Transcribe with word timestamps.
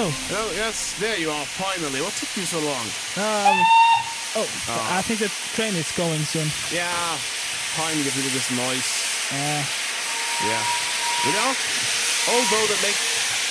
Hello. 0.00 0.12
Hello, 0.32 0.48
yes, 0.56 0.96
there 0.98 1.18
you 1.20 1.28
are, 1.28 1.44
finally. 1.44 2.00
What 2.00 2.16
took 2.16 2.32
you 2.32 2.48
so 2.48 2.56
long? 2.56 2.86
Um, 3.20 3.52
oh, 4.40 4.48
Ah. 4.72 4.96
I 4.96 5.02
think 5.04 5.20
the 5.20 5.28
train 5.52 5.76
is 5.76 5.92
going 5.92 6.24
soon. 6.24 6.48
Yeah, 6.72 6.88
finally 7.76 8.08
get 8.08 8.16
rid 8.16 8.24
of 8.24 8.32
this 8.32 8.48
noise. 8.48 8.88
Uh, 9.28 9.60
Yeah. 10.40 10.64
You 11.28 11.32
know, 11.36 11.52
although 12.32 12.64
they 12.72 12.80
make... 12.80 12.96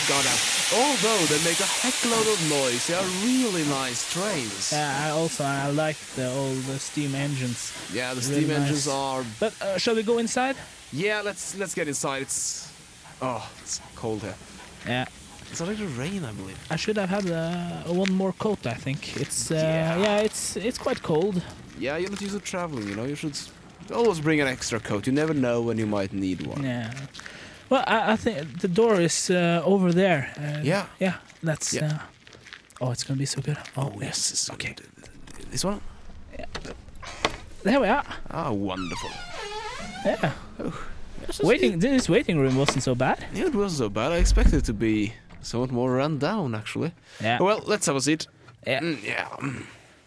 God, 0.10 0.26
uh, 0.26 0.34
although 0.74 1.22
they 1.30 1.38
make 1.46 1.62
a 1.62 1.70
heckload 1.86 2.26
of 2.26 2.40
noise, 2.50 2.82
they 2.90 2.98
are 2.98 3.06
really 3.22 3.62
nice 3.70 4.10
trains. 4.10 4.74
yeah, 4.74 5.06
I 5.06 5.10
also 5.14 5.44
I 5.46 5.70
like 5.70 6.02
the 6.18 6.34
old 6.34 6.66
uh, 6.66 6.82
steam 6.82 7.14
engines. 7.14 7.70
Yeah, 7.94 8.16
the 8.18 8.26
Really 8.26 8.42
steam 8.42 8.50
engines 8.58 8.88
nice. 8.90 8.96
are... 8.96 9.22
But 9.40 9.54
uh, 9.62 9.78
shall 9.78 9.94
we 9.94 10.02
go 10.02 10.18
inside? 10.18 10.56
Yeah, 10.92 11.22
let's 11.22 11.54
let's 11.62 11.76
get 11.78 11.88
inside. 11.88 12.24
It's... 12.24 12.74
Oh, 13.22 13.46
it's 13.62 13.80
cold 13.94 14.22
here. 14.26 14.38
Yeah. 14.88 15.06
It's 15.50 15.56
starting 15.56 15.78
to 15.78 15.88
rain, 16.02 16.24
I 16.24 16.32
believe. 16.32 16.58
I 16.70 16.76
should 16.76 16.98
have 16.98 17.10
had 17.10 17.30
uh, 17.30 17.94
one 17.94 18.12
more 18.14 18.34
coat. 18.34 18.66
I 18.68 18.74
think 18.76 19.18
it's 19.18 19.52
uh, 19.52 19.56
Yeah. 19.56 19.98
yeah. 20.04 20.26
it's 20.28 20.56
it's 20.56 20.78
quite 20.78 21.02
cold. 21.02 21.42
Yeah, 21.80 21.98
you're 22.00 22.10
not 22.12 22.22
used 22.22 22.34
to 22.36 22.40
traveling, 22.52 22.88
you 22.90 22.96
know. 22.96 23.06
You 23.06 23.16
should 23.16 23.38
always 23.92 24.20
bring 24.20 24.42
an 24.42 24.48
extra 24.48 24.80
coat. 24.80 25.08
You 25.08 25.14
never 25.14 25.34
know 25.34 25.62
when 25.62 25.78
you 25.80 25.88
might 25.88 26.14
need 26.14 26.46
one. 26.48 26.64
Yeah. 26.64 26.92
Well, 27.70 27.84
I, 27.88 28.14
I 28.14 28.16
think 28.18 28.60
the 28.62 28.68
door 28.68 29.00
is 29.02 29.30
uh, 29.30 29.62
over 29.66 29.92
there. 29.94 30.22
Uh, 30.38 30.62
Yeah. 30.64 30.86
Yeah. 31.00 31.14
That's. 31.44 31.74
Yeah. 31.74 31.86
Uh, 31.88 32.00
oh, 32.86 32.92
it's 32.92 33.04
gonna 33.04 33.20
be 33.20 33.26
so 33.26 33.42
good. 33.42 33.58
Oh, 33.76 33.92
yes. 34.02 34.32
it's- 34.32 34.50
Okay. 34.52 34.76
This 35.52 35.64
one? 35.66 35.80
Yeah. 36.40 36.46
There 37.64 37.80
we 37.80 37.88
are. 37.88 38.06
Ah, 38.32 38.52
wonderful. 38.52 39.10
Yeah. 40.06 40.32
Oh, 40.60 40.74
Waiting. 41.44 41.80
This 41.80 42.08
waiting 42.10 42.40
room 42.40 42.56
wasn't 42.58 42.84
so 42.84 42.96
bad. 42.96 43.18
Yeah, 43.34 43.48
it 43.48 43.56
wasn't 43.56 43.80
so 43.80 43.90
bad. 43.90 44.12
I 44.12 44.18
expected 44.20 44.54
it 44.56 44.66
to 44.66 44.74
be 44.74 45.14
somewhat 45.42 45.72
more 45.72 45.92
run 45.94 46.18
down, 46.20 46.56
actually. 46.56 46.92
Yeah. 47.22 47.40
Well, 47.42 47.62
let's 47.66 47.86
have 47.86 47.96
a 47.96 48.02
seat. 48.02 48.28
Yeah. 48.68 48.80
Mm, 48.82 49.04
yeah. 49.04 49.28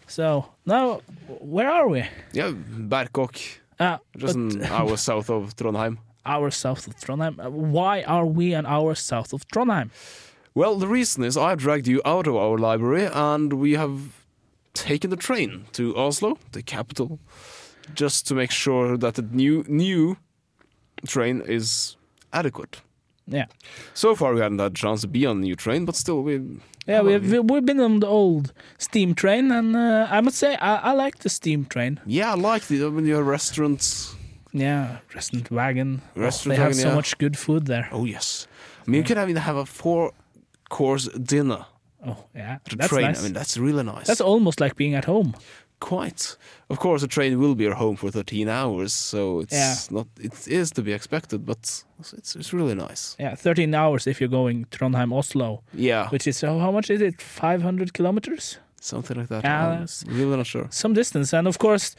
So 0.07 0.45
now, 0.65 1.01
where 1.39 1.69
are 1.71 1.87
we? 1.87 2.05
Yeah, 2.33 2.51
Berkåk, 2.89 3.37
Uh, 3.79 3.97
just 4.17 4.35
but 4.35 4.55
an 4.55 4.63
hour 4.65 4.97
south 4.97 5.29
of 5.29 5.55
Trondheim. 5.55 5.97
hours 6.25 6.55
south 6.55 6.87
of 6.87 6.95
Trondheim. 6.95 7.39
Uh, 7.39 7.49
Why 7.49 8.03
are 8.03 8.25
we 8.25 8.53
an 8.53 8.65
hour 8.65 8.95
south 8.95 9.33
of 9.33 9.47
Trondheim? 9.47 9.89
Well, 10.55 10.75
the 10.77 10.87
reason 10.87 11.23
is 11.23 11.35
I 11.35 11.55
dragged 11.55 11.87
you 11.87 12.01
out 12.05 12.27
of 12.27 12.35
our 12.35 12.57
library 12.59 13.05
and 13.11 13.53
we 13.53 13.71
have 13.73 13.97
taken 14.75 15.09
the 15.09 15.17
train 15.17 15.65
to 15.71 15.95
Oslo, 15.97 16.37
the 16.51 16.61
capital, 16.61 17.19
just 17.95 18.27
to 18.27 18.35
make 18.35 18.51
sure 18.51 18.97
that 18.97 19.15
the 19.15 19.23
new 19.23 19.63
new 19.67 20.15
train 21.07 21.41
is 21.47 21.97
adequate. 22.31 22.81
Yeah. 23.27 23.45
So 23.93 24.15
far, 24.15 24.33
we 24.33 24.41
hadn't 24.41 24.59
had 24.59 24.71
a 24.71 24.75
chance 24.75 25.01
to 25.01 25.07
be 25.07 25.25
on 25.25 25.39
the 25.41 25.47
new 25.47 25.55
train, 25.55 25.85
but 25.85 25.95
still, 25.95 26.21
we 26.23 26.41
Yeah, 26.87 27.01
we've 27.03 27.31
we- 27.31 27.39
we've 27.39 27.65
been 27.65 27.79
on 27.79 27.99
the 27.99 28.07
old 28.07 28.51
steam 28.77 29.13
train, 29.15 29.51
and 29.51 29.75
uh, 29.75 30.07
I 30.17 30.21
must 30.21 30.37
say 30.37 30.55
I, 30.55 30.91
I 30.91 30.93
like 31.05 31.19
the 31.19 31.29
steam 31.29 31.65
train. 31.65 31.99
yeah, 32.05 32.31
I 32.33 32.35
like 32.53 32.63
the 32.67 32.89
when 32.91 33.05
you 33.05 33.15
have 33.15 33.25
restaurants. 33.31 34.15
Yeah, 34.55 34.97
restaurant 35.15 35.49
wagon. 35.51 36.01
Oh, 36.15 36.29
they 36.29 36.49
they 36.49 36.55
have 36.55 36.75
so 36.75 36.87
yeah. 36.89 36.95
much 36.95 37.17
good 37.17 37.35
food 37.37 37.65
there. 37.65 37.87
Oh 37.91 38.05
yes, 38.05 38.47
I 38.87 38.91
mean 38.91 38.99
you 39.01 39.03
could 39.07 39.17
even 39.17 39.35
have 39.37 39.55
a 39.57 39.65
four-course 39.65 41.09
dinner 41.19 41.65
Oh 42.05 42.17
yeah, 42.35 42.57
that's 42.75 42.89
train. 42.89 43.05
nice. 43.05 43.19
I 43.19 43.23
mean 43.23 43.33
that's 43.33 43.57
really 43.57 43.83
nice. 43.83 44.05
that's 44.07 44.21
almost 44.21 44.59
like 44.59 44.75
being 44.75 44.95
at 44.95 45.05
home. 45.05 45.33
Quite. 45.89 46.37
Of 46.69 46.77
course, 46.79 47.05
a 47.05 47.07
train 47.07 47.39
will 47.39 47.55
be 47.55 47.63
your 47.65 47.75
home 47.75 47.95
for 47.97 48.09
13 48.11 48.47
hours, 48.49 48.93
so 48.93 49.41
it's 49.41 49.53
Yeah. 49.53 49.75
not. 49.97 50.07
It 50.19 50.47
is 50.47 50.71
to 50.71 50.81
be 50.81 50.91
expected, 50.93 51.45
but 51.45 51.83
it's 51.99 52.35
it's 52.35 52.53
really 52.53 52.75
nice. 52.75 53.15
Yeah, 53.19 53.35
13 53.35 53.75
hours 53.75 54.07
if 54.07 54.19
you're 54.19 54.31
going 54.41 54.65
Trondheim 54.71 55.11
Oslo, 55.13 55.61
Yeah, 55.73 56.09
which 56.11 56.27
is 56.27 56.41
how 56.41 56.71
much 56.71 56.89
is 56.89 57.01
it? 57.01 57.21
500 57.21 57.91
kilometers, 57.93 58.59
something 58.81 59.17
like 59.19 59.27
that. 59.29 59.43
Yeah, 59.43 59.71
I'm 60.07 60.17
really 60.19 60.37
not 60.37 60.47
sure. 60.47 60.67
some 60.69 60.93
distance. 60.95 61.37
And 61.37 61.47
of 61.47 61.57
course, 61.57 61.95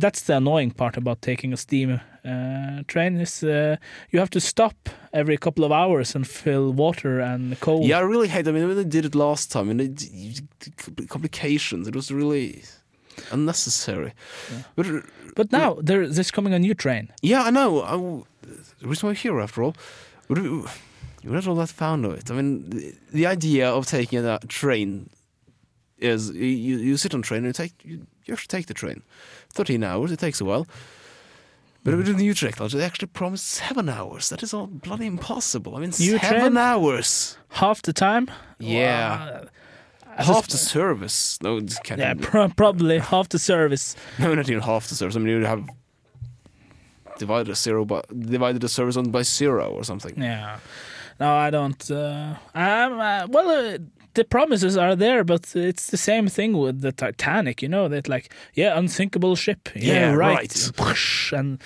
that's 0.00 0.22
the 0.22 0.36
annoying 0.36 0.70
part 0.74 0.96
about 0.96 1.20
taking 1.20 1.52
a 1.52 1.56
steam 1.56 2.00
uh, 2.24 2.82
train 2.86 3.20
is 3.20 3.42
uh, 3.42 3.76
you 4.12 4.18
have 4.20 4.30
to 4.30 4.40
stop 4.40 4.74
every 5.12 5.36
couple 5.38 5.64
of 5.64 5.72
hours 5.72 6.14
and 6.14 6.26
fill 6.26 6.72
water 6.72 7.20
and 7.20 7.58
coal. 7.60 7.82
Yeah, 7.88 7.98
I 7.98 8.02
really 8.02 8.28
hate. 8.28 8.48
I 8.48 8.52
mean, 8.52 8.66
when 8.68 8.76
they 8.76 8.84
did 8.88 9.04
it 9.04 9.14
last 9.14 9.50
time, 9.52 9.70
and 9.70 9.80
it, 9.80 11.08
complications. 11.08 11.88
It 11.88 11.94
was 11.96 12.10
really 12.10 12.62
unnecessary. 13.32 14.12
But 14.76 14.86
uh, 14.86 15.00
But 15.36 15.52
now 15.52 15.76
there, 15.82 16.06
there's 16.08 16.30
coming 16.30 16.54
a 16.54 16.58
new 16.58 16.74
train. 16.74 17.08
yeah, 17.22 17.42
I 17.48 17.50
know. 17.50 17.82
I, 17.82 17.92
w- 17.92 18.24
the 18.80 18.88
reason 18.88 19.08
we're 19.08 19.14
here, 19.14 19.40
after 19.40 19.62
all, 19.62 19.74
what 20.28 20.36
do 20.36 20.42
we- 20.62 20.68
we're 21.24 21.34
not 21.34 21.46
all 21.46 21.56
that 21.56 21.68
fond 21.68 22.04
of 22.06 22.12
it. 22.14 22.30
I 22.30 22.34
mean, 22.34 22.70
the, 22.70 22.94
the 23.12 23.26
idea 23.26 23.68
of 23.70 23.84
taking 23.86 24.24
a 24.24 24.38
train 24.48 25.10
is 25.98 26.30
you, 26.30 26.78
you 26.78 26.96
sit 26.96 27.14
on 27.14 27.20
train 27.22 27.44
and 27.44 27.48
you 27.48 27.52
take 27.52 27.74
you, 27.84 28.06
you 28.24 28.32
actually 28.34 28.58
take 28.58 28.66
the 28.66 28.74
train. 28.74 29.02
Thirteen 29.52 29.84
hours. 29.84 30.10
It 30.12 30.18
takes 30.18 30.40
a 30.40 30.44
while. 30.46 30.66
But 31.84 31.94
with 31.96 32.06
the 32.06 32.12
new 32.14 32.34
technology, 32.34 32.78
they 32.78 32.84
actually 32.84 33.08
promised 33.08 33.46
seven 33.46 33.88
hours. 33.88 34.28
That 34.28 34.42
is 34.42 34.52
all 34.54 34.66
bloody 34.66 35.06
impossible. 35.06 35.76
I 35.76 35.80
mean, 35.80 35.90
New 35.98 36.18
seven 36.18 36.40
train? 36.40 36.56
hours. 36.56 37.36
Half 37.48 37.82
the 37.82 37.92
time. 37.92 38.30
Yeah. 38.58 39.18
Wow. 39.18 39.46
Half 40.26 40.48
the 40.48 40.56
service. 40.56 41.38
No, 41.42 41.58
it 41.58 41.74
can't. 41.84 42.00
Yeah, 42.00 42.14
pro- 42.20 42.48
probably 42.48 42.98
half 42.98 43.28
the 43.28 43.38
service. 43.38 43.96
No, 44.18 44.34
not 44.34 44.48
even 44.48 44.62
half 44.62 44.88
the 44.88 44.94
service. 44.94 45.16
I 45.16 45.18
mean, 45.18 45.28
you'd 45.28 45.46
have 45.46 45.68
divided 47.18 47.50
a 47.50 47.54
zero 47.54 47.84
by 47.84 48.02
divided 48.18 48.62
the 48.62 48.68
service 48.68 48.96
on 48.96 49.10
by 49.10 49.22
zero 49.22 49.70
or 49.70 49.84
something. 49.84 50.14
Yeah. 50.20 50.58
No, 51.18 51.32
I 51.32 51.50
don't. 51.50 51.90
Uh, 51.90 52.34
I'm, 52.54 52.98
uh, 52.98 53.26
well, 53.28 53.48
uh, 53.74 53.78
the 54.14 54.24
promises 54.24 54.76
are 54.76 54.96
there, 54.96 55.22
but 55.22 55.54
it's 55.54 55.88
the 55.88 55.96
same 55.98 56.28
thing 56.28 56.56
with 56.56 56.80
the 56.80 56.92
Titanic. 56.92 57.60
You 57.62 57.68
know 57.68 57.88
that, 57.88 58.08
like, 58.08 58.32
yeah, 58.54 58.78
unsinkable 58.78 59.36
ship. 59.36 59.68
Yeah, 59.74 59.92
Yeah, 59.92 60.12
right. 60.14 60.78
right. 60.78 61.32
And 61.32 61.60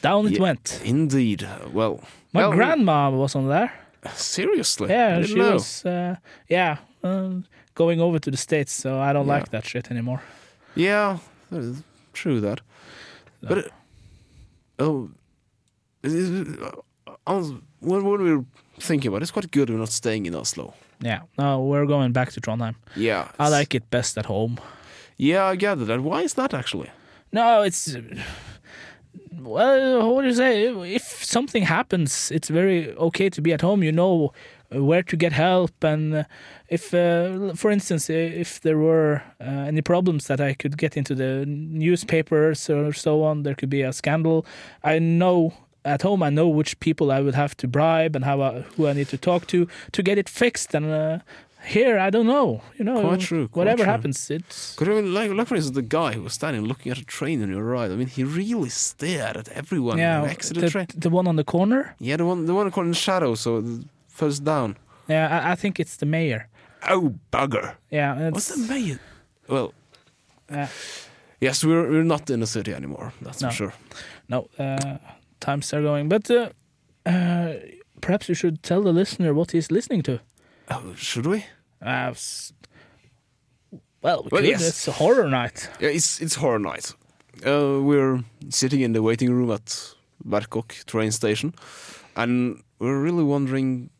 down 0.00 0.26
it 0.26 0.32
Yeah. 0.32 0.40
went. 0.40 0.80
Indeed. 0.84 1.46
Well, 1.72 2.00
My 2.32 2.40
well, 2.48 2.52
grandma 2.52 3.10
was 3.10 3.34
on 3.36 3.48
there. 3.48 3.72
Seriously? 4.14 4.88
Yeah, 4.90 5.22
she 5.22 5.34
know. 5.34 5.52
was. 5.54 5.84
Uh, 5.84 6.16
yeah, 6.48 6.78
um, 7.02 7.44
going 7.74 8.00
over 8.00 8.18
to 8.18 8.30
the 8.30 8.36
states, 8.36 8.72
so 8.72 8.98
I 9.00 9.12
don't 9.12 9.26
Yeah. 9.26 9.34
like 9.34 9.50
that 9.50 9.64
shit 9.66 9.90
anymore. 9.90 10.20
Yeah, 10.74 11.18
that 11.50 11.60
is 11.62 11.82
true 12.12 12.40
that. 12.40 12.60
But 13.42 13.58
it, 13.58 13.72
oh, 14.78 15.10
I 17.26 17.32
was, 17.32 17.52
when, 17.80 18.04
when 18.04 18.22
we 18.22 18.36
were 18.36 18.44
thinking 18.80 19.08
about 19.08 19.22
it's 19.22 19.30
quite 19.30 19.50
good 19.50 19.70
we're 19.70 19.76
not 19.78 19.88
staying 19.90 20.26
in 20.26 20.34
Oslo. 20.34 20.74
Yeah, 21.00 21.20
no, 21.38 21.62
we're 21.62 21.86
going 21.86 22.12
back 22.12 22.32
to 22.32 22.40
Trondheim. 22.40 22.74
Yeah, 22.96 23.28
I 23.38 23.48
like 23.48 23.74
it 23.74 23.90
best 23.90 24.16
at 24.18 24.26
home. 24.26 24.58
Yeah, 25.16 25.44
I 25.44 25.56
gather 25.56 25.84
that. 25.84 26.00
Why 26.00 26.22
is 26.22 26.34
that 26.34 26.54
actually? 26.54 26.90
No, 27.32 27.62
it's 27.62 27.96
well, 29.32 30.14
what 30.14 30.22
do 30.22 30.28
you 30.28 30.34
say? 30.34 30.68
If 30.94 31.24
something 31.24 31.64
happens, 31.64 32.30
it's 32.30 32.48
very 32.48 32.92
okay 32.96 33.30
to 33.30 33.40
be 33.40 33.52
at 33.52 33.60
home. 33.60 33.82
You 33.82 33.92
know 33.92 34.32
where 34.70 35.02
to 35.02 35.16
get 35.16 35.32
help, 35.32 35.84
and 35.84 36.14
uh, 36.14 36.24
if, 36.68 36.92
uh, 36.92 37.54
for 37.54 37.70
instance, 37.70 38.10
uh, 38.10 38.14
if 38.14 38.60
there 38.62 38.78
were 38.78 39.22
uh, 39.40 39.44
any 39.44 39.82
problems 39.82 40.26
that 40.26 40.40
I 40.40 40.54
could 40.54 40.76
get 40.76 40.96
into 40.96 41.14
the 41.14 41.44
newspapers 41.46 42.68
or 42.68 42.92
so 42.92 43.22
on, 43.22 43.42
there 43.42 43.54
could 43.54 43.70
be 43.70 43.82
a 43.82 43.92
scandal. 43.92 44.44
I 44.82 44.98
know 44.98 45.52
at 45.84 46.02
home. 46.02 46.22
I 46.22 46.30
know 46.30 46.48
which 46.48 46.80
people 46.80 47.12
I 47.12 47.20
would 47.20 47.34
have 47.34 47.56
to 47.58 47.68
bribe 47.68 48.16
and 48.16 48.24
how 48.24 48.40
I, 48.40 48.62
who 48.76 48.88
I 48.88 48.94
need 48.94 49.08
to 49.08 49.18
talk 49.18 49.46
to 49.48 49.68
to 49.92 50.02
get 50.02 50.18
it 50.18 50.28
fixed. 50.28 50.74
And 50.74 50.86
uh, 50.86 51.18
here, 51.66 51.98
I 51.98 52.10
don't 52.10 52.26
know. 52.26 52.60
You 52.78 52.84
know, 52.84 53.00
Quite 53.00 53.20
true, 53.20 53.48
quite 53.48 53.60
whatever 53.60 53.84
true. 53.84 53.92
happens, 53.92 54.30
it's 54.30 54.74
Because 54.74 54.88
I 54.88 55.00
mean, 55.00 55.14
like, 55.14 55.30
like 55.30 55.46
for 55.48 55.56
instance, 55.56 55.74
the 55.74 55.82
guy 55.82 56.12
who 56.12 56.22
was 56.22 56.32
standing 56.34 56.64
looking 56.66 56.92
at 56.92 56.98
a 56.98 57.04
train 57.04 57.42
on 57.42 57.48
your 57.50 57.64
right. 57.64 57.90
I 57.90 57.94
mean, 57.96 58.08
he 58.08 58.24
really 58.24 58.68
stared 58.70 59.36
at 59.36 59.48
everyone 59.48 59.98
yeah. 59.98 60.20
The, 60.26 60.60
the 60.60 60.70
train. 60.70 60.86
the 60.94 61.10
one 61.10 61.26
on 61.26 61.36
the 61.36 61.44
corner. 61.44 61.94
Yeah, 61.98 62.16
the 62.18 62.24
one, 62.26 62.46
the 62.46 62.54
one 62.54 62.66
in 62.72 62.88
the 62.90 62.94
shadow, 62.94 63.34
so 63.34 63.62
first 64.08 64.44
down. 64.44 64.76
Yeah, 65.08 65.28
I, 65.44 65.52
I 65.52 65.54
think 65.56 65.78
it's 65.80 65.96
the 65.96 66.06
mayor. 66.06 66.48
Oh 66.88 67.14
bugger! 67.30 67.74
Yeah, 67.90 68.30
What's 68.30 68.48
the 68.54 68.58
mayor? 68.74 68.98
Well, 69.48 69.72
uh, 70.50 70.66
yes, 71.40 71.64
we're 71.64 71.88
we're 71.90 72.04
not 72.04 72.30
in 72.30 72.40
the 72.40 72.46
city 72.46 72.74
anymore. 72.74 73.12
That's 73.22 73.40
No. 73.42 73.48
for 73.48 73.54
sure. 73.56 73.72
no 74.28 74.48
uh, 74.58 74.98
times 75.40 75.72
are 75.74 75.82
going. 75.82 76.08
But 76.08 76.30
uh, 76.30 76.48
uh, 77.06 77.54
perhaps 78.00 78.28
you 78.28 78.34
should 78.34 78.62
tell 78.62 78.82
the 78.82 78.92
listener 78.92 79.32
what 79.32 79.52
he's 79.52 79.70
listening 79.70 80.02
to. 80.02 80.18
Oh, 80.70 80.94
should 80.96 81.26
we? 81.26 81.44
Uh, 81.84 82.14
well, 84.02 84.22
we 84.24 84.28
Well, 84.32 84.42
could. 84.42 84.44
yes. 84.48 84.68
It's 84.68 84.88
a 84.88 84.92
horror 84.92 85.28
night. 85.28 85.68
Yeah, 85.80 85.88
it's 85.90 86.20
it's 86.20 86.36
horror 86.36 86.58
night. 86.58 86.94
Uh, 87.46 87.80
we're 87.82 88.22
sitting 88.50 88.80
in 88.80 88.92
the 88.92 89.02
waiting 89.02 89.30
room 89.32 89.50
at 89.50 89.94
Berkåk 90.24 90.84
train 90.86 91.10
station, 91.12 91.52
and 92.16 92.62
we're 92.78 93.00
really 93.02 93.24
wondering 93.24 93.90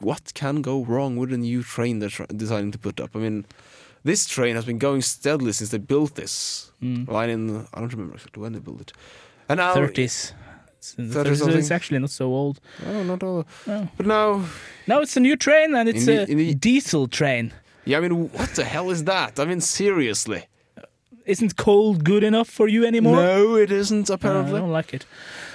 what 0.00 0.32
can 0.34 0.62
go 0.62 0.84
wrong 0.84 1.16
with 1.16 1.30
the 1.30 1.36
new 1.38 1.62
train 1.62 1.98
they're 2.00 2.10
tr- 2.10 2.24
deciding 2.36 2.72
to 2.72 2.78
put 2.78 3.00
up. 3.00 3.10
I 3.16 3.18
mean, 3.18 3.44
this 4.04 4.26
train 4.26 4.54
has 4.56 4.64
been 4.64 4.78
going 4.78 5.02
steadily 5.02 5.52
since 5.52 5.70
they 5.70 5.78
built 5.78 6.14
this 6.14 6.70
Mm. 6.82 7.08
line 7.08 7.30
in 7.30 7.66
I 7.74 7.80
don't 7.80 7.92
remember 7.92 8.14
exactly 8.14 8.42
when 8.42 8.52
they 8.52 8.60
built 8.60 8.80
it, 8.80 8.92
and 9.48 9.58
now 9.58 9.74
30s. 9.74 10.32
It's, 10.98 11.14
30 11.14 11.30
it's, 11.58 11.70
actually 11.70 11.98
not 11.98 12.10
so 12.10 12.26
old. 12.26 12.60
Oh, 12.86 13.02
not 13.04 13.22
all. 13.22 13.46
No. 13.66 13.88
But 13.96 14.06
now, 14.06 14.44
Now 14.86 15.00
it's 15.00 15.16
a 15.16 15.20
new 15.20 15.36
train 15.36 15.74
and 15.74 15.88
it's 15.88 16.04
the- 16.06 16.22
a 16.22 16.26
the- 16.26 16.54
diesel 16.54 17.08
train. 17.08 17.52
yeah, 17.86 17.98
I 17.98 18.00
mean, 18.00 18.30
what 18.30 18.50
the 18.54 18.64
hell 18.64 18.90
is 18.90 19.04
that? 19.04 19.38
I 19.40 19.44
mean, 19.46 19.60
seriously. 19.60 20.44
Isn't 21.26 21.56
coal 21.56 21.94
good 21.94 22.22
enough 22.22 22.48
for 22.50 22.68
you 22.68 22.84
anymore? 22.86 23.16
No, 23.16 23.56
it 23.56 23.70
isn't, 23.72 24.10
Uh, 24.10 24.14
I 24.20 24.50
don't 24.50 24.70
like 24.70 24.92
it. 24.92 25.06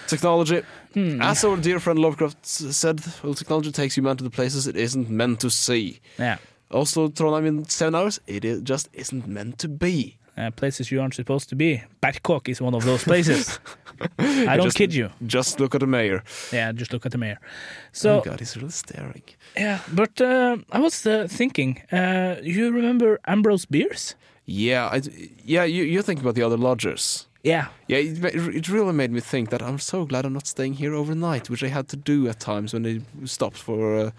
Technology. 0.08 0.64
Hmm. 0.96 1.22
As 1.22 1.44
our 1.44 1.58
dear 1.58 1.80
friend 1.80 2.00
Lovecraft 2.00 2.44
said, 2.44 3.02
well, 3.24 3.36
technology 3.36 3.72
takes 3.72 3.96
you 3.96 4.02
man 4.02 4.18
to 4.18 4.24
the 4.24 4.31
places 4.31 4.66
it 4.66 4.76
isn't 4.76 5.10
meant 5.12 5.40
to 5.42 5.50
see. 5.52 6.00
Yeah. 6.18 6.38
Also, 6.72 7.08
Trondheim 7.10 7.46
in 7.48 7.66
seven 7.70 7.94
hours, 7.96 8.20
it 8.26 8.64
just 8.64 8.90
isn't 8.94 9.28
meant 9.28 9.60
to 9.60 9.68
be. 9.68 10.18
Uh, 10.40 10.50
places 10.52 10.90
you 10.92 11.02
aren't 11.02 11.14
supposed 11.16 11.50
to 11.50 11.56
be. 11.56 11.82
Berkåk 12.02 12.48
is 12.48 12.62
one 12.62 12.74
of 12.78 12.84
those 12.86 13.04
places. 13.04 13.60
I 14.20 14.56
don't 14.56 14.66
Just- 14.68 14.78
kid 14.78 14.94
you. 14.94 15.10
Just 15.26 15.60
look 15.60 15.76
at 15.76 15.82
the 15.82 15.88
mayor. 15.88 16.24
Yeah, 16.54 16.72
just 16.80 16.94
look 16.94 17.06
at 17.06 17.12
the 17.12 17.18
mayor. 17.18 17.38
oh 17.42 17.46
So 17.92 18.22
God, 18.22 18.40
he's 18.40 18.56
really 18.56 18.72
staring. 18.72 19.24
yeah, 19.58 19.80
but 19.94 20.22
uh, 20.22 20.58
I 20.72 20.80
was 20.80 21.06
uh, 21.06 21.28
thinking. 21.38 21.82
Uh, 21.92 22.36
you 22.42 22.72
remember 22.72 23.20
Ambrose 23.26 23.66
Bierce? 23.66 24.16
Yeah, 24.46 24.96
I, 24.96 25.02
yeah. 25.46 25.66
You, 25.66 25.84
you're 25.84 26.04
thinking 26.04 26.24
about 26.26 26.36
the 26.36 26.44
other 26.46 26.58
lodgers. 26.58 27.28
Yeah. 27.44 27.66
Yeah, 27.88 27.98
it, 28.00 28.24
it 28.56 28.70
really 28.70 28.94
made 28.94 29.12
me 29.12 29.20
think 29.22 29.50
that 29.50 29.62
I'm 29.62 29.80
so 29.80 30.06
glad 30.06 30.26
I'm 30.26 30.34
not 30.34 30.48
staying 30.48 30.74
here 30.76 30.94
overnight, 30.96 31.50
which 31.50 31.64
I 31.64 31.68
had 31.70 31.88
to 31.90 31.98
do 31.98 32.28
at 32.30 32.40
times 32.40 32.74
when 32.74 32.84
they 32.84 33.02
stopped 33.26 33.58
for 33.58 33.96
uh, 34.00 34.12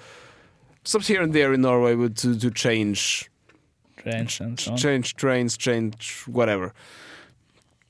stops 0.85 1.07
here 1.09 1.23
and 1.23 1.33
there 1.33 1.53
in 1.55 1.61
Norway 1.63 1.97
to 2.09 2.39
to 2.39 2.51
change 2.51 3.31
Trains 4.02 4.41
and 4.41 4.58
so 4.61 4.70
on. 4.73 4.76
change 4.79 5.14
trains, 5.17 5.56
change 5.56 6.25
whatever. 6.26 6.73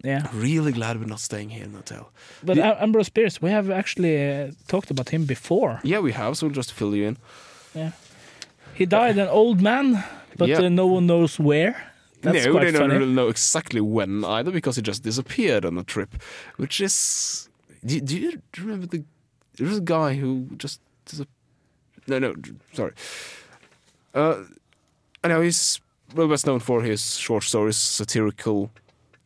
Yeah. 0.05 0.27
Really 0.33 0.73
glad 0.73 0.99
we're 0.99 1.07
not 1.07 1.21
staying 1.21 1.51
here 1.51 1.65
in 1.65 1.73
the 1.73 1.79
hotel. 1.79 2.11
But 2.43 2.57
The- 2.57 2.83
Ambrose 2.83 3.11
Bierce, 3.11 3.43
we 3.43 3.51
have 3.51 3.71
actually 3.71 4.17
uh, 4.17 4.53
talked 4.67 4.91
about 4.91 5.11
him 5.11 5.27
before. 5.27 5.81
Yeah, 5.85 6.01
we 6.03 6.13
have. 6.13 6.37
So 6.37 6.47
we'll 6.47 6.55
just 6.57 6.73
fill 6.73 6.95
you 6.95 7.07
in. 7.09 7.17
Yeah. 7.75 7.93
He 8.75 8.87
died 8.87 9.19
an 9.19 9.29
old 9.29 9.61
man, 9.61 10.03
but 10.39 10.49
Yeah. 10.49 10.61
uh, 10.65 10.69
no 10.71 10.87
one 10.87 11.07
knows 11.07 11.39
where. 11.39 11.75
That's 12.23 12.47
no, 12.47 12.59
they 12.61 12.71
don't 12.71 12.91
really 12.91 13.13
know 13.13 13.29
exactly 13.29 13.81
when 13.81 14.25
either 14.25 14.51
because 14.51 14.77
he 14.77 14.83
just 14.83 15.03
disappeared 15.03 15.65
on 15.65 15.79
a 15.79 15.85
trip, 15.85 16.11
which 16.57 16.81
is. 16.81 17.49
Do, 17.85 18.01
do 18.01 18.17
you 18.19 18.43
remember 18.59 18.87
the? 18.87 19.05
There 19.57 19.67
was 19.69 19.79
a 19.79 19.83
guy 19.83 20.15
who 20.17 20.47
just 20.59 20.81
disappeared. 21.07 21.29
No, 22.07 22.19
no, 22.19 22.35
sorry. 22.73 22.93
Uh, 24.15 24.45
I 25.25 25.29
know 25.29 25.41
he's 25.41 25.81
well 26.15 26.29
best 26.29 26.47
known 26.47 26.61
for 26.61 26.83
his 26.83 27.17
short 27.17 27.45
stories, 27.45 27.77
satirical 27.77 28.71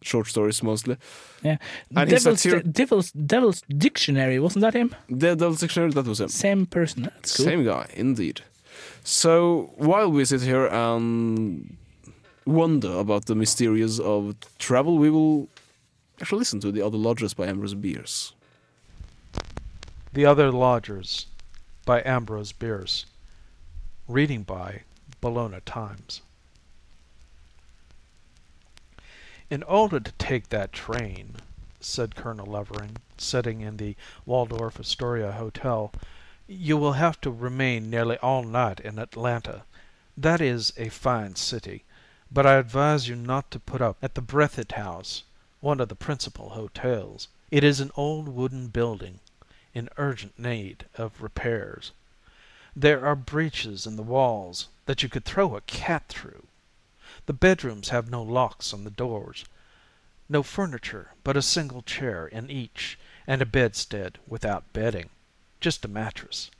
short 0.03 0.27
stories 0.27 0.63
mostly. 0.63 0.97
Yeah. 1.43 1.57
And 1.97 2.11
Devil's, 2.11 2.43
satir- 2.43 2.73
Devil's, 2.73 3.13
Devil's 3.13 3.63
Dictionary, 3.63 4.39
wasn't 4.39 4.63
that 4.63 4.75
him? 4.75 4.95
The 5.09 5.35
Devil's 5.37 5.61
Dictionary, 5.61 5.91
that 5.93 6.07
was 6.07 6.21
him. 6.21 6.29
Same 6.29 6.67
person. 6.67 7.03
That's 7.03 7.37
cool. 7.37 7.47
Same 7.47 7.65
guy, 7.65 7.87
indeed. 7.95 8.41
So 9.03 9.73
while 9.77 10.11
we 10.11 10.25
sit 10.25 10.43
here 10.43 10.67
and 10.67 11.77
wonder 12.47 12.93
about 12.99 13.27
the 13.27 13.35
mysterious 13.35 13.99
of 13.99 14.37
travel, 14.59 14.99
we 14.99 15.11
will 15.11 15.49
actually 16.21 16.39
listen 16.39 16.61
to 16.61 16.73
the 16.73 16.83
other 16.83 16.99
lodgers 16.99 17.35
by 17.35 17.47
Ambrose 17.47 17.75
Bierce. 17.75 18.33
The 20.13 20.27
Other 20.27 20.53
Lodgers 20.53 21.27
by 21.85 22.01
Ambrose 22.05 22.53
Bierce. 22.53 23.05
Reading 24.07 24.45
by 24.45 24.83
Bologna 25.21 25.59
Times. 25.67 26.23
In 29.55 29.63
order 29.63 30.01
to 30.01 30.11
take 30.19 30.49
that 30.49 30.73
train, 30.73 31.37
said 31.79 32.17
Colonel 32.17 32.45
Levering, 32.45 32.97
sitting 33.17 33.61
in 33.61 33.77
the 33.77 33.95
Waldorf 34.27 34.81
Astoria 34.81 35.31
Hotel, 35.31 35.93
you 36.49 36.77
will 36.77 36.95
have 36.95 37.21
to 37.21 37.31
remain 37.31 37.89
nearly 37.89 38.19
all 38.19 38.43
night 38.43 38.81
in 38.81 38.99
Atlanta. 38.99 39.63
That 40.17 40.41
is 40.41 40.73
a 40.77 40.89
fine 40.89 41.37
city, 41.37 41.85
but 42.33 42.45
I 42.45 42.55
advise 42.55 43.07
you 43.07 43.15
not 43.15 43.53
to 43.53 43.61
put 43.61 43.81
up 43.81 43.97
at 44.03 44.17
the 44.17 44.23
Breathitt 44.23 44.73
House, 44.73 45.23
one 45.61 45.79
of 45.79 45.89
the 45.89 45.95
principal 45.95 46.49
hotels. 46.49 47.29
It 47.53 47.63
is 47.63 47.79
an 47.79 47.93
old 47.95 48.27
wooden 48.27 48.67
building 48.67 49.21
in 49.73 49.89
urgent 49.97 50.37
need 50.37 50.87
of 50.97 51.23
repairs. 51.23 51.93
There 52.75 53.07
are 53.07 53.15
breaches 53.15 53.87
in 53.87 53.95
the 53.95 54.03
walls 54.03 54.67
that 54.87 55.05
you 55.05 55.09
could 55.09 55.25
throw 55.25 55.55
a 55.55 55.61
cat 55.61 56.09
through. 56.09 56.43
The 57.27 57.33
bedrooms 57.33 57.89
have 57.89 58.11
no 58.11 58.23
locks 58.23 58.75
on 58.75 58.85
the 58.85 58.91
doors, 58.91 59.45
no 60.29 60.43
furniture 60.43 61.13
but 61.23 61.37
a 61.37 61.43
single 61.43 61.83
chair 61.83 62.27
in 62.27 62.51
each, 62.51 62.99
and 63.27 63.41
a 63.41 63.47
bedstead 63.47 64.19
without 64.27 64.73
bedding, 64.73 65.09
just 65.61 65.85
a 65.85 65.89
mattress. 65.89 66.51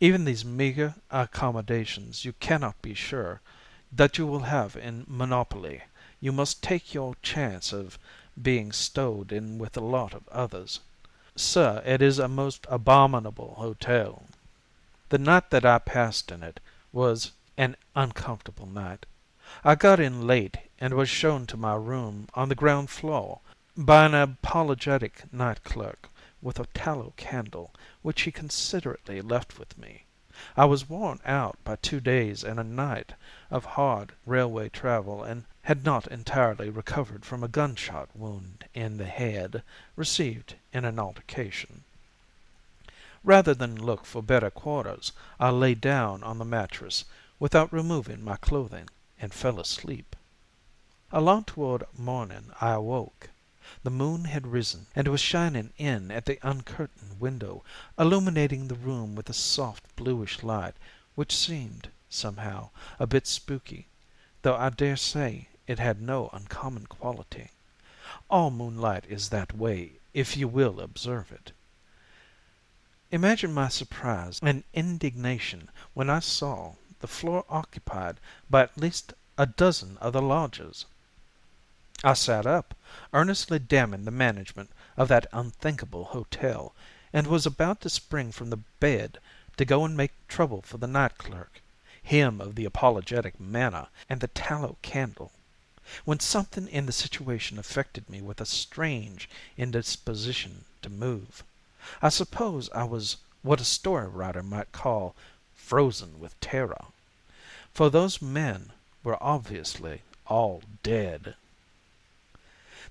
Even 0.00 0.24
these 0.24 0.44
meager 0.44 0.94
accommodations 1.10 2.24
you 2.24 2.32
cannot 2.34 2.80
be 2.82 2.94
sure 2.94 3.40
that 3.92 4.18
you 4.18 4.26
will 4.26 4.50
have 4.50 4.76
in 4.76 5.04
Monopoly. 5.06 5.82
You 6.20 6.32
must 6.32 6.62
take 6.62 6.94
your 6.94 7.14
chance 7.22 7.72
of 7.72 7.98
being 8.40 8.72
stowed 8.72 9.32
in 9.32 9.58
with 9.58 9.76
a 9.76 9.80
lot 9.80 10.14
of 10.14 10.28
others. 10.28 10.80
Sir, 11.36 11.82
it 11.86 12.02
is 12.02 12.18
a 12.18 12.28
most 12.28 12.66
abominable 12.68 13.54
hotel. 13.58 14.24
The 15.10 15.18
night 15.18 15.50
that 15.50 15.64
I 15.64 15.78
passed 15.78 16.30
in 16.30 16.42
it 16.42 16.60
was 16.92 17.32
an 17.56 17.76
uncomfortable 17.94 18.66
night. 18.66 19.06
I 19.64 19.76
got 19.76 19.98
in 19.98 20.26
late 20.26 20.58
and 20.78 20.92
was 20.92 21.08
shown 21.08 21.46
to 21.46 21.56
my 21.56 21.74
room 21.74 22.28
on 22.34 22.50
the 22.50 22.54
ground 22.54 22.90
floor 22.90 23.40
by 23.78 24.04
an 24.04 24.12
apologetic 24.12 25.32
night 25.32 25.64
clerk 25.64 26.10
with 26.42 26.60
a 26.60 26.66
tallow 26.74 27.14
candle, 27.16 27.72
which 28.02 28.20
he 28.20 28.30
considerately 28.30 29.22
left 29.22 29.58
with 29.58 29.78
me. 29.78 30.04
I 30.54 30.66
was 30.66 30.90
worn 30.90 31.20
out 31.24 31.56
by 31.64 31.76
two 31.76 31.98
days 31.98 32.44
and 32.44 32.60
a 32.60 32.62
night 32.62 33.14
of 33.50 33.64
hard 33.64 34.12
railway 34.26 34.68
travel 34.68 35.24
and 35.24 35.46
had 35.62 35.82
not 35.82 36.06
entirely 36.08 36.68
recovered 36.68 37.24
from 37.24 37.42
a 37.42 37.48
gunshot 37.48 38.10
wound 38.14 38.66
in 38.74 38.98
the 38.98 39.06
head 39.06 39.62
received 39.96 40.56
in 40.74 40.84
an 40.84 40.98
altercation. 40.98 41.84
Rather 43.24 43.54
than 43.54 43.76
look 43.76 44.04
for 44.04 44.22
better 44.22 44.50
quarters, 44.50 45.12
I 45.40 45.48
lay 45.48 45.74
down 45.74 46.22
on 46.22 46.36
the 46.36 46.44
mattress 46.44 47.06
without 47.38 47.72
removing 47.72 48.22
my 48.22 48.36
clothing 48.36 48.90
and 49.20 49.32
fell 49.32 49.58
asleep. 49.60 50.16
Along 51.10 51.44
toward 51.44 51.84
morning 51.96 52.52
I 52.60 52.72
awoke. 52.72 53.30
The 53.82 53.90
moon 53.90 54.24
had 54.24 54.46
risen 54.46 54.86
and 54.96 55.08
was 55.08 55.20
shining 55.20 55.72
in 55.76 56.10
at 56.10 56.26
the 56.26 56.38
uncurtained 56.42 57.20
window, 57.20 57.64
illuminating 57.98 58.68
the 58.68 58.74
room 58.74 59.14
with 59.14 59.28
a 59.30 59.34
soft 59.34 59.94
bluish 59.96 60.42
light 60.42 60.74
which 61.14 61.36
seemed, 61.36 61.90
somehow, 62.08 62.70
a 62.98 63.06
bit 63.06 63.26
spooky, 63.26 63.86
though 64.42 64.56
I 64.56 64.70
dare 64.70 64.96
say 64.96 65.48
it 65.66 65.78
had 65.78 66.00
no 66.00 66.30
uncommon 66.32 66.86
quality. 66.86 67.50
All 68.30 68.50
moonlight 68.50 69.04
is 69.08 69.28
that 69.28 69.56
way, 69.56 69.92
if 70.14 70.36
you 70.36 70.48
will 70.48 70.80
observe 70.80 71.30
it. 71.32 71.52
Imagine 73.10 73.52
my 73.52 73.68
surprise 73.68 74.38
and 74.42 74.64
indignation 74.74 75.70
when 75.94 76.10
I 76.10 76.20
saw 76.20 76.74
the 77.00 77.06
floor 77.06 77.44
occupied 77.48 78.18
by 78.50 78.62
at 78.62 78.76
least 78.76 79.14
a 79.36 79.46
dozen 79.46 79.98
other 80.00 80.20
lodgers. 80.20 80.84
I 82.04 82.14
sat 82.14 82.46
up, 82.46 82.74
earnestly 83.12 83.58
damning 83.58 84.04
the 84.04 84.10
management 84.10 84.70
of 84.96 85.08
that 85.08 85.26
unthinkable 85.32 86.04
hotel, 86.04 86.74
and 87.12 87.26
was 87.26 87.46
about 87.46 87.80
to 87.82 87.90
spring 87.90 88.32
from 88.32 88.50
the 88.50 88.60
bed 88.80 89.18
to 89.56 89.64
go 89.64 89.84
and 89.84 89.96
make 89.96 90.12
trouble 90.28 90.62
for 90.62 90.78
the 90.78 90.86
night 90.86 91.18
clerk, 91.18 91.60
him 92.02 92.40
of 92.40 92.54
the 92.54 92.64
apologetic 92.64 93.40
manner 93.40 93.88
and 94.08 94.20
the 94.20 94.28
tallow 94.28 94.76
candle, 94.82 95.32
when 96.04 96.20
something 96.20 96.68
in 96.68 96.86
the 96.86 96.92
situation 96.92 97.58
affected 97.58 98.08
me 98.08 98.20
with 98.20 98.40
a 98.40 98.46
strange 98.46 99.28
indisposition 99.56 100.64
to 100.82 100.90
move. 100.90 101.42
I 102.02 102.08
suppose 102.08 102.70
I 102.70 102.84
was 102.84 103.16
what 103.42 103.60
a 103.60 103.64
story 103.64 104.08
writer 104.08 104.42
might 104.42 104.72
call 104.72 105.14
frozen 105.68 106.18
with 106.18 106.40
terror, 106.40 106.86
for 107.74 107.90
those 107.90 108.22
men 108.22 108.72
were 109.04 109.22
obviously 109.22 110.00
all 110.26 110.62
dead. 110.82 111.34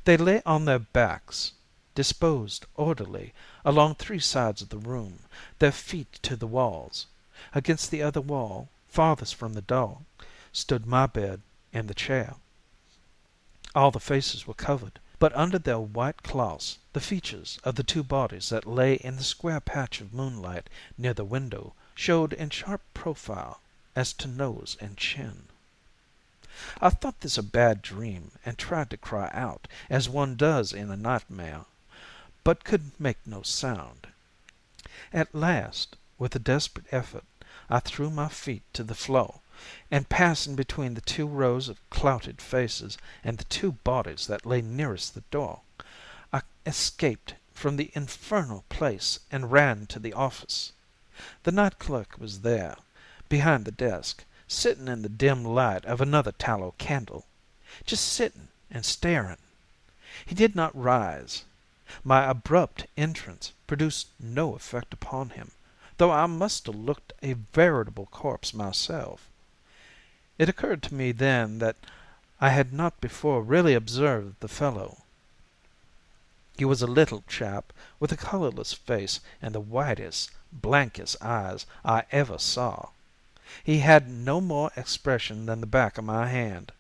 They 0.06 0.16
lay 0.16 0.44
on 0.46 0.66
their 0.66 0.78
backs, 0.78 1.54
disposed 1.96 2.68
orderly 2.76 3.34
along 3.66 3.96
three 3.96 4.20
sides 4.20 4.62
of 4.62 4.70
the 4.70 4.78
room, 4.78 5.22
their 5.58 5.72
feet 5.72 6.20
to 6.22 6.36
the 6.36 6.46
walls. 6.46 7.08
Against 7.56 7.90
the 7.90 8.04
other 8.04 8.22
wall, 8.22 8.70
farthest 8.88 9.34
from 9.34 9.54
the 9.54 9.62
door, 9.62 10.02
stood 10.54 10.86
my 10.86 11.08
bed 11.08 11.42
and 11.74 11.88
the 11.88 11.96
chair. 11.96 12.36
All 13.74 13.90
the 13.90 14.00
faces 14.00 14.46
were 14.46 14.54
covered, 14.54 15.00
but 15.18 15.36
under 15.36 15.58
their 15.58 15.80
white 15.80 16.22
cloths 16.22 16.78
the 16.94 17.02
features 17.02 17.58
of 17.64 17.74
the 17.74 17.84
two 17.84 18.04
bodies 18.04 18.50
that 18.50 18.68
lay 18.68 18.98
in 18.98 19.16
the 19.16 19.24
square 19.24 19.62
patch 19.62 20.00
of 20.00 20.14
moonlight 20.14 20.70
near 20.96 21.16
the 21.16 21.26
window 21.26 21.74
showed 22.00 22.32
in 22.32 22.48
sharp 22.48 22.82
profile 22.94 23.60
as 23.96 24.14
to 24.14 24.28
nose 24.28 24.78
and 24.80 24.96
chin. 24.98 25.48
I 26.80 26.92
thought 26.92 27.22
this 27.22 27.40
a 27.40 27.44
bad 27.44 27.82
dream 27.82 28.32
and 28.46 28.56
tried 28.56 28.92
to 28.92 28.98
cry 28.98 29.32
out, 29.34 29.68
as 29.90 30.08
one 30.08 30.36
does 30.36 30.74
in 30.74 30.92
a 30.92 30.96
nightmare, 30.96 31.66
but 32.44 32.64
could 32.64 32.92
make 33.00 33.18
no 33.26 33.42
sound. 33.42 34.06
At 35.12 35.34
last, 35.34 35.96
with 36.20 36.36
a 36.36 36.40
desperate 36.40 36.86
effort, 36.92 37.26
I 37.68 37.80
threw 37.80 38.12
my 38.12 38.28
feet 38.28 38.62
to 38.74 38.84
the 38.84 38.94
floor, 38.94 39.40
and 39.90 40.08
passing 40.08 40.56
between 40.56 40.94
the 40.94 41.02
two 41.02 41.26
rows 41.26 41.68
of 41.68 41.90
clouted 41.90 42.42
faces 42.42 43.00
and 43.24 43.40
the 43.40 43.44
two 43.46 43.72
bodies 43.72 44.28
that 44.28 44.46
lay 44.46 44.62
nearest 44.62 45.16
the 45.16 45.24
door, 45.32 45.62
I 46.32 46.44
escaped 46.64 47.34
from 47.54 47.78
the 47.78 47.90
infernal 47.96 48.66
place 48.70 49.20
and 49.32 49.52
ran 49.52 49.88
to 49.88 49.98
the 49.98 50.14
office. 50.14 50.74
The 51.44 51.52
night 51.52 51.80
clerk 51.80 52.18
was 52.20 52.42
there, 52.42 52.76
behind 53.30 53.66
the 53.66 53.72
desk, 53.72 54.24
sitting 54.48 54.88
in 54.88 55.02
the 55.02 55.10
dim 55.10 55.44
light 55.44 55.84
of 55.86 56.00
another 56.00 56.32
tallow 56.32 56.76
candle. 56.78 57.26
Just 57.86 58.06
sitting 58.08 58.50
and 58.70 58.86
staring. 58.86 59.38
He 60.26 60.36
did 60.36 60.56
not 60.56 60.76
rise. 60.76 61.44
My 62.04 62.30
abrupt 62.30 62.86
entrance 62.96 63.54
produced 63.66 64.10
no 64.20 64.56
effect 64.56 64.94
upon 64.94 65.32
him, 65.32 65.52
though 65.98 66.12
I 66.12 66.26
must 66.26 66.66
have 66.68 66.76
looked 66.76 67.14
a 67.24 67.34
veritable 67.34 68.08
corpse 68.08 68.54
myself. 68.54 69.28
It 70.38 70.50
occurred 70.50 70.84
to 70.84 70.94
me 70.94 71.12
then 71.12 71.60
that 71.60 71.78
I 72.40 72.50
had 72.50 72.72
not 72.72 73.02
before 73.02 73.42
really 73.42 73.74
observed 73.74 74.40
the 74.40 74.48
fellow. 74.48 75.00
He 76.58 76.66
was 76.66 76.82
a 76.82 76.88
little 76.88 77.24
chap 77.28 77.74
with 78.00 78.12
a 78.12 78.18
colorless 78.18 78.74
face 78.74 79.20
and 79.42 79.56
the 79.56 79.60
whitest, 79.60 80.32
blankest 80.52 81.16
eyes 81.22 81.66
I 81.84 82.06
ever 82.12 82.38
saw. 82.38 82.90
He 83.64 83.80
had 83.80 84.10
no 84.10 84.42
more 84.42 84.72
expression 84.76 85.46
than 85.46 85.62
the 85.62 85.68
back 85.68 85.98
of 85.98 86.06
my 86.06 86.28
hand. 86.28 86.72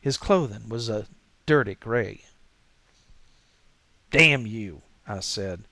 His 0.00 0.16
clothing 0.16 0.68
was 0.68 0.88
a 0.88 1.06
dirty 1.46 1.74
gray. 1.74 2.24
"Damn 4.10 4.46
you!" 4.46 4.82
I 5.06 5.20
said. 5.20 5.64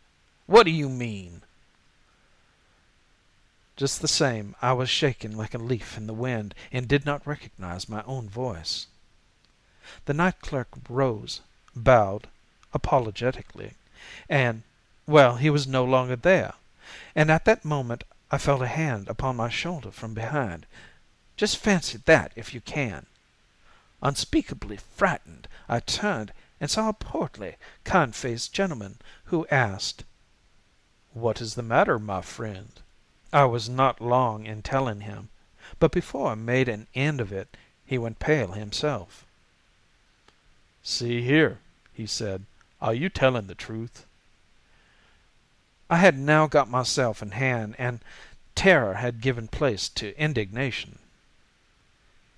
"What 0.46 0.64
do 0.64 0.70
you 0.70 0.88
mean?" 0.88 1.42
Just 3.76 4.00
the 4.00 4.08
same 4.08 4.56
I 4.62 4.72
was 4.72 4.88
shaking 4.88 5.36
like 5.36 5.54
a 5.54 5.58
leaf 5.58 5.96
in 5.96 6.06
the 6.06 6.14
wind 6.14 6.54
and 6.72 6.88
did 6.88 7.04
not 7.04 7.26
recognize 7.26 7.88
my 7.88 8.02
own 8.04 8.28
voice. 8.28 8.86
The 10.06 10.14
night 10.14 10.40
clerk 10.40 10.68
rose, 10.88 11.40
bowed 11.74 12.28
apologetically, 12.72 13.74
and 14.28 14.62
well, 15.06 15.36
he 15.36 15.50
was 15.50 15.66
no 15.66 15.84
longer 15.84 16.16
there, 16.16 16.54
and 17.14 17.30
at 17.30 17.44
that 17.44 17.64
moment 17.64 18.04
I 18.30 18.38
felt 18.38 18.62
a 18.62 18.66
hand 18.66 19.08
upon 19.08 19.36
my 19.36 19.48
shoulder 19.48 19.90
from 19.90 20.14
behind. 20.14 20.66
Just 21.36 21.58
fancy 21.58 21.98
that 22.04 22.32
if 22.36 22.54
you 22.54 22.60
can. 22.60 23.06
Unspeakably 24.02 24.78
frightened, 24.78 25.48
I 25.68 25.80
turned 25.80 26.32
and 26.60 26.70
saw 26.70 26.88
a 26.88 26.92
portly, 26.94 27.56
kind 27.84 28.14
faced 28.14 28.52
gentleman, 28.52 28.98
who 29.24 29.46
asked: 29.48 30.04
"What 31.12 31.40
is 31.40 31.54
the 31.54 31.62
matter, 31.62 31.98
my 31.98 32.22
friend?" 32.22 32.70
I 33.32 33.44
was 33.44 33.68
not 33.68 34.00
long 34.00 34.46
in 34.46 34.62
telling 34.62 35.02
him, 35.02 35.28
but 35.78 35.92
before 35.92 36.30
I 36.30 36.34
made 36.34 36.68
an 36.68 36.86
end 36.94 37.20
of 37.20 37.32
it 37.32 37.56
he 37.84 37.98
went 37.98 38.18
pale 38.18 38.52
himself. 38.52 39.26
"See 40.82 41.22
here," 41.22 41.58
he 41.92 42.06
said, 42.06 42.46
"are 42.80 42.94
you 42.94 43.08
telling 43.08 43.46
the 43.46 43.54
truth?" 43.54 44.05
I 45.88 45.98
had 45.98 46.18
now 46.18 46.48
got 46.48 46.68
myself 46.68 47.22
in 47.22 47.30
hand, 47.30 47.76
and 47.78 48.00
terror 48.56 48.94
had 48.94 49.20
given 49.20 49.46
place 49.46 49.88
to 49.90 50.18
indignation. 50.18 50.98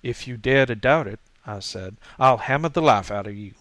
"If 0.03 0.27
you 0.27 0.37
dare 0.37 0.67
to 0.67 0.75
doubt 0.75 1.07
it," 1.07 1.19
I 1.47 1.59
said, 1.59 1.97
"I'll 2.19 2.37
hammer 2.37 2.69
the 2.69 2.81
life 2.81 3.09
out 3.09 3.25
of 3.25 3.35
you." 3.35 3.55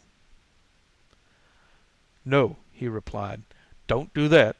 "No," 2.23 2.59
he 2.71 2.87
replied, 2.87 3.45
"don't 3.87 4.13
do 4.13 4.29
that. 4.29 4.57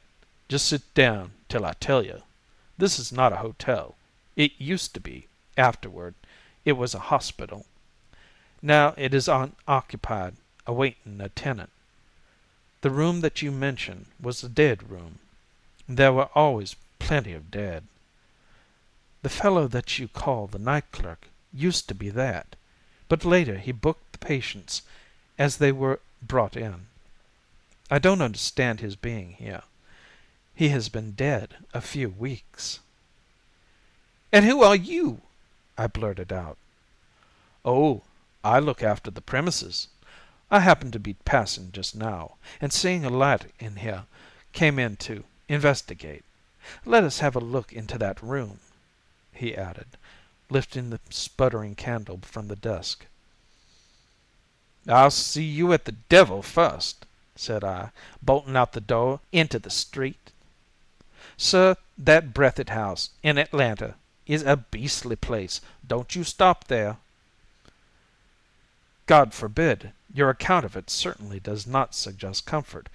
Just 0.47 0.67
sit 0.67 0.91
down 0.95 1.33
till 1.47 1.63
I 1.63 1.73
tell 1.73 2.03
you. 2.03 2.23
This 2.79 2.97
is 2.97 3.11
not 3.11 3.33
a 3.33 3.37
hotel. 3.37 3.97
It 4.35 4.53
used 4.57 4.95
to 4.95 4.99
be; 4.99 5.27
afterward 5.55 6.15
it 6.65 6.73
was 6.73 6.95
a 6.95 6.99
hospital. 7.13 7.67
Now 8.63 8.95
it 8.97 9.13
is 9.13 9.27
unoccupied, 9.27 10.37
awaiting 10.65 11.21
a 11.21 11.29
tenant. 11.29 11.69
The 12.81 12.89
room 12.89 13.21
that 13.21 13.41
you 13.41 13.51
mention 13.51 14.05
was 14.21 14.43
a 14.43 14.49
dead 14.49 14.89
room. 14.89 15.19
There 15.87 16.13
were 16.13 16.29
always 16.33 16.75
plenty 16.97 17.33
of 17.33 17.51
dead. 17.51 17.83
The 19.21 19.29
fellow 19.29 19.67
that 19.67 19.99
you 19.99 20.07
call 20.07 20.47
the 20.47 20.59
night 20.59 20.91
clerk 20.91 21.27
used 21.53 21.87
to 21.89 21.95
be 21.95 22.09
that, 22.11 22.55
but 23.09 23.25
later 23.25 23.57
he 23.57 23.73
booked 23.73 24.13
the 24.13 24.17
patients 24.19 24.81
as 25.37 25.57
they 25.57 25.71
were 25.71 25.99
brought 26.21 26.55
in. 26.55 26.87
I 27.91 27.99
don't 27.99 28.21
understand 28.21 28.79
his 28.79 28.95
being 28.95 29.33
here. 29.33 29.63
He 30.55 30.69
has 30.69 30.89
been 30.89 31.11
dead 31.11 31.55
a 31.73 31.81
few 31.81 32.09
weeks." 32.09 32.79
"And 34.31 34.45
who 34.45 34.63
are 34.63 34.75
you?" 34.75 35.21
I 35.77 35.87
blurted 35.87 36.31
out. 36.31 36.57
"Oh, 37.65 38.03
I 38.43 38.59
look 38.59 38.83
after 38.83 39.11
the 39.11 39.21
premises. 39.21 39.87
I 40.51 40.61
happened 40.61 40.93
to 40.93 40.99
be 40.99 41.13
passing 41.13 41.71
just 41.71 41.95
now, 41.95 42.37
and 42.59 42.73
seeing 42.73 43.05
a 43.05 43.09
light 43.09 43.53
in 43.59 43.75
here, 43.75 44.05
came 44.51 44.79
in 44.79 44.95
to 44.97 45.23
investigate. 45.47 46.25
Let 46.85 47.03
us 47.03 47.19
have 47.19 47.35
a 47.35 47.39
look 47.39 47.71
into 47.71 47.99
that 47.99 48.21
room," 48.23 48.59
he 49.31 49.55
added, 49.55 49.97
lifting 50.49 50.89
the 50.89 50.99
sputtering 51.11 51.75
candle 51.75 52.19
from 52.23 52.47
the 52.47 52.55
desk. 52.55 53.05
"I'll 54.87 55.11
see 55.11 55.43
you 55.43 55.71
at 55.71 55.85
the 55.85 55.91
devil 55.91 56.41
first," 56.41 57.05
said 57.35 57.63
I, 57.63 57.91
bolting 58.23 58.57
out 58.57 58.73
the 58.73 58.81
door 58.81 59.19
into 59.31 59.59
the 59.59 59.69
street. 59.69 60.31
Sir, 61.37 61.75
that 61.95 62.33
Breathitt 62.33 62.69
House, 62.69 63.11
in 63.21 63.37
Atlanta, 63.37 63.95
is 64.25 64.41
a 64.41 64.57
beastly 64.57 65.15
place. 65.15 65.61
Don't 65.85 66.15
you 66.15 66.23
stop 66.23 66.65
there." 66.65 66.97
"God 69.05 69.33
forbid! 69.35 69.93
Your 70.13 70.29
account 70.29 70.65
of 70.65 70.75
it 70.75 70.89
certainly 70.89 71.39
does 71.39 71.67
not 71.67 71.93
suggest 71.93 72.45
comfort. 72.45 72.89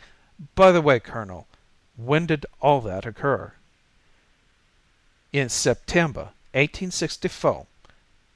By 0.54 0.72
the 0.72 0.80
way, 0.82 0.98
colonel, 1.00 1.46
when 1.96 2.26
did 2.26 2.46
all 2.60 2.80
that 2.82 3.06
occur?" 3.06 3.52
"In 5.32 5.48
September, 5.48 6.32
1864, 6.52 7.66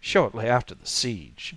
shortly 0.00 0.46
after 0.46 0.74
the 0.74 0.86
siege." 0.86 1.56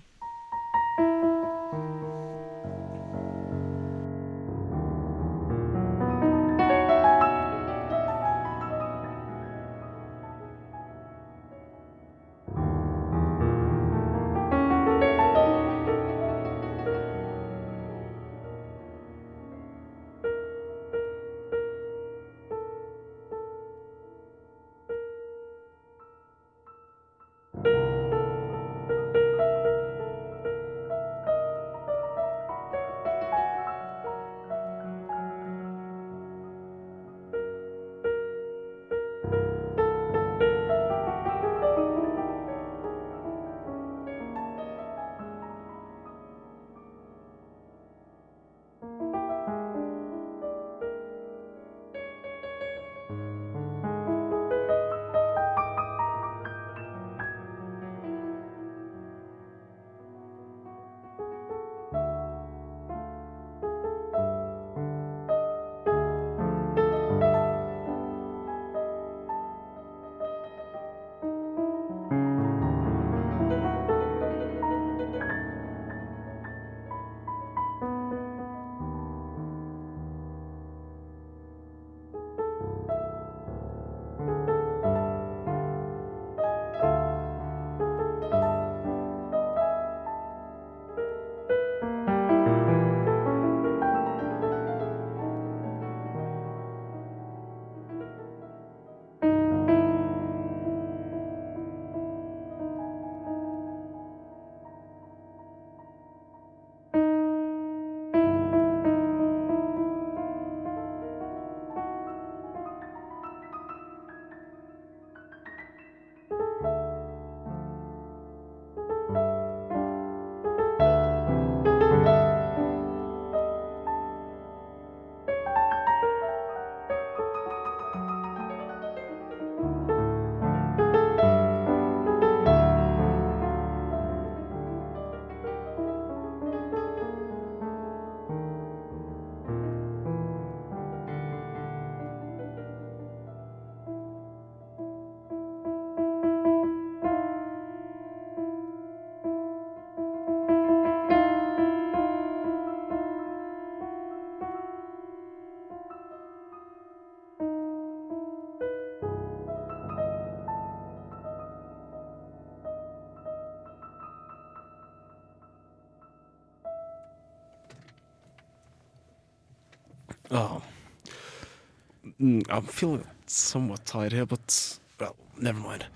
Mm, 172.22 172.44
I'm 172.50 172.62
feeling 172.66 173.04
somewhat 173.26 173.84
tired 173.84 174.12
here, 174.12 174.26
but 174.26 174.78
well, 175.00 175.16
never 175.40 175.58
mind. 175.58 175.86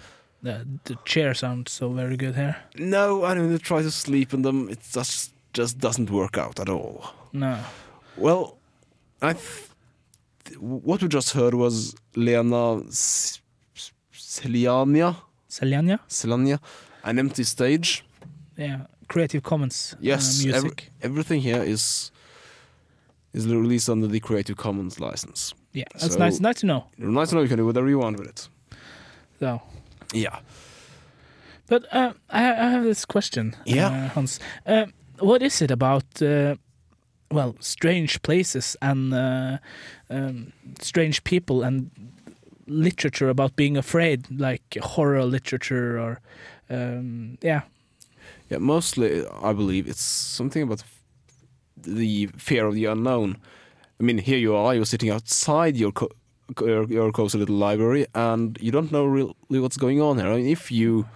The, 0.42 0.66
the 0.85 0.97
chair 1.04 1.35
sounds 1.35 1.73
so 1.73 1.90
very 1.92 2.16
good 2.16 2.35
here. 2.35 2.56
No, 2.76 3.25
I 3.25 3.35
mean, 3.35 3.59
try 3.59 3.83
to 3.83 3.90
sleep 3.90 4.33
in 4.35 4.42
them. 4.42 4.68
It 4.68 4.78
just 4.92 5.33
just 5.52 5.78
doesn't 5.78 6.11
work 6.11 6.37
out 6.38 6.61
at 6.61 6.68
all. 6.68 7.12
No. 7.33 7.59
Well, 8.16 8.59
I 9.23 9.33
th- 9.33 10.59
what 10.61 11.02
we 11.02 11.09
just 11.09 11.33
heard 11.33 11.54
was 11.54 11.95
Lena 12.14 12.78
S- 12.88 13.40
S- 13.75 13.92
Seliania, 14.12 15.16
Seljanja? 15.49 15.99
Selania, 16.09 16.59
an 17.04 17.18
empty 17.18 17.45
stage. 17.45 18.04
Yeah. 18.59 18.87
Creative 19.09 19.42
Commons 19.42 19.92
uh, 19.95 19.99
Yes, 20.00 20.42
music. 20.45 20.56
every- 20.56 20.75
everything 21.02 21.41
here 21.41 21.62
is 21.62 22.10
is 23.32 23.47
released 23.47 23.89
under 23.89 24.06
the 24.08 24.21
Creative 24.21 24.56
Commons 24.56 24.99
license. 25.00 25.54
Yeah, 25.76 25.84
that's 25.93 26.15
so- 26.15 26.19
nice. 26.25 26.41
Nice 26.41 26.60
to 26.60 26.67
know. 26.67 26.84
Nice 26.99 27.28
to 27.30 27.34
know 27.36 27.43
you 27.43 27.49
can 27.49 27.58
do 27.58 27.67
whatever 27.67 27.89
you 27.89 27.99
want 27.99 28.19
with 28.19 28.28
it. 28.28 28.49
So, 29.41 29.60
Yeah. 30.15 30.39
but 31.69 31.82
uh, 31.93 32.12
I, 32.30 32.43
I 32.67 32.71
have 32.71 32.84
this 32.84 33.04
question, 33.04 33.54
Yeah. 33.67 33.89
uh, 34.06 34.08
Hans. 34.15 34.41
Uh, 34.67 34.86
what 35.19 35.43
is 35.43 35.60
it 35.62 35.71
about, 35.71 36.04
uh, 36.23 36.54
well, 37.30 37.54
strange 37.60 38.21
places 38.23 38.76
and 38.80 39.12
uh, 39.15 39.58
um, 40.10 40.52
strange 40.80 41.23
people 41.25 41.62
and 41.67 41.91
literature 42.67 43.28
about 43.28 43.56
being 43.56 43.76
afraid, 43.76 44.26
like 44.41 44.62
horror 44.82 45.25
literature 45.25 45.99
or, 46.00 46.21
um, 46.71 47.36
yeah, 47.43 47.60
Yeah, 48.50 48.58
mostly 48.60 49.25
I 49.43 49.52
believe 49.52 49.91
it's 49.91 50.02
something 50.36 50.62
about 50.62 50.84
the 51.76 52.28
fear 52.39 52.67
of 52.67 52.75
the 52.75 52.86
unknown. 52.86 53.36
I 53.99 54.02
mean, 54.02 54.19
here 54.19 54.39
you 54.39 54.54
are, 54.54 54.75
you're 54.75 54.85
sitting 54.85 55.11
outside 55.11 55.76
your 55.76 55.93
co- 55.93 56.11
your, 56.61 56.85
your 56.85 57.13
cozy 57.13 57.39
little 57.39 57.56
library, 57.56 58.06
and 58.15 58.56
you 58.61 58.71
don't 58.71 58.93
know 58.93 59.04
really 59.04 59.35
what's 59.49 59.76
going 59.76 60.00
on 60.00 60.19
here. 60.19 60.28
I 60.28 60.37
mean, 60.37 60.47
if 60.47 60.71
you, 60.71 61.09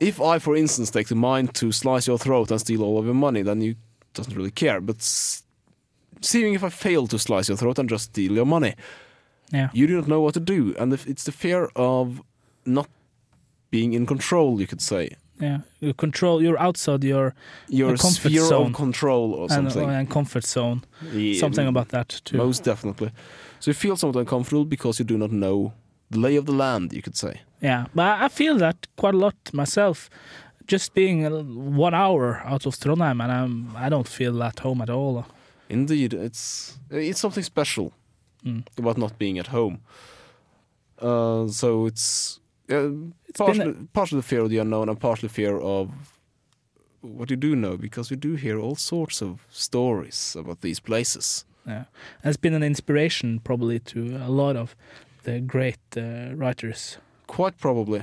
if 0.00 0.20
I, 0.20 0.38
for 0.38 0.56
instance, 0.56 0.90
take 0.90 1.08
the 1.08 1.14
mind 1.14 1.54
to 1.54 1.72
slice 1.72 2.06
your 2.06 2.18
throat 2.18 2.50
and 2.50 2.60
steal 2.60 2.82
all 2.82 2.98
of 2.98 3.04
your 3.04 3.14
money, 3.14 3.42
then 3.42 3.60
you 3.60 3.76
doesn't 4.14 4.34
really 4.34 4.50
care. 4.50 4.80
But 4.80 5.02
seeing 6.22 6.54
if 6.54 6.64
I 6.64 6.70
fail 6.70 7.06
to 7.08 7.18
slice 7.18 7.48
your 7.48 7.56
throat 7.56 7.78
and 7.78 7.88
just 7.88 8.06
steal 8.06 8.32
your 8.32 8.46
money, 8.46 8.74
yeah, 9.52 9.70
you 9.72 9.86
do 9.86 9.96
not 9.96 10.08
know 10.08 10.20
what 10.20 10.34
to 10.34 10.40
do, 10.40 10.74
and 10.78 10.92
if 10.92 11.06
it's 11.06 11.24
the 11.24 11.32
fear 11.32 11.70
of 11.76 12.22
not 12.64 12.88
being 13.70 13.92
in 13.92 14.06
control, 14.06 14.60
you 14.60 14.66
could 14.66 14.80
say. 14.80 15.10
Yeah. 15.40 15.58
You 15.80 15.94
control. 15.94 16.42
You're 16.42 16.58
outside 16.58 17.04
your 17.04 17.34
your 17.68 17.96
comfort 17.96 18.30
sphere 18.30 18.44
zone. 18.48 18.66
of 18.66 18.72
control 18.74 19.32
or 19.34 19.42
and, 19.44 19.50
something. 19.72 19.90
and 19.90 20.10
comfort 20.10 20.44
zone. 20.44 20.80
Yeah, 21.12 21.38
Something 21.40 21.66
about 21.68 21.88
that 21.88 22.08
too. 22.24 22.36
most 22.38 22.64
definitely. 22.64 23.10
So 23.60 23.70
you 23.70 23.74
feel 23.74 23.96
somewhat 23.96 24.20
uncomfortable 24.20 24.64
because 24.64 24.98
you 24.98 25.04
do 25.08 25.16
not 25.18 25.30
know 25.30 25.72
the 26.10 26.18
lay 26.18 26.36
of 26.36 26.44
the 26.46 26.52
land. 26.52 26.92
You 26.92 27.02
could 27.02 27.16
say. 27.16 27.40
Yeah, 27.62 27.86
but 27.94 28.02
I 28.02 28.24
I 28.26 28.28
feel 28.28 28.58
that 28.58 28.76
quite 28.96 29.14
a 29.14 29.18
lot 29.18 29.34
myself. 29.52 30.08
Just 30.72 30.94
being 30.94 31.24
uh, 31.26 31.42
one 31.86 31.94
hour 31.94 32.42
out 32.44 32.66
of 32.66 32.74
Trondheim, 32.76 33.20
and 33.22 33.30
I'm 33.32 33.76
I 33.86 33.88
don't 33.88 34.08
feel 34.08 34.42
at 34.42 34.58
home 34.60 34.82
at 34.82 34.90
all. 34.90 35.24
Indeed, 35.68 36.12
it's 36.14 36.78
it's 36.90 37.20
something 37.20 37.44
special 37.44 37.92
Mm. 38.44 38.62
about 38.78 38.96
not 38.98 39.18
being 39.18 39.38
at 39.40 39.46
home. 39.48 39.78
Uh, 41.02 41.48
so 41.48 41.86
it's 41.86 42.40
uh, 42.70 42.90
partially, 43.34 43.64
been 43.72 43.88
partially 43.92 44.22
fear 44.22 44.40
of 44.40 44.50
the 44.50 44.58
unknown 44.58 44.88
and 44.88 44.98
partially 45.00 45.28
fear 45.28 45.58
of 45.58 45.90
what 47.00 47.30
you 47.30 47.36
do 47.36 47.54
know 47.54 47.76
because 47.76 48.10
you 48.10 48.16
do 48.16 48.34
hear 48.34 48.58
all 48.58 48.74
sorts 48.76 49.22
of 49.22 49.46
stories 49.50 50.36
about 50.38 50.60
these 50.60 50.80
places. 50.80 51.44
yeah, 51.66 51.84
it's 52.24 52.36
been 52.40 52.54
an 52.54 52.62
inspiration 52.62 53.40
probably 53.40 53.78
to 53.78 54.16
a 54.26 54.28
lot 54.28 54.56
of 54.56 54.74
the 55.24 55.40
great 55.40 55.78
uh, 55.96 56.34
writers. 56.34 56.98
Quite 57.26 57.58
probably. 57.58 58.02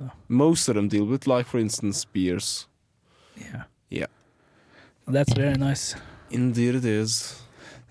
Oh. 0.00 0.10
Most 0.28 0.68
of 0.68 0.74
them 0.74 0.88
deal 0.88 1.04
with, 1.06 1.26
like 1.26 1.46
for 1.46 1.58
instance, 1.58 2.04
Bierce. 2.04 2.66
Yeah, 3.36 3.64
Yeah. 3.90 4.06
that's 5.08 5.32
very 5.34 5.54
nice. 5.56 5.94
Indeed, 6.30 6.74
it 6.74 6.84
is. 6.84 7.42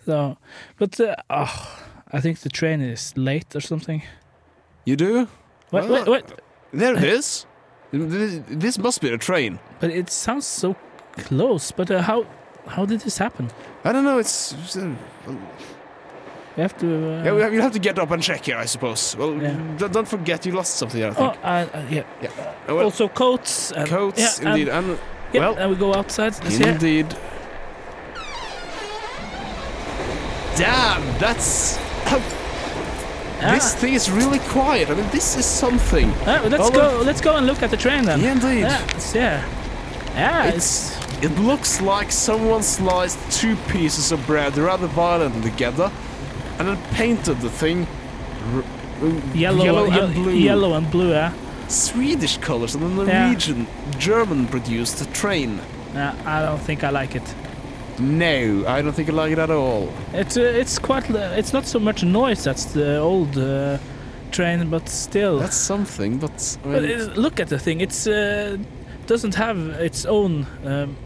So, 0.05 0.37
but 0.77 0.99
uh, 0.99 1.15
oh, 1.29 1.79
I 2.11 2.21
think 2.21 2.39
the 2.39 2.49
train 2.49 2.81
is 2.81 3.13
late 3.17 3.55
or 3.55 3.61
something. 3.61 4.03
You 4.85 4.95
do? 4.95 5.27
Well, 5.75 5.89
wait, 5.89 6.07
wait! 6.07 6.25
There 6.71 6.95
it 6.95 7.03
is. 7.03 7.45
This 7.91 8.77
must 8.77 9.01
be 9.01 9.09
a 9.09 9.17
train. 9.17 9.59
But 9.79 9.91
it 9.91 10.09
sounds 10.09 10.45
so 10.45 10.75
close. 11.17 11.71
But 11.71 11.91
uh, 11.91 12.01
how 12.01 12.25
how 12.67 12.85
did 12.85 13.01
this 13.01 13.17
happen? 13.17 13.49
I 13.83 13.91
don't 13.91 14.03
know. 14.03 14.19
It's. 14.19 14.53
it's, 14.53 14.77
uh, 14.77 14.93
We 16.57 16.61
have 16.61 16.77
to. 16.77 16.87
Uh, 16.87 17.23
yeah, 17.23 17.33
we 17.33 17.41
have, 17.41 17.53
you 17.53 17.61
have 17.61 17.73
to 17.73 17.79
get 17.79 17.99
up 17.99 18.11
and 18.11 18.23
check 18.23 18.45
here, 18.45 18.57
I 18.57 18.65
suppose. 18.65 19.15
Well, 19.17 19.33
Yeah. 19.41 19.89
don't 19.91 20.07
forget 20.07 20.45
you 20.45 20.53
lost 20.53 20.75
something. 20.75 21.03
I 21.03 21.07
oh, 21.07 21.13
think. 21.13 21.33
uh, 21.43 21.47
uh, 21.47 21.85
yeah. 21.89 22.03
Uh, 22.69 22.75
well, 22.75 22.85
also 22.85 23.07
coats. 23.09 23.71
And, 23.71 23.89
coats, 23.89 24.19
yeah, 24.19 24.49
indeed, 24.49 24.69
And, 24.69 24.89
and, 24.89 24.99
yeah, 25.33 25.41
well, 25.41 25.55
and 25.57 25.69
we 25.71 25.75
go 25.75 25.93
outside. 25.93 26.33
Let's 26.43 26.59
indeed. 26.59 27.07
Damn, 30.55 31.19
that's. 31.19 31.77
Ah, 33.41 33.51
This 33.53 33.73
thing 33.75 33.93
is 33.93 34.09
really 34.09 34.39
quiet. 34.39 34.89
I 34.89 34.93
mean, 34.95 35.09
this 35.11 35.35
is 35.37 35.45
something. 35.45 36.13
ah, 36.25 36.41
let's 36.49 36.63
Oh, 36.69 36.71
go. 36.71 37.01
Let's 37.05 37.21
go 37.21 37.35
and 37.35 37.45
look 37.45 37.61
at 37.63 37.69
the 37.69 37.77
train 37.77 38.05
then. 38.05 38.19
Yeah, 38.21 38.31
indeed. 38.33 38.61
Yeah, 38.61 38.81
it's 38.95 39.11
there. 39.11 39.43
Yeah, 40.15 40.45
it's, 40.45 40.95
It's. 40.97 41.05
It 41.23 41.39
looks 41.39 41.81
like 41.81 42.11
someone 42.11 42.61
sliced 42.63 43.17
two 43.31 43.55
pieces 43.71 44.11
of 44.11 44.19
bread 44.27 44.57
rather 44.57 44.87
violently 44.87 45.49
together, 45.51 45.91
and 46.59 46.67
then 46.67 46.77
painted 46.93 47.39
the 47.41 47.49
thing 47.49 47.87
uh, 48.55 48.61
yellow, 49.33 49.63
yellow 49.65 49.85
ye- 49.85 49.99
and 49.99 50.13
blue. 50.13 50.31
Yellow 50.33 50.73
and 50.73 50.89
blue. 50.91 51.09
Yeah. 51.11 51.31
Swedish 51.67 52.37
colors 52.37 52.75
and 52.75 52.83
a 52.83 53.05
Yeah. 53.05 53.25
Norwegian, 53.25 53.67
German-produced 53.97 54.99
the 54.99 55.05
train. 55.13 55.59
Nah, 55.93 56.13
I 56.25 56.41
don't 56.45 56.61
think 56.61 56.83
I 56.83 56.89
like 56.89 57.15
it. 57.15 57.23
No, 57.99 58.65
I 58.67 58.81
don't 58.81 58.93
think 58.93 59.09
I 59.09 59.13
like 59.13 59.31
it 59.31 59.39
at 59.39 59.49
all. 59.49 59.89
It's 60.13 60.35
uh, 60.37 60.41
it's 60.41 60.77
quite. 60.79 61.09
It's 61.09 61.53
not 61.53 61.65
so 61.65 61.79
much 61.79 62.03
noise. 62.03 62.43
That's 62.43 62.65
the 62.65 62.97
old 62.99 63.37
uh, 63.37 63.77
train, 64.31 64.69
but 64.69 64.89
still. 64.89 65.39
That's 65.39 65.55
something, 65.55 66.17
but 66.19 66.57
I 66.65 66.67
But 66.73 66.81
mean, 66.83 66.91
it, 66.91 67.17
look 67.17 67.39
at 67.39 67.47
the 67.47 67.57
thing. 67.59 67.79
It's 67.81 68.05
uh, 68.05 68.57
doesn't 69.07 69.35
have 69.35 69.57
its 69.79 70.05
own 70.05 70.45
um, 70.65 70.97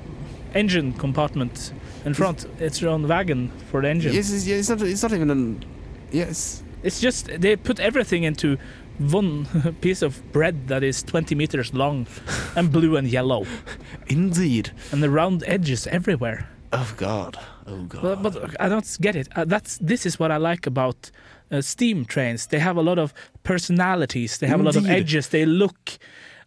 engine 0.55 0.93
compartment 0.93 1.73
in 2.05 2.13
front. 2.15 2.45
It's 2.59 2.81
your 2.81 2.89
own 2.91 3.07
wagon 3.07 3.51
for 3.69 3.81
the 3.81 3.89
engine. 3.89 4.15
it's, 4.15 4.31
it's, 4.31 4.47
it's 4.47 4.69
not. 4.69 4.81
It's 4.81 5.03
not 5.03 5.13
even 5.13 5.29
an. 5.29 5.63
Yes. 6.11 6.63
It's 6.81 6.99
just 7.01 7.27
they 7.41 7.55
put 7.55 7.79
everything 7.79 8.23
into 8.23 8.57
one 8.97 9.45
piece 9.81 10.01
of 10.01 10.23
bread 10.31 10.67
that 10.69 10.81
is 10.83 11.03
20 11.03 11.35
meters 11.35 11.73
long 11.73 12.07
and 12.55 12.71
blue 12.71 12.97
and 12.97 13.07
yellow, 13.07 13.45
Indeed. 14.07 14.71
and 14.91 15.03
the 15.03 15.09
round 15.09 15.43
edges 15.45 15.85
everywhere. 15.87 16.47
Oh 16.71 16.93
God. 16.97 17.37
Oh 17.67 17.83
God. 17.83 18.01
But, 18.01 18.33
but 18.33 18.61
I 18.61 18.69
don't 18.69 18.97
get 19.01 19.15
it. 19.15 19.27
Uh, 19.35 19.45
that's 19.45 19.77
this 19.79 20.05
is 20.05 20.19
what 20.19 20.31
I 20.31 20.37
like 20.37 20.67
about 20.67 21.11
uh, 21.51 21.61
steam 21.61 22.05
trains. 22.05 22.47
They 22.47 22.59
have 22.59 22.77
a 22.77 22.81
lot 22.81 22.99
of 22.99 23.13
personalities. 23.43 24.37
They 24.37 24.47
have 24.47 24.59
a 24.59 24.63
lot 24.63 24.75
of 24.75 24.85
edges. 24.87 25.29
They 25.29 25.45
look 25.45 25.97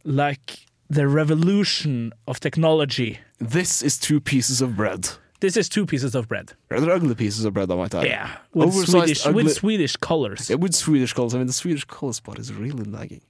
like 0.05 0.59
the 0.89 1.09
revolution 1.09 2.13
of 2.27 2.39
technology. 2.41 3.19
this 3.39 3.83
is 3.83 3.99
two 3.99 4.21
pieces 4.21 4.61
of 4.61 4.77
bread. 4.77 5.09
This 5.41 5.57
is 5.57 5.69
two 5.69 5.87
pieces 5.87 6.15
of 6.15 6.29
bread. 6.29 6.53
Rather 6.71 6.93
ugly 6.93 7.15
pieces 7.17 7.45
of 7.45 7.53
bread, 7.55 7.69
I 7.71 7.75
might 7.75 7.93
add. 7.95 8.05
Yeah, 8.07 8.31
with 8.55 8.69
Oversized, 8.69 8.91
Swedish 8.91 9.27
ugly- 9.27 9.45
with 9.45 9.55
Swedish 9.55 9.97
colors. 9.97 10.49
Yeah, 10.51 10.57
with 10.57 10.73
Swedish 10.75 11.13
colors. 11.15 11.35
I 11.35 11.39
mean, 11.39 11.49
the 11.49 11.53
Swedish 11.53 11.85
color 11.85 12.13
spot 12.13 12.39
is 12.39 12.53
really 12.53 12.85
nagging. 12.89 13.23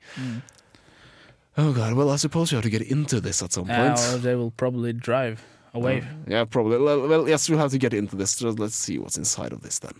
Oh 1.56 1.72
God. 1.72 1.94
Well, 1.94 2.10
I 2.10 2.16
suppose 2.16 2.50
you 2.52 2.56
have 2.56 2.64
to 2.64 2.70
get 2.70 2.82
into 2.82 3.20
this 3.20 3.42
at 3.42 3.52
some 3.52 3.70
Uh, 3.70 3.94
point. 3.94 4.00
or 4.14 4.18
they 4.18 4.34
will 4.34 4.50
probably 4.50 4.92
drive 4.92 5.42
away. 5.74 6.00
Uh, 6.00 6.04
yeah, 6.26 6.44
probably. 6.44 6.78
Well, 6.78 7.08
well, 7.08 7.28
yes, 7.28 7.48
we'll 7.48 7.58
have 7.58 7.70
to 7.72 7.78
get 7.78 7.94
into 7.94 8.16
this. 8.16 8.32
So 8.32 8.50
let's 8.50 8.74
see 8.74 8.98
what's 8.98 9.16
inside 9.18 9.52
of 9.52 9.62
this 9.62 9.78
then. 9.78 9.94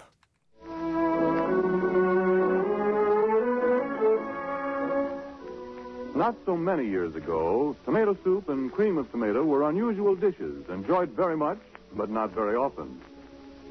Not 6.14 6.36
so 6.44 6.56
many 6.56 6.86
years 6.86 7.16
ago, 7.16 7.74
tomato 7.84 8.16
soup 8.22 8.48
and 8.48 8.70
cream 8.70 8.98
of 8.98 9.10
tomato 9.10 9.42
were 9.44 9.68
unusual 9.68 10.14
dishes, 10.14 10.68
enjoyed 10.68 11.10
very 11.10 11.36
much, 11.36 11.58
but 11.94 12.10
not 12.10 12.30
very 12.32 12.54
often. 12.54 13.00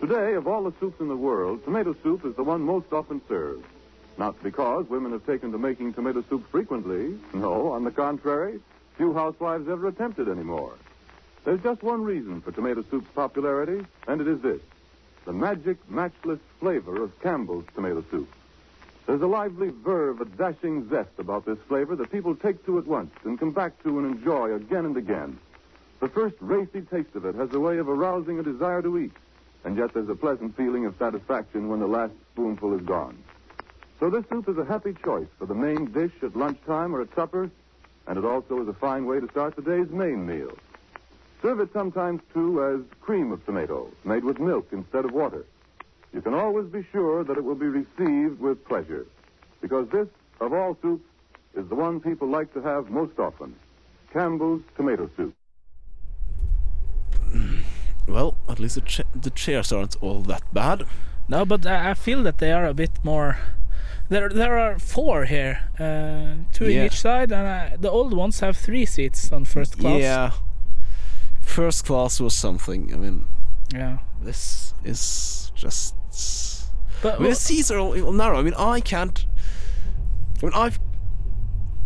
Today, 0.01 0.33
of 0.33 0.47
all 0.47 0.63
the 0.63 0.73
soups 0.79 0.99
in 0.99 1.07
the 1.07 1.15
world, 1.15 1.63
tomato 1.63 1.95
soup 2.01 2.25
is 2.25 2.35
the 2.35 2.43
one 2.43 2.61
most 2.61 2.91
often 2.91 3.21
served. 3.29 3.63
Not 4.17 4.41
because 4.43 4.89
women 4.89 5.11
have 5.11 5.25
taken 5.25 5.51
to 5.51 5.57
making 5.57 5.93
tomato 5.93 6.23
soup 6.27 6.43
frequently. 6.51 7.17
No, 7.33 7.71
on 7.71 7.83
the 7.83 7.91
contrary, 7.91 8.59
few 8.97 9.13
housewives 9.13 9.69
ever 9.69 9.87
attempt 9.87 10.19
it 10.19 10.27
anymore. 10.27 10.73
There's 11.43 11.61
just 11.61 11.81
one 11.81 12.03
reason 12.03 12.41
for 12.41 12.51
tomato 12.51 12.83
soup's 12.89 13.09
popularity, 13.15 13.85
and 14.07 14.21
it 14.21 14.27
is 14.27 14.41
this 14.41 14.61
the 15.25 15.33
magic, 15.33 15.77
matchless 15.89 16.39
flavor 16.59 17.03
of 17.03 17.19
Campbell's 17.21 17.65
tomato 17.75 18.03
soup. 18.09 18.27
There's 19.05 19.21
a 19.21 19.27
lively 19.27 19.69
verve, 19.69 20.21
a 20.21 20.25
dashing 20.25 20.89
zest 20.89 21.11
about 21.19 21.45
this 21.45 21.59
flavor 21.67 21.95
that 21.95 22.11
people 22.11 22.35
take 22.35 22.65
to 22.65 22.79
at 22.79 22.87
once 22.87 23.11
and 23.23 23.37
come 23.37 23.51
back 23.51 23.81
to 23.83 23.99
and 23.99 24.15
enjoy 24.15 24.53
again 24.55 24.85
and 24.85 24.97
again. 24.97 25.37
The 25.99 26.09
first 26.09 26.35
racy 26.39 26.81
taste 26.81 27.15
of 27.15 27.25
it 27.25 27.35
has 27.35 27.53
a 27.53 27.59
way 27.59 27.77
of 27.77 27.87
arousing 27.89 28.39
a 28.39 28.43
desire 28.43 28.81
to 28.81 28.97
eat. 28.97 29.11
and 29.63 29.77
yet 29.77 29.93
there's 29.93 30.09
a 30.09 30.15
pleasant 30.15 30.55
feeling 30.57 30.85
of 30.85 30.95
satisfaction 30.97 31.69
when 31.69 31.79
the 31.79 31.87
last 31.87 32.13
spoonful 32.33 32.73
is 32.73 32.81
gone. 32.81 33.17
So 33.99 34.09
this 34.09 34.25
soup 34.29 34.49
is 34.49 34.57
a 34.57 34.65
happy 34.65 34.95
choice 35.03 35.27
for 35.37 35.45
the 35.45 35.53
main 35.53 35.91
dish 35.91 36.11
at 36.23 36.35
lunchtime 36.35 36.95
or 36.95 37.01
at 37.01 37.13
supper, 37.13 37.49
and 38.07 38.17
it 38.17 38.25
also 38.25 38.61
is 38.61 38.67
a 38.67 38.73
fine 38.73 39.05
way 39.05 39.19
to 39.19 39.29
start 39.29 39.55
the 39.55 39.61
day's 39.61 39.89
main 39.91 40.25
meal. 40.25 40.51
Serve 41.41 41.59
it 41.59 41.69
sometimes, 41.73 42.21
too, 42.33 42.63
as 42.63 42.81
cream 43.01 43.31
of 43.31 43.43
tomato, 43.45 43.89
made 44.03 44.23
with 44.23 44.39
milk 44.39 44.67
instead 44.71 45.05
of 45.05 45.11
water. 45.11 45.45
You 46.13 46.21
can 46.21 46.33
always 46.33 46.67
be 46.67 46.85
sure 46.91 47.23
that 47.23 47.37
it 47.37 47.43
will 47.43 47.55
be 47.55 47.67
received 47.67 48.39
with 48.39 48.63
pleasure, 48.67 49.05
because 49.61 49.87
this, 49.89 50.07
of 50.39 50.53
all 50.53 50.77
soups, 50.81 51.03
is 51.55 51.67
the 51.67 51.75
one 51.75 51.99
people 51.99 52.27
like 52.27 52.53
to 52.53 52.61
have 52.61 52.89
most 52.89 53.17
often 53.19 53.55
Campbell's 54.13 54.61
tomato 54.77 55.09
soup. 55.17 55.33
Well, 58.07 58.35
at 58.49 58.59
least 58.59 58.75
the, 58.75 58.81
cha- 58.81 59.03
the 59.15 59.29
chairs 59.29 59.71
aren't 59.71 59.95
all 60.03 60.21
that 60.23 60.41
bad. 60.53 60.83
No, 61.29 61.45
but 61.45 61.65
I, 61.65 61.91
I 61.91 61.93
feel 61.93 62.23
that 62.23 62.39
they 62.39 62.51
are 62.51 62.65
a 62.65 62.73
bit 62.73 62.89
more. 63.03 63.37
There, 64.09 64.27
there 64.27 64.57
are 64.57 64.79
four 64.79 65.25
here, 65.25 65.69
uh, 65.79 66.43
two 66.51 66.65
Yeah. 66.69 66.81
in 66.81 66.85
each 66.87 66.99
side, 66.99 67.31
and 67.31 67.47
uh, 67.73 67.77
the 67.79 67.89
old 67.89 68.13
ones 68.13 68.41
have 68.41 68.57
three 68.57 68.85
seats 68.85 69.31
on 69.31 69.45
first 69.45 69.77
class. 69.79 70.01
Yeah. 70.01 70.31
First 71.51 71.85
class 71.85 72.21
was 72.21 72.33
something. 72.33 72.93
I 72.93 72.97
mean, 72.97 73.27
yeah. 73.73 73.97
this 74.21 74.73
is 74.85 75.51
just. 75.53 75.95
But 77.01 77.15
I 77.15 77.19
mean, 77.19 77.29
the 77.31 77.35
seats 77.35 77.69
are 77.71 77.77
all, 77.77 78.13
narrow. 78.13 78.39
I 78.39 78.41
mean, 78.41 78.53
I 78.53 78.79
can't. 78.79 79.25
I 80.41 80.45
mean, 80.45 80.53
I 80.55 80.71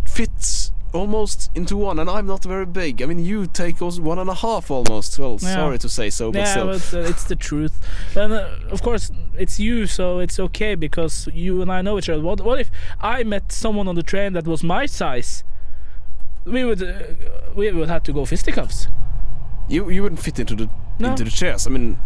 fit 0.08 0.69
almost 0.93 1.49
into 1.56 1.78
one, 1.78 1.97
and 1.97 2.08
I'm 2.08 2.28
not 2.28 2.43
very 2.43 2.67
big. 2.67 3.01
I 3.01 3.08
mean, 3.08 3.25
you 3.25 3.47
take 3.47 3.82
us 3.82 3.99
one 3.99 4.19
and 4.19 4.30
a 4.30 4.36
half 4.36 4.69
almost. 4.69 5.17
Well, 5.17 5.39
Yeah. 5.41 5.56
sorry 5.56 5.80
to 5.80 5.89
say 5.89 6.12
so, 6.12 6.32
but 6.32 6.39
yeah, 6.39 6.51
still. 6.51 6.67
but 6.67 6.93
uh, 6.93 7.10
it's 7.10 7.23
the 7.23 7.36
truth. 7.36 7.75
And 8.15 8.34
uh, 8.34 8.49
of 8.69 8.84
course, 8.84 9.10
it's 9.36 9.60
you, 9.60 9.88
so 9.88 10.19
it's 10.19 10.39
okay 10.39 10.75
because 10.75 11.28
you 11.34 11.63
and 11.63 11.71
I 11.71 11.82
know 11.82 11.97
each 11.97 12.10
other. 12.10 12.21
What, 12.21 12.39
what 12.41 12.60
if 12.60 12.69
I 13.01 13.23
met 13.23 13.51
someone 13.51 13.88
on 13.88 13.95
the 13.95 14.04
train 14.04 14.34
that 14.34 14.45
was 14.45 14.63
my 14.63 14.86
size? 14.86 15.43
We 16.45 16.63
would, 16.63 16.84
uh, 16.84 16.93
we 17.56 17.71
would 17.71 17.89
have 17.89 18.04
to 18.04 18.13
go 18.13 18.25
fisticuffs. 18.25 18.88
You 19.67 19.89
you 19.89 20.01
wouldn't 20.04 20.21
fit 20.21 20.39
into 20.39 20.56
the 20.56 20.69
No. 20.99 21.10
into 21.10 21.23
the 21.23 21.32
chairs. 21.32 21.67
I 21.67 21.69
mean, 21.69 21.97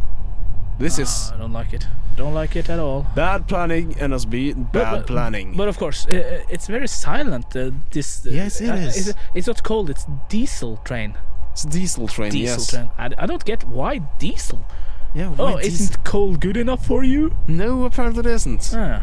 this 0.80 0.98
is 1.00 1.10
Ah, 1.32 1.36
I 1.36 1.38
don't 1.40 1.54
like 1.54 1.74
it. 1.74 1.88
Don't 2.18 2.34
like 2.34 2.56
it 2.60 2.70
at 2.70 2.80
all. 2.80 3.06
bad 3.16 3.48
planning. 3.48 3.96
NSB 4.00 4.54
bad 4.54 4.92
but- 4.92 5.08
planning. 5.08 5.56
But 5.58 5.68
of 5.68 5.78
course, 5.78 6.06
uh, 6.08 6.44
it's 6.50 6.68
very 6.68 6.88
silent. 6.88 7.56
Uh, 7.56 7.72
this. 7.92 8.26
Uh, 8.26 8.30
Yes, 8.32 8.62
it 8.62 8.70
uh, 8.70 8.76
is. 8.88 9.08
It's, 9.08 9.18
it's 9.36 9.48
not 9.48 9.64
cold. 9.64 9.90
It's 9.90 10.06
diesel 10.30 10.78
train. 10.84 11.14
it's 11.52 11.66
diesel 11.66 12.08
train. 12.08 12.32
Diesel 12.32 12.58
yes. 12.58 12.68
train. 12.72 12.90
I, 12.98 13.06
I 13.24 13.26
don't 13.26 13.46
get 13.46 13.64
why 13.68 14.00
diesel. 14.20 14.60
Yeah. 15.14 15.34
Oh, 15.40 15.54
why 15.54 15.62
isn't 15.62 16.04
coal 16.04 16.36
good 16.36 16.58
enough 16.58 16.86
for 16.86 17.04
you? 17.04 17.32
No, 17.48 17.86
apparently 17.86 18.20
it 18.20 18.26
isn't. 18.36 18.74
Ah. 18.76 19.02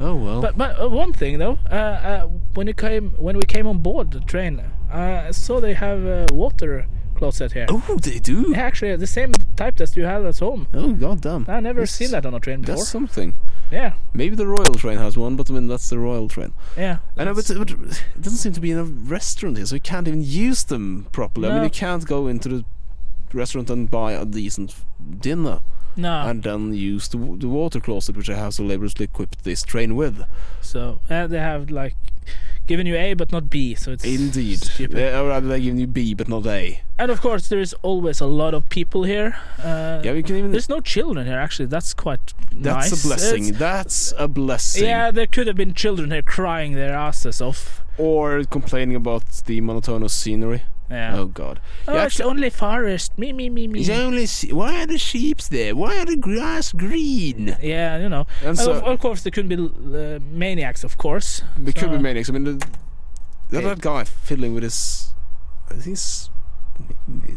oh 0.00 0.14
well. 0.14 0.40
But 0.40 0.56
but 0.56 0.70
uh, 0.80 0.88
one 0.88 1.12
thing 1.12 1.38
though, 1.38 1.58
uh, 1.70 1.74
uh, 2.10 2.26
when 2.54 2.66
you 2.66 2.74
came 2.74 3.14
when 3.18 3.36
we 3.36 3.44
came 3.44 3.66
on 3.66 3.78
board 3.78 4.10
the 4.10 4.20
train, 4.20 4.60
uh, 4.60 5.28
I 5.28 5.32
saw 5.32 5.60
they 5.60 5.74
have 5.74 6.00
a 6.04 6.26
water 6.32 6.86
closet 7.16 7.52
here. 7.52 7.66
oh, 7.68 7.98
they 8.00 8.18
do. 8.18 8.54
Actually, 8.54 8.94
the 8.96 9.06
same 9.06 9.32
type 9.56 9.76
that 9.76 9.96
you 9.96 10.04
have 10.04 10.24
at 10.24 10.38
home. 10.38 10.68
Oh 10.74 10.92
god 10.92 11.20
damn. 11.20 11.46
I 11.48 11.60
never 11.60 11.86
seen 11.86 12.10
that 12.12 12.24
on 12.26 12.34
a 12.34 12.40
train 12.40 12.60
before. 12.60 12.76
That's 12.76 12.88
something. 12.88 13.34
Yeah, 13.70 13.94
Maybe 14.14 14.36
the 14.36 14.46
Royal 14.46 14.76
train 14.76 14.98
has 14.98 15.16
one, 15.16 15.34
but 15.34 15.50
I 15.50 15.54
mean 15.54 15.66
that's 15.66 15.90
the 15.90 15.98
Royal 15.98 16.28
train. 16.28 16.54
yeah. 16.76 16.98
I 17.16 17.24
know, 17.24 17.34
but, 17.34 17.50
but 17.58 17.70
it 17.72 18.04
doesn't 18.20 18.38
seem 18.38 18.52
to 18.52 18.60
be 18.60 18.70
in 18.70 18.78
a 18.78 18.84
restaurant 18.84 19.56
here, 19.56 19.66
so 19.66 19.74
you 19.74 19.80
can't 19.80 20.06
even 20.06 20.22
use 20.22 20.62
them 20.64 21.08
properly. 21.10 21.48
No. 21.48 21.54
I 21.54 21.56
mean, 21.56 21.64
you 21.64 21.70
can't 21.70 22.06
go 22.06 22.28
into 22.28 22.48
the 22.48 22.64
restaurant 23.32 23.68
and 23.70 23.90
buy 23.90 24.12
a 24.12 24.24
decent 24.24 24.74
dinner 25.18 25.60
no. 25.96 26.22
and 26.22 26.42
then 26.42 26.74
use 26.74 27.08
the, 27.08 27.18
the 27.18 27.48
water 27.48 27.80
closet, 27.80 28.16
which 28.16 28.30
I 28.30 28.36
have 28.36 28.54
so 28.54 28.64
laboriously 28.64 29.04
equipped 29.04 29.44
this 29.44 29.62
train 29.62 29.96
with. 29.96 30.24
so 30.60 31.00
uh, 31.10 31.26
they 31.26 31.38
have 31.38 31.70
like 31.70 31.96
given 32.66 32.86
you 32.86 32.96
A 32.96 33.14
but 33.14 33.32
not 33.32 33.48
B, 33.50 33.74
so 33.74 33.92
it's 33.92 34.04
Indeed. 34.04 34.58
stupid. 34.60 34.96
They, 34.96 35.14
or 35.16 35.28
rather, 35.28 35.46
they're 35.48 35.58
giving 35.60 35.78
you 35.78 35.86
B, 35.86 36.14
but 36.14 36.28
not 36.28 36.46
A. 36.46 36.80
And 36.98 37.10
of 37.10 37.20
course, 37.20 37.48
there 37.48 37.60
is 37.60 37.74
always 37.82 38.20
a 38.20 38.26
lot 38.26 38.54
of 38.54 38.68
people 38.68 39.04
here. 39.04 39.36
Uh, 39.58 40.00
Yeah, 40.04 40.12
we 40.12 40.22
can 40.22 40.36
even. 40.36 40.50
There's 40.50 40.68
no 40.68 40.80
children 40.80 41.26
here. 41.26 41.38
Actually, 41.38 41.66
that's 41.66 41.94
quite 41.94 42.32
That's 42.52 42.90
nice. 42.90 43.04
a 43.04 43.06
blessing. 43.08 43.44
It's- 43.48 43.58
That's 43.58 44.14
a 44.18 44.28
blessing. 44.28 44.84
yeah, 44.84 45.10
there 45.10 45.26
could 45.26 45.46
have 45.46 45.56
been 45.56 45.74
children 45.74 46.10
here 46.10 46.22
crying 46.22 46.74
their 46.74 46.94
asses 46.94 47.40
off. 47.40 47.82
Or 47.98 48.44
complaining 48.44 48.96
about 48.96 49.24
the 49.46 49.60
monotonous 49.60 50.12
scenery. 50.12 50.62
Yeah. 50.90 51.16
Oh 51.18 51.26
God. 51.26 51.60
Oh, 51.88 51.94
Yeah, 51.94 52.04
it's 52.04 52.14
actually- 52.20 52.30
only 52.30 52.50
forest. 52.50 53.18
Me, 53.18 53.32
me, 53.32 53.50
me, 53.50 53.66
me. 53.66 53.80
It's 53.80 53.88
only. 53.90 54.26
se- 54.26 54.52
Why 54.52 54.82
are 54.82 54.86
the 54.86 54.98
sheep 54.98 55.40
there? 55.50 55.74
Why 55.74 55.98
are 55.98 56.04
the 56.04 56.16
grass 56.16 56.72
green? 56.72 57.56
Yeah, 57.60 57.98
you 57.98 58.08
know. 58.08 58.26
And 58.44 58.56
so 58.58 58.72
of, 58.72 58.84
of 58.84 59.00
course, 59.00 59.22
there 59.22 59.32
could 59.32 59.48
be 59.48 59.56
uh, 59.56 60.20
maniacs, 60.30 60.84
of 60.84 60.96
course. 60.96 61.42
There 61.56 61.72
could 61.72 61.90
be 61.90 61.96
So- 61.96 62.02
maniacs. 62.02 62.28
I 62.30 62.32
mean, 62.32 62.44
the, 62.44 62.52
the 63.50 63.60
Yeah. 63.60 63.66
other 63.70 63.74
guy 63.80 64.04
fiddling 64.04 64.54
with 64.54 64.62
his. 64.62 65.12
I 65.70 65.74
think. 65.74 65.94
Is, 65.94 66.30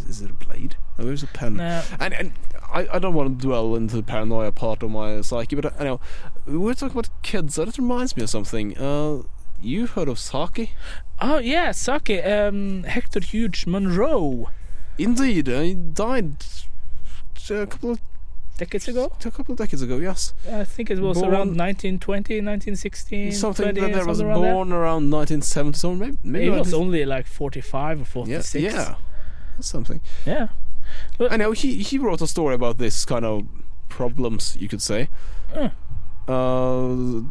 is 0.07 0.21
it 0.21 0.29
a 0.29 0.33
blade? 0.33 0.75
No, 0.97 1.07
it 1.07 1.11
was 1.11 1.23
a 1.23 1.27
pen. 1.27 1.59
Uh, 1.59 1.83
And 1.99 2.13
and 2.13 2.33
I, 2.73 2.87
I 2.93 2.99
don't 2.99 3.13
want 3.13 3.39
to 3.39 3.47
dwell 3.47 3.73
into 3.75 3.95
the 3.95 4.03
paranoia 4.03 4.51
part 4.51 4.83
of 4.83 4.91
my 4.91 5.21
psyche, 5.21 5.55
but 5.55 5.79
I 5.79 5.83
know 5.85 5.99
we 6.45 6.57
were 6.57 6.73
talking 6.73 6.91
about 6.99 7.09
kids. 7.23 7.55
That 7.55 7.77
reminds 7.77 8.15
me 8.17 8.23
of 8.23 8.29
something. 8.29 8.77
Uh, 8.77 9.23
you 9.61 9.87
heard 9.87 10.07
of 10.09 10.19
Saki? 10.19 10.73
Oh 11.21 11.39
yeah, 11.39 11.71
Saki. 11.71 12.21
Um, 12.21 12.83
Hector 12.83 13.19
Hughes 13.19 13.65
Munro. 13.67 14.49
Indeed, 14.97 15.49
uh, 15.49 15.61
he 15.61 15.73
died 15.73 16.35
a 17.49 17.65
couple 17.67 17.91
of 17.91 17.99
Decades 18.57 18.89
ago, 18.89 19.09
a 19.23 19.31
couple 19.31 19.53
of 19.53 19.57
decades 19.57 19.81
ago. 19.81 19.97
Yes, 19.97 20.33
I 20.51 20.65
think 20.65 20.91
it 20.91 20.99
was 20.99 21.17
Born- 21.19 21.31
around 21.31 21.55
1920, 21.55 22.41
1916, 22.41 23.31
something 23.31 23.63
20, 23.63 23.79
that 23.79 23.93
there 23.93 24.05
was 24.05 24.17
something 24.17 24.27
around 24.33 24.41
there. 24.41 24.53
born 24.53 24.73
around 24.73 25.09
1970. 25.09 25.77
So 25.77 25.95
maybe 25.95 26.17
maybe 26.25 26.43
He 26.45 26.49
was 26.51 26.73
only 26.73 27.05
like 27.05 27.25
45 27.25 28.01
or 28.01 28.05
46. 28.05 28.61
yeah, 28.61 28.95
that's 29.55 29.69
something. 29.69 30.01
Yeah. 30.25 30.49
I 31.31 31.37
know 31.37 31.53
he 31.53 31.81
he 31.83 31.97
wrote 31.97 32.21
a 32.21 32.27
story 32.27 32.53
about 32.55 32.77
this 32.79 33.05
kind 33.05 33.23
of 33.23 33.47
problems, 33.87 34.57
you 34.59 34.67
could 34.67 34.81
say. 34.81 35.07
Uh. 35.55 35.69
Uh, 36.29 37.21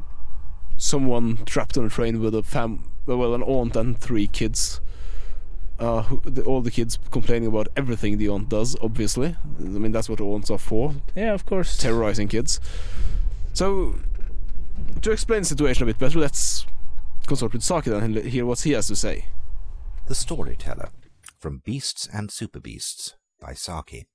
someone 0.79 1.39
trapped 1.45 1.77
on 1.77 1.85
a 1.85 1.89
train 1.91 2.21
with 2.21 2.35
a 2.35 2.43
fam, 2.43 2.85
well, 3.17 3.35
an 3.35 3.43
aunt 3.43 3.77
and 3.77 3.99
three 3.99 4.27
kids. 4.27 4.81
Uh, 5.79 6.03
who, 6.03 6.21
the, 6.29 6.43
all 6.43 6.61
the 6.61 6.73
kids 6.73 6.99
complaining 7.13 7.47
about 7.49 7.69
everything 7.77 8.19
the 8.19 8.29
aunt 8.29 8.49
does. 8.49 8.77
Obviously, 8.83 9.37
I 9.61 9.63
mean 9.63 9.93
that's 9.93 10.09
what 10.09 10.21
aunts 10.21 10.51
are 10.51 10.59
for, 10.59 10.95
Yeah, 11.15 11.35
of 11.35 11.47
course. 11.47 11.77
terrorizing 11.79 12.27
kids. 12.27 12.59
So, 13.53 13.95
to 15.03 15.13
explain 15.13 15.43
the 15.43 15.47
situation 15.47 15.85
a 15.85 15.87
bit 15.87 15.99
better, 16.01 16.19
let's 16.19 16.67
consult 17.29 17.53
with 17.53 17.63
Saki 17.63 17.91
then 17.91 18.03
and 18.03 18.17
hear 18.17 18.45
what 18.45 18.59
he 18.61 18.73
has 18.73 18.89
to 18.89 18.97
say. 18.97 19.27
The 20.09 20.17
Storyteller 20.17 20.89
from 21.39 21.63
Beasts 21.65 22.09
and 22.13 22.33
Super 22.33 22.59
Beasts 22.59 23.15
by 23.41 23.53
Saki. 23.55 24.09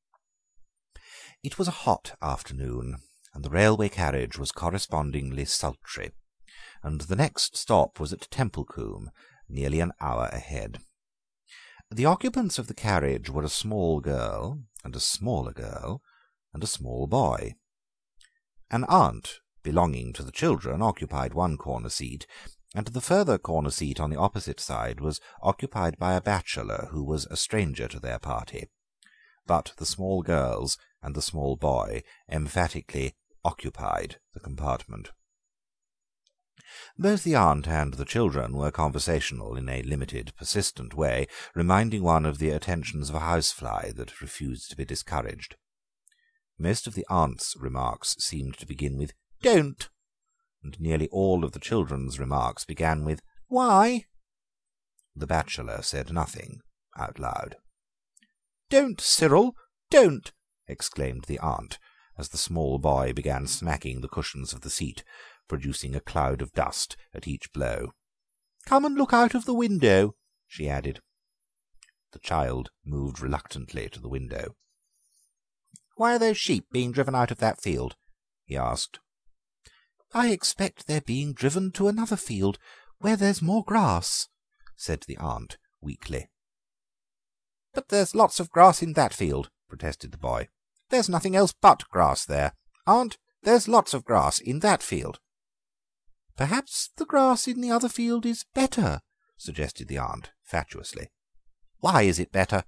It 1.43 1.58
was 1.58 1.69
a 1.69 1.71
hot 1.86 2.13
afternoon, 2.21 2.97
and 3.34 3.43
the 3.45 3.49
railway 3.49 3.88
carriage 3.88 4.38
was 4.38 4.51
correspondingly 4.51 5.45
sultry, 5.45 6.12
and 6.84 7.02
the 7.02 7.15
next 7.15 7.58
stop 7.58 8.00
was 8.00 8.12
at 8.12 8.30
Templecombe, 8.30 9.10
nearly 9.48 9.80
an 9.80 9.93
hour 10.02 10.30
ahead. 10.32 10.80
The 11.89 12.06
occupants 12.06 12.60
of 12.60 12.67
the 12.67 12.74
carriage 12.74 13.30
were 13.30 13.43
a 13.43 13.50
small 13.50 14.00
girl, 14.00 14.60
and 14.84 14.96
a 14.96 15.00
smaller 15.00 15.54
girl, 15.54 16.02
and 16.54 16.63
a 16.63 16.67
small 16.67 17.08
boy. 17.08 17.54
An 18.69 18.84
aunt 18.86 19.39
belonging 19.63 20.13
to 20.13 20.24
the 20.24 20.32
children 20.32 20.82
occupied 20.82 21.34
one 21.34 21.58
corner 21.58 21.89
seat, 21.89 22.28
and 22.76 22.88
the 22.88 23.02
further 23.02 23.38
corner 23.38 23.69
seat 23.69 24.00
on 24.00 24.10
the 24.10 24.19
opposite 24.19 24.60
side 24.60 25.00
was 25.00 25.22
occupied 25.41 25.98
by 25.98 26.13
a 26.15 26.22
bachelor 26.22 26.89
who 26.91 27.04
was 27.04 27.26
a 27.28 27.38
stranger 27.38 27.88
to 27.88 28.00
their 28.00 28.19
party. 28.19 28.69
But 29.46 29.74
the 29.78 29.86
small 29.86 30.22
girls 30.22 30.78
and 31.02 31.15
the 31.15 31.22
small 31.22 31.56
boy 31.56 32.04
emphatically 32.30 33.15
occupied 33.46 34.17
the 34.34 34.39
compartment. 34.39 35.12
Both 36.97 37.23
the 37.23 37.36
aunt 37.36 37.67
and 37.67 37.93
the 37.93 38.05
children 38.05 38.57
were 38.57 38.71
conversational 38.71 39.55
in 39.55 39.69
a 39.69 39.83
limited, 39.83 40.33
persistent 40.38 40.93
way, 40.93 41.27
reminding 41.53 42.03
one 42.03 42.25
of 42.25 42.38
the 42.38 42.49
attentions 42.49 43.09
of 43.09 43.15
a 43.15 43.19
housefly 43.19 43.91
that 43.91 44.21
refused 44.21 44.69
to 44.69 44.77
be 44.77 44.86
discouraged. 44.86 45.55
Most 46.57 46.88
of 46.88 46.93
the 46.93 47.05
aunt's 47.09 47.55
remarks 47.57 48.15
seemed 48.19 48.57
to 48.57 48.65
begin 48.65 48.97
with 48.97 49.13
"Don't," 49.41 49.89
and 50.63 50.79
nearly 50.79 51.07
all 51.09 51.43
of 51.43 51.51
the 51.51 51.59
children's 51.59 52.19
remarks 52.19 52.65
began 52.65 53.03
with 53.03 53.21
"Why?" 53.47 54.05
The 55.15 55.27
bachelor 55.27 55.81
said 55.81 56.12
nothing 56.12 56.62
out 56.97 57.19
loud. 57.19 57.57
"Don't, 58.69 59.01
Cyril, 59.01 59.55
don't!" 59.89 60.31
exclaimed 60.67 61.25
the 61.25 61.39
aunt, 61.39 61.77
as 62.17 62.29
the 62.29 62.38
small 62.38 62.79
boy 62.79 63.13
began 63.13 63.47
smacking 63.47 64.01
the 64.01 64.07
cushions 64.07 64.53
of 64.53 64.62
the 64.62 64.69
seat, 64.69 65.03
producing 65.47 65.95
a 65.95 65.99
cloud 65.99 66.41
of 66.41 66.53
dust 66.53 66.95
at 67.13 67.27
each 67.27 67.51
blow. 67.53 67.91
"Come 68.65 68.86
and 68.86 68.95
look 68.95 69.13
out 69.13 69.36
of 69.36 69.45
the 69.45 69.53
window," 69.53 70.15
she 70.47 70.69
added. 70.69 71.01
The 72.12 72.19
child 72.19 72.69
moved 72.86 73.19
reluctantly 73.19 73.89
to 73.89 73.99
the 73.99 74.10
window. 74.10 74.56
Why 75.95 76.15
are 76.15 76.19
those 76.19 76.38
sheep 76.38 76.67
being 76.71 76.91
driven 76.91 77.15
out 77.15 77.32
of 77.32 77.39
that 77.39 77.62
field? 77.62 77.95
he 78.45 78.58
asked. 78.58 78.99
I 80.13 80.29
expect 80.29 80.86
they're 80.86 81.01
being 81.01 81.34
driven 81.34 81.71
to 81.71 81.88
another 81.88 82.15
field 82.15 82.60
where 82.99 83.15
there's 83.15 83.41
more 83.41 83.63
grass, 83.63 84.29
said 84.75 85.03
the 85.08 85.17
aunt 85.17 85.58
weakly. 85.82 86.29
But 87.73 87.89
there's 87.89 88.13
lots 88.13 88.39
of 88.39 88.49
grass 88.49 88.82
in 88.84 88.93
that 88.93 89.13
field, 89.13 89.49
protested 89.67 90.12
the 90.12 90.17
boy. 90.17 90.49
There's 90.89 91.10
nothing 91.10 91.36
else 91.36 91.53
but 91.60 91.89
grass 91.89 92.25
there. 92.25 92.53
Aunt, 92.86 93.17
there's 93.41 93.67
lots 93.67 93.93
of 93.93 94.06
grass 94.06 94.39
in 94.39 94.60
that 94.60 94.84
field. 94.84 95.19
Perhaps 96.36 96.89
the 96.98 97.06
grass 97.06 97.48
in 97.48 97.62
the 97.62 97.72
other 97.72 97.89
field 97.89 98.26
is 98.26 98.46
better, 98.54 99.02
suggested 99.38 99.88
the 99.88 100.00
aunt 100.00 100.32
fatuously. 100.43 101.10
Why 101.78 102.04
is 102.04 102.19
it 102.19 102.32
better? 102.32 102.63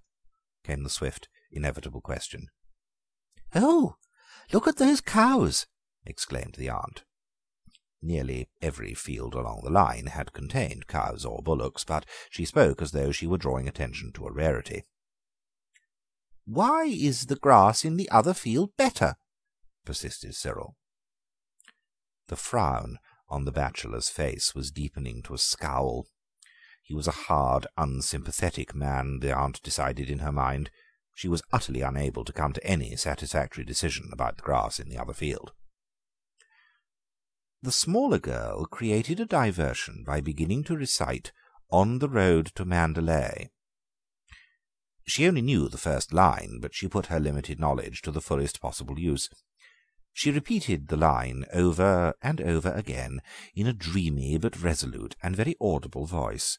came 0.63 0.83
the 0.83 0.89
swift, 0.89 1.29
inevitable 1.51 2.01
question. 2.01 2.47
Oh, 3.53 3.95
look 4.51 4.67
at 4.67 4.77
those 4.77 5.01
cows! 5.01 5.67
exclaimed 6.05 6.55
the 6.57 6.69
aunt. 6.69 7.03
Nearly 8.01 8.49
every 8.61 8.93
field 8.93 9.33
along 9.33 9.61
the 9.63 9.71
line 9.71 10.07
had 10.07 10.33
contained 10.33 10.85
cows 10.85 11.25
or 11.25 11.41
bullocks, 11.41 11.83
but 11.83 12.05
she 12.29 12.45
spoke 12.45 12.81
as 12.81 12.91
though 12.91 13.11
she 13.11 13.25
were 13.25 13.37
drawing 13.37 13.67
attention 13.67 14.11
to 14.13 14.27
a 14.27 14.31
rarity. 14.31 14.83
Why 16.45 16.83
is 16.83 17.25
the 17.25 17.35
grass 17.35 17.83
in 17.83 17.97
the 17.97 18.09
other 18.09 18.35
field 18.35 18.77
better? 18.77 19.15
persisted 19.85 20.35
Cyril. 20.35 20.75
The 22.27 22.35
frown 22.35 22.99
on 23.29 23.45
the 23.45 23.51
bachelor's 23.51 24.09
face 24.09 24.53
was 24.53 24.71
deepening 24.71 25.21
to 25.23 25.33
a 25.33 25.37
scowl. 25.37 26.07
He 26.81 26.93
was 26.93 27.07
a 27.07 27.11
hard, 27.11 27.65
unsympathetic 27.77 28.75
man, 28.75 29.19
the 29.19 29.35
aunt 29.35 29.61
decided 29.63 30.09
in 30.09 30.19
her 30.19 30.31
mind. 30.31 30.69
She 31.13 31.27
was 31.27 31.41
utterly 31.51 31.81
unable 31.81 32.23
to 32.25 32.33
come 32.33 32.53
to 32.53 32.63
any 32.65 32.95
satisfactory 32.95 33.63
decision 33.63 34.09
about 34.11 34.37
the 34.37 34.43
grass 34.43 34.79
in 34.79 34.89
the 34.89 34.97
other 34.97 35.13
field. 35.13 35.53
The 37.63 37.71
smaller 37.71 38.19
girl 38.19 38.65
created 38.65 39.19
a 39.19 39.25
diversion 39.25 40.03
by 40.05 40.21
beginning 40.21 40.63
to 40.65 40.77
recite 40.77 41.31
On 41.71 41.97
the 41.97 42.09
Road 42.09 42.51
to 42.55 42.65
Mandalay. 42.65 43.49
She 45.07 45.27
only 45.27 45.41
knew 45.41 45.69
the 45.69 45.77
first 45.77 46.13
line, 46.13 46.59
but 46.61 46.75
she 46.75 46.87
put 46.87 47.07
her 47.07 47.19
limited 47.19 47.59
knowledge 47.59 48.01
to 48.03 48.11
the 48.11 48.21
fullest 48.21 48.61
possible 48.61 48.99
use. 48.99 49.29
She 50.17 50.31
repeated 50.31 50.87
the 50.87 50.95
line 50.95 51.43
over 51.51 52.13
and 52.21 52.39
over 52.39 52.71
again 52.71 53.21
in 53.53 53.67
a 53.67 53.73
dreamy 53.73 54.37
but 54.37 54.61
resolute 54.61 55.13
and 55.21 55.35
very 55.35 55.57
audible 55.59 56.05
voice. 56.05 56.57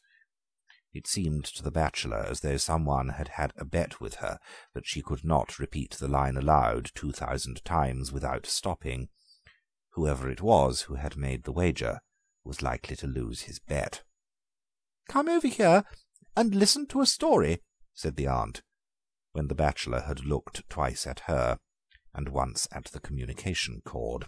It 0.93 1.07
seemed 1.07 1.43
to 1.45 1.63
the 1.63 1.71
bachelor 1.71 2.19
as 2.19 2.41
though 2.41 2.57
someone 2.57 3.09
had 3.09 3.29
had 3.29 3.53
a 3.57 3.65
bet 3.65 3.99
with 3.99 4.15
her 4.15 4.37
that 4.75 4.85
she 4.85 5.01
could 5.01 5.25
not 5.25 5.57
repeat 5.57 5.97
the 5.97 6.07
line 6.07 6.37
aloud 6.37 6.91
two 6.93 7.11
thousand 7.11 7.65
times 7.65 8.11
without 8.11 8.45
stopping. 8.45 9.09
Whoever 9.93 10.29
it 10.29 10.43
was 10.43 10.81
who 10.81 10.93
had 10.93 11.17
made 11.17 11.43
the 11.43 11.51
wager 11.51 12.01
was 12.43 12.61
likely 12.61 12.95
to 12.97 13.07
lose 13.07 13.41
his 13.41 13.57
bet. 13.57 14.03
"Come 15.09 15.27
over 15.27 15.47
here 15.47 15.83
and 16.35 16.53
listen 16.53 16.85
to 16.89 17.01
a 17.01 17.07
story," 17.07 17.63
said 17.95 18.17
the 18.17 18.27
aunt, 18.27 18.61
when 19.31 19.47
the 19.47 19.55
bachelor 19.55 20.01
had 20.01 20.25
looked 20.25 20.69
twice 20.69 21.07
at 21.07 21.21
her 21.21 21.57
and 22.17 22.29
once 22.29 22.67
at 22.73 22.85
the 22.85 22.99
communication 22.99 23.81
cord. 23.85 24.25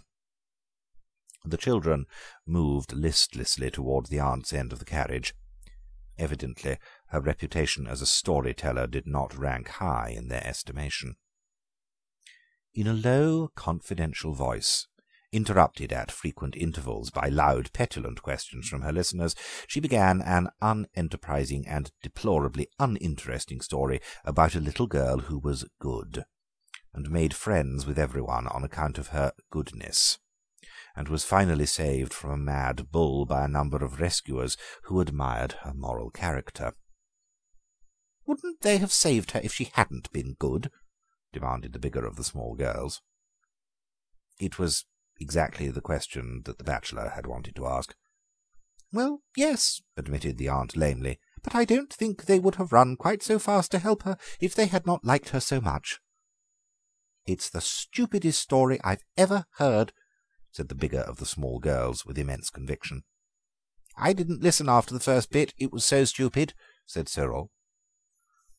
The 1.44 1.56
children 1.56 2.06
moved 2.46 2.92
listlessly 2.92 3.70
towards 3.70 4.08
the 4.08 4.20
aunt's 4.20 4.52
end 4.52 4.72
of 4.72 4.78
the 4.78 4.84
carriage. 4.84 5.34
Evidently 6.18 6.78
her 7.08 7.20
reputation 7.20 7.86
as 7.86 8.00
a 8.00 8.06
story-teller 8.06 8.86
did 8.86 9.06
not 9.06 9.36
rank 9.36 9.68
high 9.68 10.14
in 10.16 10.28
their 10.28 10.46
estimation. 10.46 11.16
In 12.72 12.86
a 12.86 12.92
low, 12.92 13.50
confidential 13.56 14.32
voice, 14.32 14.86
interrupted 15.32 15.92
at 15.92 16.12
frequent 16.12 16.54
intervals 16.54 17.10
by 17.10 17.28
loud, 17.28 17.72
petulant 17.72 18.22
questions 18.22 18.68
from 18.68 18.82
her 18.82 18.92
listeners, 18.92 19.34
she 19.66 19.80
began 19.80 20.20
an 20.20 20.50
unenterprising 20.62 21.64
and 21.66 21.90
deplorably 22.02 22.68
uninteresting 22.78 23.60
story 23.60 24.00
about 24.24 24.54
a 24.54 24.60
little 24.60 24.86
girl 24.86 25.20
who 25.20 25.38
was 25.38 25.64
good 25.80 26.24
and 26.92 27.10
made 27.10 27.34
friends 27.34 27.86
with 27.86 27.98
everyone 27.98 28.46
on 28.48 28.64
account 28.64 28.98
of 28.98 29.08
her 29.08 29.32
goodness, 29.50 30.18
and 30.96 31.08
was 31.08 31.24
finally 31.24 31.66
saved 31.66 32.12
from 32.12 32.30
a 32.30 32.36
mad 32.36 32.90
bull 32.90 33.26
by 33.26 33.44
a 33.44 33.48
number 33.48 33.84
of 33.84 34.00
rescuers 34.00 34.56
who 34.84 35.00
admired 35.00 35.52
her 35.62 35.72
moral 35.74 36.10
character. 36.10 36.74
Wouldn't 38.26 38.60
they 38.60 38.78
have 38.78 38.92
saved 38.92 39.32
her 39.32 39.40
if 39.42 39.52
she 39.52 39.70
hadn't 39.74 40.12
been 40.12 40.34
good? 40.38 40.70
demanded 41.32 41.72
the 41.72 41.78
bigger 41.78 42.04
of 42.04 42.16
the 42.16 42.24
small 42.24 42.54
girls. 42.54 43.02
It 44.38 44.58
was 44.58 44.84
exactly 45.20 45.68
the 45.68 45.80
question 45.80 46.42
that 46.44 46.58
the 46.58 46.64
bachelor 46.64 47.10
had 47.10 47.26
wanted 47.26 47.54
to 47.56 47.66
ask. 47.66 47.94
Well, 48.92 49.22
yes, 49.36 49.80
admitted 49.96 50.38
the 50.38 50.48
aunt 50.48 50.76
lamely, 50.76 51.20
but 51.42 51.54
I 51.54 51.64
don't 51.64 51.92
think 51.92 52.24
they 52.24 52.40
would 52.40 52.56
have 52.56 52.72
run 52.72 52.96
quite 52.96 53.22
so 53.22 53.38
fast 53.38 53.70
to 53.72 53.78
help 53.78 54.02
her 54.02 54.16
if 54.40 54.54
they 54.54 54.66
had 54.66 54.86
not 54.86 55.04
liked 55.04 55.28
her 55.30 55.40
so 55.40 55.60
much. 55.60 56.00
It's 57.26 57.50
the 57.50 57.60
stupidest 57.60 58.40
story 58.40 58.78
I've 58.82 59.04
ever 59.16 59.46
heard, 59.56 59.92
said 60.52 60.68
the 60.68 60.74
bigger 60.74 61.00
of 61.00 61.18
the 61.18 61.26
small 61.26 61.58
girls 61.58 62.04
with 62.04 62.18
immense 62.18 62.50
conviction. 62.50 63.02
I 63.96 64.12
didn't 64.12 64.42
listen 64.42 64.68
after 64.68 64.94
the 64.94 65.00
first 65.00 65.30
bit, 65.30 65.54
it 65.58 65.72
was 65.72 65.84
so 65.84 66.04
stupid, 66.04 66.54
said 66.86 67.08
Cyril. 67.08 67.50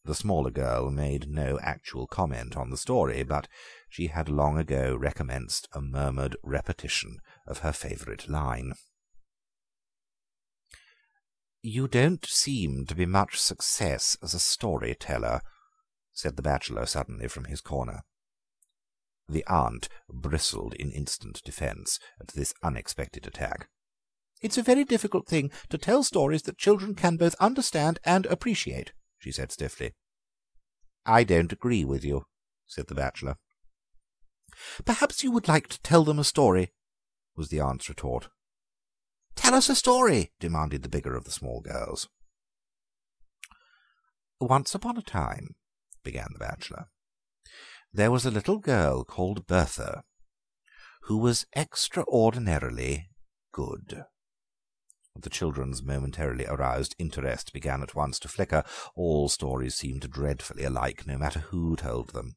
The 0.04 0.16
smaller 0.16 0.52
girl 0.52 0.90
made 0.90 1.30
no 1.30 1.60
actual 1.62 2.08
comment 2.08 2.58
on 2.58 2.70
the 2.70 2.78
story, 2.78 3.24
but 3.24 3.48
she 3.90 4.08
had 4.08 4.30
long 4.30 4.58
ago 4.58 4.96
recommenced 4.96 5.68
a 5.74 5.82
murmured 5.82 6.36
repetition 6.44 7.18
of 7.46 7.60
her 7.60 7.72
favourite 7.72 8.28
line. 8.28 8.74
You 11.62 11.88
don't 11.88 12.26
seem 12.26 12.88
to 12.88 12.96
be 12.96 13.06
much 13.06 13.40
success 13.40 14.18
as 14.24 14.34
a 14.34 14.40
story-teller, 14.40 15.42
said 16.12 16.36
the 16.36 16.42
bachelor 16.42 16.88
suddenly 16.88 17.28
from 17.28 17.46
his 17.46 17.62
corner. 17.62 18.02
The 19.32 19.46
aunt 19.48 19.88
bristled 20.10 20.74
in 20.74 20.92
instant 20.92 21.42
defence 21.46 22.00
at 22.20 22.28
this 22.28 22.54
unexpected 22.62 23.26
attack. 23.26 23.70
It's 24.42 24.58
a 24.58 24.64
very 24.64 24.84
difficult 24.84 25.26
thing 25.26 25.52
to 25.70 25.78
tell 25.78 26.04
stories 26.04 26.42
that 26.44 26.58
children 26.58 26.96
can 26.96 27.16
both 27.16 27.36
understand 27.40 28.00
and 28.04 28.26
appreciate, 28.26 28.92
she 29.20 29.32
said 29.32 29.54
stiffly. 29.54 29.94
I 31.06 31.24
don't 31.24 31.54
agree 31.54 31.86
with 31.86 32.04
you, 32.04 32.26
said 32.68 32.88
the 32.88 32.96
bachelor. 32.96 33.38
Perhaps 34.84 35.24
you 35.24 35.32
would 35.32 35.48
like 35.48 35.70
to 35.70 35.82
tell 35.82 36.04
them 36.04 36.20
a 36.20 36.26
story, 36.26 36.74
was 37.38 37.48
the 37.48 37.62
aunt's 37.62 37.88
retort. 37.88 38.28
Tell 39.38 39.56
us 39.56 39.70
a 39.70 39.76
story, 39.76 40.34
demanded 40.42 40.84
the 40.84 40.90
bigger 40.90 41.16
of 41.16 41.24
the 41.24 41.32
small 41.32 41.62
girls. 41.62 42.10
Once 44.42 44.76
upon 44.76 44.98
a 44.98 45.02
time, 45.02 45.56
began 46.04 46.28
the 46.34 46.40
bachelor, 46.40 46.88
there 47.94 48.12
was 48.12 48.26
a 48.26 48.32
little 48.32 48.58
girl 48.58 49.04
called 49.04 49.48
Bertha, 49.48 50.04
who 51.04 51.18
was 51.18 51.46
extraordinarily 51.56 53.10
good. 53.52 54.06
The 55.20 55.30
children's 55.30 55.84
momentarily 55.84 56.46
aroused 56.46 56.96
interest 56.98 57.52
began 57.52 57.84
at 57.84 57.96
once 57.96 58.18
to 58.20 58.30
flicker. 58.30 58.64
All 58.96 59.28
stories 59.28 59.76
seemed 59.76 60.10
dreadfully 60.10 60.64
alike, 60.64 61.06
no 61.06 61.18
matter 61.18 61.40
who 61.40 61.76
told 61.76 62.14
them. 62.14 62.36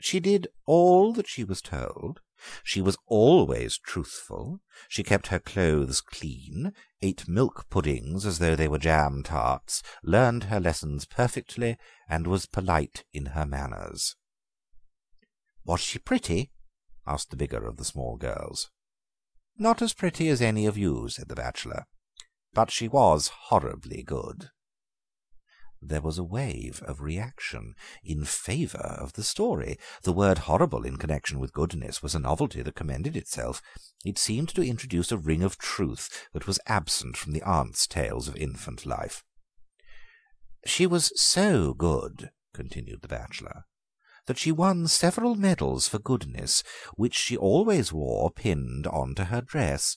She 0.00 0.20
did 0.20 0.48
all 0.66 1.12
that 1.14 1.28
she 1.28 1.44
was 1.44 1.60
told. 1.60 2.20
She 2.62 2.80
was 2.80 2.96
always 3.06 3.76
truthful. 3.78 4.60
She 4.88 5.02
kept 5.02 5.28
her 5.28 5.40
clothes 5.40 6.00
clean, 6.00 6.72
ate 7.02 7.26
milk 7.26 7.68
puddings 7.68 8.24
as 8.24 8.38
though 8.38 8.54
they 8.54 8.68
were 8.68 8.78
jam 8.78 9.22
tarts, 9.24 9.82
learned 10.04 10.44
her 10.44 10.60
lessons 10.60 11.04
perfectly, 11.04 11.76
and 12.08 12.26
was 12.28 12.46
polite 12.46 13.04
in 13.12 13.26
her 13.26 13.44
manners. 13.44 14.14
Was 15.64 15.80
she 15.80 15.98
pretty? 15.98 16.52
asked 17.06 17.30
the 17.30 17.36
bigger 17.36 17.66
of 17.66 17.76
the 17.76 17.84
small 17.84 18.16
girls. 18.16 18.70
Not 19.58 19.82
as 19.82 19.92
pretty 19.94 20.28
as 20.28 20.40
any 20.40 20.66
of 20.66 20.78
you, 20.78 21.08
said 21.08 21.28
the 21.28 21.34
bachelor, 21.34 21.86
but 22.54 22.70
she 22.70 22.86
was 22.86 23.28
horribly 23.48 24.04
good. 24.04 24.50
There 25.80 26.00
was 26.00 26.18
a 26.18 26.24
wave 26.24 26.82
of 26.84 27.00
reaction 27.00 27.74
in 28.02 28.24
favour 28.24 28.78
of 28.78 29.12
the 29.12 29.22
story. 29.22 29.78
The 30.02 30.12
word 30.12 30.38
horrible 30.38 30.84
in 30.84 30.96
connection 30.96 31.38
with 31.38 31.52
goodness 31.52 32.02
was 32.02 32.14
a 32.14 32.18
novelty 32.18 32.62
that 32.62 32.74
commended 32.74 33.16
itself. 33.16 33.62
It 34.04 34.18
seemed 34.18 34.48
to 34.50 34.62
introduce 34.62 35.12
a 35.12 35.18
ring 35.18 35.42
of 35.42 35.56
truth 35.56 36.28
that 36.32 36.46
was 36.46 36.60
absent 36.66 37.16
from 37.16 37.32
the 37.32 37.42
aunt's 37.42 37.86
tales 37.86 38.26
of 38.26 38.36
infant 38.36 38.86
life. 38.86 39.22
She 40.66 40.86
was 40.86 41.12
so 41.20 41.74
good, 41.74 42.30
continued 42.52 43.02
the 43.02 43.08
bachelor, 43.08 43.64
that 44.26 44.38
she 44.38 44.52
won 44.52 44.88
several 44.88 45.36
medals 45.36 45.86
for 45.88 45.98
goodness, 45.98 46.62
which 46.96 47.14
she 47.14 47.36
always 47.36 47.92
wore 47.92 48.30
pinned 48.30 48.86
on 48.86 49.14
to 49.14 49.26
her 49.26 49.40
dress. 49.40 49.96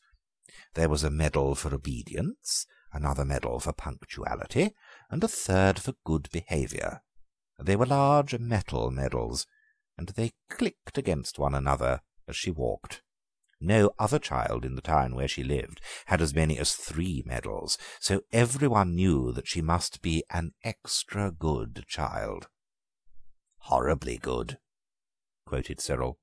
There 0.75 0.89
was 0.89 1.03
a 1.03 1.09
medal 1.09 1.55
for 1.55 1.73
obedience, 1.73 2.65
another 2.93 3.25
medal 3.25 3.59
for 3.59 3.73
punctuality, 3.73 4.71
and 5.12 5.24
a 5.24 5.28
third 5.28 5.78
for 5.80 5.93
good 6.06 6.30
behaviour. 6.32 7.02
They 7.60 7.76
were 7.76 7.86
large 7.86 8.38
metal 8.39 8.89
medals, 8.89 9.45
and 9.97 10.08
they 10.10 10.32
clicked 10.50 10.97
against 10.97 11.38
one 11.38 11.54
another 11.54 12.02
as 12.28 12.36
she 12.36 12.50
walked. 12.50 13.04
No 13.60 13.91
other 14.00 14.17
child 14.17 14.65
in 14.65 14.74
the 14.76 14.82
town 14.82 15.13
where 15.13 15.28
she 15.28 15.43
lived 15.43 15.82
had 16.08 16.21
as 16.21 16.34
many 16.34 16.58
as 16.58 16.74
three 16.74 17.21
medals, 17.26 17.78
so 18.00 18.21
everyone 18.32 18.95
knew 18.95 19.32
that 19.34 19.47
she 19.47 19.62
must 19.62 20.02
be 20.02 20.24
an 20.32 20.54
extra 20.63 21.30
good 21.30 21.86
child. 21.88 22.47
Horribly 23.65 24.17
good, 24.17 24.58
quoted 25.45 25.80
Cyril. 25.80 26.17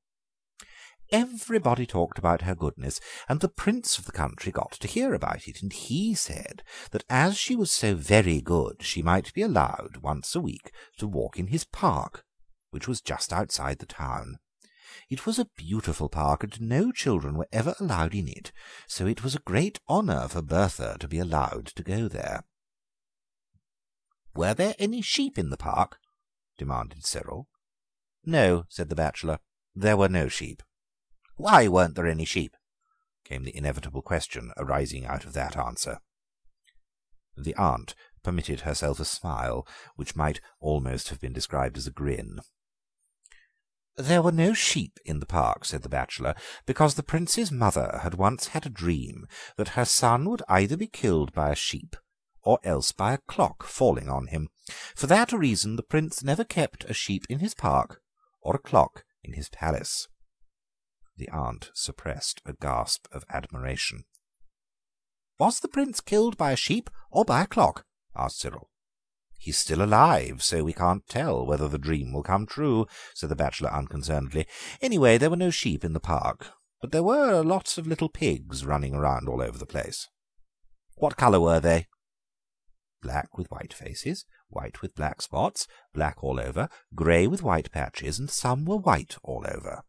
Everybody 1.10 1.86
talked 1.86 2.18
about 2.18 2.42
her 2.42 2.54
goodness, 2.54 3.00
and 3.28 3.40
the 3.40 3.48
prince 3.48 3.96
of 3.96 4.04
the 4.04 4.12
country 4.12 4.52
got 4.52 4.72
to 4.72 4.86
hear 4.86 5.14
about 5.14 5.48
it, 5.48 5.62
and 5.62 5.72
he 5.72 6.14
said 6.14 6.62
that 6.90 7.04
as 7.08 7.38
she 7.38 7.56
was 7.56 7.72
so 7.72 7.94
very 7.94 8.42
good 8.42 8.82
she 8.82 9.00
might 9.00 9.32
be 9.32 9.40
allowed 9.40 9.98
once 10.02 10.34
a 10.34 10.40
week 10.40 10.70
to 10.98 11.06
walk 11.06 11.38
in 11.38 11.46
his 11.46 11.64
park, 11.64 12.24
which 12.70 12.86
was 12.86 13.00
just 13.00 13.32
outside 13.32 13.78
the 13.78 13.86
town. 13.86 14.38
It 15.08 15.24
was 15.24 15.38
a 15.38 15.48
beautiful 15.56 16.10
park, 16.10 16.44
and 16.44 16.60
no 16.60 16.92
children 16.92 17.38
were 17.38 17.48
ever 17.52 17.74
allowed 17.80 18.14
in 18.14 18.28
it, 18.28 18.52
so 18.86 19.06
it 19.06 19.24
was 19.24 19.34
a 19.34 19.40
great 19.40 19.80
honour 19.88 20.28
for 20.28 20.42
Bertha 20.42 20.98
to 21.00 21.08
be 21.08 21.18
allowed 21.18 21.66
to 21.68 21.82
go 21.82 22.08
there. 22.08 22.44
Were 24.34 24.52
there 24.52 24.74
any 24.78 25.00
sheep 25.00 25.38
in 25.38 25.48
the 25.48 25.56
park? 25.56 25.98
demanded 26.58 27.06
Cyril. 27.06 27.48
No, 28.26 28.66
said 28.68 28.90
the 28.90 28.94
bachelor, 28.94 29.38
there 29.74 29.96
were 29.96 30.08
no 30.08 30.28
sheep. 30.28 30.62
Why 31.38 31.68
weren't 31.68 31.94
there 31.94 32.09
any 32.09 32.24
sheep? 32.24 32.57
came 33.24 33.44
the 33.44 33.57
inevitable 33.57 34.03
question 34.03 34.51
arising 34.57 35.07
out 35.07 35.24
of 35.24 35.35
that 35.35 35.57
answer. 35.57 36.01
The 37.37 37.55
aunt 37.55 37.94
permitted 38.24 38.62
herself 38.62 38.98
a 38.98 39.05
smile 39.05 39.64
which 39.94 40.16
might 40.16 40.40
almost 40.59 41.11
have 41.11 41.20
been 41.20 41.33
described 41.33 41.77
as 41.77 41.87
a 41.87 41.92
grin. 41.92 42.40
There 43.96 44.20
were 44.20 44.33
no 44.33 44.53
sheep 44.53 44.98
in 45.05 45.20
the 45.20 45.27
park, 45.27 45.64
said 45.64 45.83
the 45.83 45.88
bachelor, 45.88 46.35
because 46.66 46.96
the 46.96 47.05
prince's 47.05 47.53
mother 47.53 48.01
had 48.03 48.14
once 48.14 48.48
had 48.48 48.66
a 48.66 48.70
dream 48.70 49.29
that 49.57 49.70
her 49.70 49.85
son 49.85 50.29
would 50.29 50.42
either 50.48 50.77
be 50.77 50.88
killed 50.88 51.33
by 51.33 51.51
a 51.51 51.57
sheep 51.57 51.94
or 52.42 52.59
else 52.64 52.90
by 52.90 53.12
a 53.12 53.18
clock 53.29 53.62
falling 53.62 54.09
on 54.09 54.27
him. 54.27 54.48
For 54.96 55.07
that 55.07 55.33
reason 55.33 55.77
the 55.77 55.85
prince 55.85 56.24
never 56.24 56.42
kept 56.42 56.85
a 56.85 56.94
sheep 56.94 57.27
in 57.29 57.38
his 57.38 57.55
park 57.55 58.01
or 58.40 58.57
a 58.57 58.61
clock 58.61 59.05
in 59.22 59.35
his 59.35 59.48
palace. 59.48 60.09
The 61.18 61.28
aunt 61.31 61.72
suppressed 61.74 62.40
a 62.46 62.52
gasp 62.52 63.09
of 63.11 63.24
admiration. 63.28 64.04
Was 65.40 65.59
the 65.59 65.66
prince 65.66 66.00
killed 66.00 66.37
by 66.37 66.52
a 66.52 66.57
sheep 66.57 66.88
or 67.11 67.24
by 67.24 67.42
a 67.42 67.46
clock? 67.46 67.85
asked 68.16 68.38
Cyril. 68.38 68.70
He's 69.37 69.59
still 69.59 69.83
alive, 69.83 70.44
so 70.44 70.62
we 70.62 70.72
can't 70.72 71.07
tell 71.09 71.44
whether 71.44 71.66
the 71.66 71.78
dream 71.78 72.12
will 72.12 72.22
come 72.22 72.46
true, 72.46 72.87
said 73.14 73.31
the 73.31 73.37
bachelor 73.37 73.70
unconcernedly. 73.70 74.46
Anyway, 74.81 75.18
there 75.18 75.31
were 75.31 75.37
no 75.37 75.50
sheep 75.50 75.85
in 75.85 75.92
the 75.92 76.00
park, 76.00 76.52
but 76.81 76.92
there 76.92 77.02
were 77.02 77.42
lots 77.42 77.78
of 77.78 77.87
little 77.87 78.09
pigs 78.09 78.64
running 78.64 78.94
around 78.94 79.28
all 79.28 79.42
over 79.42 79.59
the 79.59 79.66
place. 79.66 80.09
What 80.96 81.16
colour 81.16 81.40
were 81.40 81.61
they? 81.61 81.87
Black 83.02 83.37
with 83.37 83.50
white 83.50 83.72
faces, 83.72 84.24
white 84.48 84.83
with 84.83 84.94
black 84.94 85.20
spots, 85.22 85.66
black 85.92 86.22
all 86.22 86.38
over, 86.38 86.68
grey 86.94 87.26
with 87.26 87.42
white 87.42 87.72
patches, 87.72 88.20
and 88.20 88.31
some 88.31 88.64
were 88.64 88.76
white 88.76 89.16
all 89.24 89.44
over. 89.48 89.83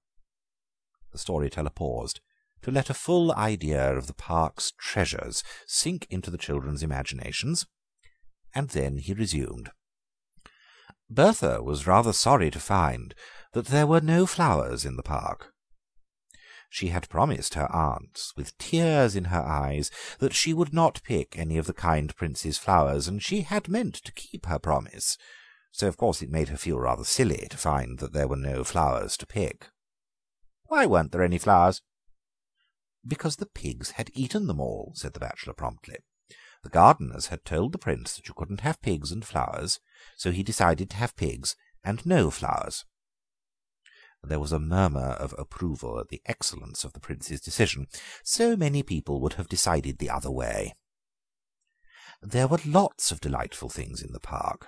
The 1.11 1.17
storyteller 1.17 1.69
paused 1.69 2.19
to 2.61 2.71
let 2.71 2.89
a 2.89 2.93
full 2.93 3.31
idea 3.31 3.95
of 3.95 4.07
the 4.07 4.13
park's 4.13 4.73
treasures 4.77 5.43
sink 5.65 6.05
into 6.09 6.29
the 6.29 6.37
children's 6.37 6.83
imaginations, 6.83 7.65
and 8.53 8.69
then 8.69 8.97
he 8.97 9.13
resumed. 9.13 9.71
Bertha 11.09 11.63
was 11.63 11.87
rather 11.87 12.13
sorry 12.13 12.51
to 12.51 12.59
find 12.59 13.15
that 13.53 13.67
there 13.67 13.87
were 13.87 14.01
no 14.01 14.25
flowers 14.25 14.85
in 14.85 14.95
the 14.95 15.03
park. 15.03 15.53
She 16.69 16.89
had 16.89 17.09
promised 17.09 17.55
her 17.55 17.71
aunts, 17.73 18.33
with 18.37 18.55
tears 18.59 19.15
in 19.15 19.25
her 19.25 19.41
eyes, 19.41 19.89
that 20.19 20.35
she 20.35 20.53
would 20.53 20.71
not 20.71 21.01
pick 21.03 21.37
any 21.37 21.57
of 21.57 21.65
the 21.65 21.73
kind 21.73 22.15
prince's 22.15 22.59
flowers, 22.59 23.07
and 23.07 23.23
she 23.23 23.41
had 23.41 23.67
meant 23.67 23.95
to 23.95 24.11
keep 24.11 24.45
her 24.45 24.59
promise, 24.59 25.17
so 25.71 25.87
of 25.87 25.97
course 25.97 26.21
it 26.21 26.29
made 26.29 26.49
her 26.49 26.57
feel 26.57 26.77
rather 26.79 27.03
silly 27.03 27.47
to 27.49 27.57
find 27.57 27.97
that 27.99 28.13
there 28.13 28.27
were 28.27 28.35
no 28.35 28.63
flowers 28.63 29.17
to 29.17 29.25
pick. 29.25 29.69
Why 30.69 30.85
weren't 30.85 31.11
there 31.11 31.23
any 31.23 31.39
flowers? 31.39 31.81
Because 33.05 33.37
the 33.37 33.47
pigs 33.47 33.91
had 33.91 34.11
eaten 34.13 34.45
them 34.45 34.61
all, 34.61 34.93
said 34.95 35.13
the 35.13 35.19
bachelor 35.19 35.53
promptly. 35.53 35.97
The 36.63 36.69
gardeners 36.69 37.27
had 37.27 37.43
told 37.43 37.71
the 37.71 37.79
prince 37.79 38.15
that 38.15 38.27
you 38.27 38.35
couldn't 38.35 38.61
have 38.61 38.81
pigs 38.81 39.11
and 39.11 39.25
flowers, 39.25 39.79
so 40.15 40.31
he 40.31 40.43
decided 40.43 40.91
to 40.91 40.97
have 40.97 41.15
pigs 41.15 41.55
and 41.83 42.05
no 42.05 42.29
flowers. 42.29 42.85
There 44.21 44.39
was 44.39 44.51
a 44.51 44.59
murmur 44.59 45.11
of 45.11 45.33
approval 45.39 45.99
at 45.99 46.09
the 46.09 46.21
excellence 46.27 46.83
of 46.83 46.93
the 46.93 46.99
prince's 46.99 47.41
decision. 47.41 47.87
So 48.23 48.55
many 48.55 48.83
people 48.83 49.21
would 49.21 49.33
have 49.33 49.49
decided 49.49 49.97
the 49.97 50.09
other 50.11 50.29
way. 50.29 50.75
There 52.21 52.47
were 52.47 52.59
lots 52.63 53.11
of 53.11 53.21
delightful 53.21 53.69
things 53.69 54.03
in 54.03 54.11
the 54.11 54.19
park. 54.19 54.67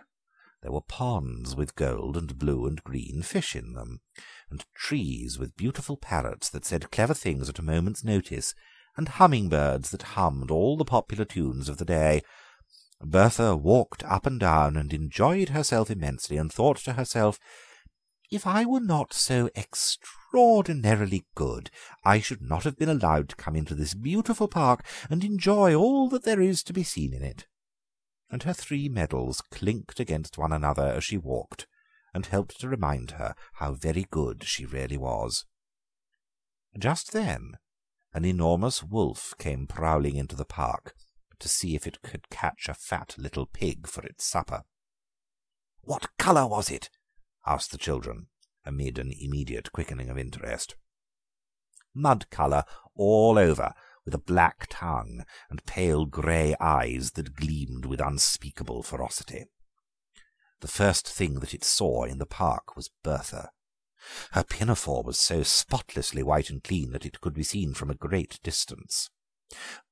There 0.61 0.71
were 0.71 0.81
ponds 0.81 1.55
with 1.55 1.75
gold 1.75 2.15
and 2.15 2.37
blue 2.37 2.65
and 2.65 2.83
green 2.83 3.23
fish 3.23 3.55
in 3.55 3.73
them, 3.73 4.01
and 4.51 4.65
trees 4.75 5.39
with 5.39 5.55
beautiful 5.55 5.97
parrots 5.97 6.49
that 6.49 6.65
said 6.65 6.91
clever 6.91 7.13
things 7.13 7.49
at 7.49 7.59
a 7.59 7.63
moment's 7.63 8.03
notice, 8.03 8.53
and 8.97 9.07
humming-birds 9.07 9.89
that 9.91 10.01
hummed 10.01 10.51
all 10.51 10.77
the 10.77 10.85
popular 10.85 11.25
tunes 11.25 11.69
of 11.69 11.77
the 11.77 11.85
day. 11.85 12.21
Bertha 13.01 13.55
walked 13.55 14.03
up 14.03 14.27
and 14.27 14.39
down 14.39 14.77
and 14.77 14.93
enjoyed 14.93 15.49
herself 15.49 15.89
immensely, 15.89 16.37
and 16.37 16.51
thought 16.51 16.77
to 16.77 16.93
herself, 16.93 17.39
if 18.29 18.47
I 18.47 18.63
were 18.63 18.79
not 18.79 19.11
so 19.11 19.49
extraordinarily 19.57 21.25
good, 21.35 21.69
I 22.05 22.19
should 22.19 22.41
not 22.41 22.63
have 22.63 22.77
been 22.77 22.89
allowed 22.89 23.27
to 23.29 23.35
come 23.35 23.57
into 23.57 23.75
this 23.75 23.93
beautiful 23.93 24.47
park 24.47 24.85
and 25.09 25.23
enjoy 25.23 25.75
all 25.75 26.07
that 26.09 26.23
there 26.23 26.39
is 26.39 26.63
to 26.63 26.73
be 26.73 26.83
seen 26.83 27.13
in 27.13 27.23
it. 27.23 27.45
And 28.29 28.43
her 28.43 28.53
three 28.53 28.87
medals 28.87 29.41
clinked 29.51 29.99
against 29.99 30.37
one 30.37 30.53
another 30.53 30.85
as 30.85 31.03
she 31.03 31.17
walked, 31.17 31.67
and 32.13 32.25
helped 32.25 32.59
to 32.59 32.67
remind 32.67 33.11
her 33.11 33.35
how 33.55 33.73
very 33.73 34.05
good 34.09 34.43
she 34.43 34.65
really 34.65 34.97
was. 34.97 35.45
Just 36.77 37.11
then 37.11 37.53
an 38.13 38.25
enormous 38.25 38.83
wolf 38.83 39.33
came 39.37 39.67
prowling 39.67 40.15
into 40.15 40.35
the 40.35 40.45
park 40.45 40.93
to 41.39 41.47
see 41.47 41.75
if 41.75 41.87
it 41.87 42.01
could 42.01 42.29
catch 42.29 42.67
a 42.67 42.73
fat 42.73 43.15
little 43.17 43.45
pig 43.45 43.87
for 43.87 44.03
its 44.03 44.25
supper. 44.25 44.63
What 45.81 46.09
colour 46.17 46.47
was 46.47 46.69
it? 46.69 46.89
asked 47.45 47.71
the 47.71 47.77
children, 47.77 48.27
amid 48.65 48.99
an 48.99 49.11
immediate 49.17 49.71
quickening 49.71 50.09
of 50.09 50.17
interest. 50.17 50.75
Mud 51.93 52.29
colour 52.29 52.63
all 52.95 53.39
over, 53.39 53.73
with 54.05 54.13
a 54.13 54.19
black 54.19 54.67
tongue 54.69 55.23
and 55.49 55.65
pale 55.65 56.05
grey 56.05 56.55
eyes 56.59 57.11
that 57.11 57.35
gleamed 57.35 57.85
with 57.85 57.99
unspeakable 57.99 58.83
ferocity. 58.83 59.45
The 60.61 60.67
first 60.67 61.07
thing 61.07 61.39
that 61.39 61.53
it 61.53 61.63
saw 61.63 62.03
in 62.03 62.19
the 62.19 62.25
park 62.25 62.75
was 62.75 62.91
Bertha. 63.03 63.51
Her 64.31 64.43
pinafore 64.43 65.03
was 65.03 65.19
so 65.19 65.43
spotlessly 65.43 66.23
white 66.23 66.49
and 66.49 66.63
clean 66.63 66.91
that 66.91 67.05
it 67.05 67.19
could 67.19 67.33
be 67.33 67.43
seen 67.43 67.73
from 67.73 67.89
a 67.89 67.95
great 67.95 68.39
distance. 68.43 69.09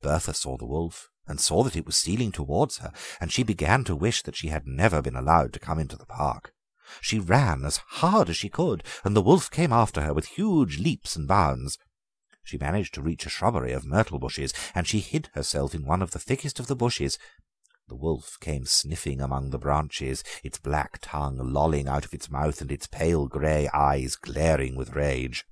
Bertha 0.01 0.34
saw 0.34 0.57
the 0.57 0.65
wolf, 0.65 1.09
and 1.28 1.39
saw 1.39 1.63
that 1.63 1.76
it 1.76 1.86
was 1.86 1.95
stealing 1.97 2.32
towards 2.32 2.78
her, 2.80 2.91
and 3.20 3.32
she 3.32 3.43
began 3.43 3.84
to 3.84 3.95
wish 3.95 4.24
that 4.24 4.36
she 4.36 4.47
had 4.49 4.65
never 4.65 5.01
been 5.01 5.15
allowed 5.15 5.53
to 5.53 5.59
come 5.59 5.80
into 5.80 5.95
the 5.95 6.05
park. 6.05 6.53
She 7.01 7.20
ran 7.20 7.65
as 7.65 7.78
hard 7.88 8.30
as 8.30 8.38
she 8.38 8.49
could, 8.49 8.84
and 9.03 9.15
the 9.15 9.22
wolf 9.22 9.51
came 9.51 9.72
after 9.72 10.01
her 10.01 10.13
with 10.13 10.26
huge 10.26 10.80
leaps 10.80 11.15
and 11.15 11.28
bounds. 11.28 11.78
She 12.43 12.57
managed 12.57 12.95
to 12.95 13.01
reach 13.01 13.26
a 13.26 13.30
shrubbery 13.30 13.74
of 13.74 13.86
myrtle 13.86 14.17
bushes, 14.17 14.53
and 14.74 14.88
she 14.88 14.99
hid 14.99 15.30
herself 15.34 15.76
in 15.76 15.86
one 15.86 16.01
of 16.01 16.11
the 16.11 16.20
thickest 16.20 16.59
of 16.59 16.65
the 16.65 16.76
bushes. 16.76 17.20
The 17.90 17.96
wolf 17.96 18.38
came 18.40 18.66
sniffing 18.66 19.20
among 19.20 19.50
the 19.50 19.58
branches, 19.58 20.24
its 20.44 20.60
black 20.60 21.00
tongue 21.02 21.40
lolling 21.40 21.88
out 21.88 22.06
of 22.06 22.14
its 22.14 22.30
mouth 22.30 22.62
and 22.62 22.72
its 22.72 22.86
pale 22.86 23.28
grey 23.28 23.68
eyes 23.74 24.16
glaring 24.16 24.76
with 24.76 24.96
rage. 24.96 25.44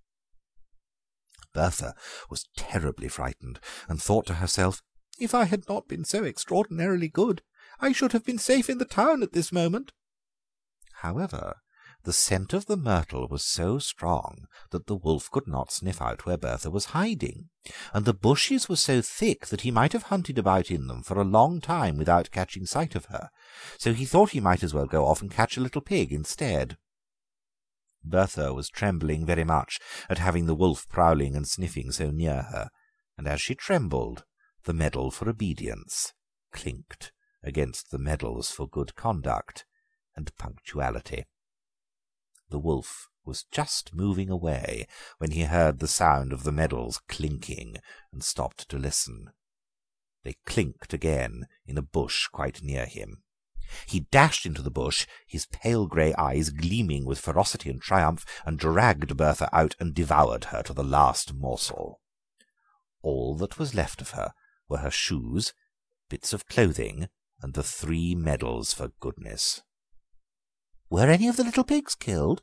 Bertha 1.52 1.96
was 2.30 2.48
terribly 2.56 3.08
frightened, 3.08 3.60
and 3.90 4.00
thought 4.00 4.28
to 4.28 4.36
herself, 4.36 4.84
If 5.18 5.34
I 5.34 5.46
had 5.46 5.68
not 5.68 5.88
been 5.88 6.06
so 6.06 6.24
extraordinarily 6.24 7.08
good, 7.08 7.42
I 7.80 7.92
should 7.92 8.12
have 8.12 8.24
been 8.24 8.38
safe 8.38 8.70
in 8.70 8.78
the 8.78 8.86
town 8.86 9.24
at 9.24 9.34
this 9.34 9.52
moment. 9.52 9.92
However, 11.02 11.62
the 12.04 12.14
scent 12.14 12.54
of 12.54 12.66
the 12.68 12.78
myrtle 12.78 13.28
was 13.28 13.44
so 13.44 13.80
strong 13.80 14.48
that 14.72 14.88
the 14.88 14.96
wolf 14.96 15.30
could 15.32 15.48
not 15.48 15.72
sniff 15.72 16.02
out 16.02 16.26
where 16.26 16.38
Bertha 16.38 16.70
was 16.70 16.86
hiding, 16.86 17.50
and 17.94 18.06
the 18.06 18.14
bushes 18.14 18.70
were 18.70 18.76
so 18.76 19.02
thick 19.02 19.48
that 19.48 19.62
he 19.62 19.72
might 19.72 19.94
have 19.94 20.04
hunted 20.04 20.38
about 20.38 20.72
in 20.72 20.88
them 20.88 21.04
for 21.04 21.20
a 21.20 21.26
long 21.26 21.60
time 21.60 21.98
without 21.98 22.32
catching 22.32 22.66
sight 22.66 22.96
of 22.96 23.06
her, 23.06 23.30
so 23.78 23.94
he 23.94 24.06
thought 24.06 24.32
he 24.32 24.40
might 24.40 24.64
as 24.64 24.74
well 24.74 24.86
go 24.86 25.06
off 25.06 25.22
and 25.22 25.32
catch 25.32 25.58
a 25.58 25.62
little 25.62 25.82
pig 25.82 26.14
instead. 26.14 26.78
Bertha 28.04 28.54
was 28.54 28.70
trembling 28.70 29.26
very 29.26 29.44
much 29.44 29.80
at 30.10 30.20
having 30.20 30.46
the 30.46 30.56
wolf 30.56 30.88
prowling 30.88 31.36
and 31.36 31.48
sniffing 31.48 31.92
so 31.92 32.10
near 32.10 32.44
her, 32.44 32.70
and 33.18 33.28
as 33.28 33.42
she 33.42 33.56
trembled, 33.56 34.24
the 34.64 34.74
medal 34.74 35.12
for 35.12 35.30
obedience 35.30 36.14
clinked 36.54 37.12
against 37.44 37.92
the 37.92 38.00
medals 38.00 38.52
for 38.52 38.68
good 38.68 38.96
conduct 38.96 39.66
and 40.16 40.36
punctuality. 40.38 41.26
The 42.50 42.60
wolf 42.60 43.10
was 43.26 43.46
just 43.52 43.94
moving 43.94 44.30
away 44.30 44.88
when 45.18 45.32
he 45.32 45.44
heard 45.44 45.80
the 45.80 45.88
sound 45.88 46.32
of 46.32 46.44
the 46.44 46.52
medals 46.52 47.02
clinking 47.10 47.78
and 48.12 48.24
stopped 48.24 48.70
to 48.70 48.78
listen. 48.78 49.32
They 50.24 50.38
clinked 50.46 50.94
again 50.94 51.48
in 51.66 51.78
a 51.78 51.82
bush 51.82 52.28
quite 52.28 52.64
near 52.64 52.86
him. 52.86 53.24
He 53.86 54.00
dashed 54.00 54.46
into 54.46 54.62
the 54.62 54.72
bush, 54.72 55.06
his 55.28 55.46
pale 55.46 55.88
grey 55.88 56.14
eyes 56.14 56.50
gleaming 56.50 57.06
with 57.06 57.20
ferocity 57.20 57.70
and 57.70 57.82
triumph, 57.82 58.26
and 58.46 58.58
dragged 58.58 59.18
Bertha 59.18 59.50
out 59.54 59.76
and 59.80 59.94
devoured 59.94 60.46
her 60.46 60.64
to 60.64 60.74
the 60.74 60.84
last 60.84 61.34
morsel. 61.34 62.00
All 63.02 63.36
that 63.36 63.60
was 63.60 63.76
left 63.76 64.02
of 64.02 64.12
her 64.12 64.34
were 64.70 64.80
her 64.80 64.92
shoes, 64.92 65.54
bits 66.10 66.32
of 66.32 66.48
clothing, 66.48 67.10
and 67.42 67.54
the 67.54 67.64
three 67.64 68.16
medals 68.16 68.74
for 68.74 68.92
goodness. 69.00 69.62
Were 70.90 71.08
any 71.08 71.28
of 71.28 71.36
the 71.38 71.44
little 71.44 71.64
pigs 71.64 71.96
killed? 71.96 72.42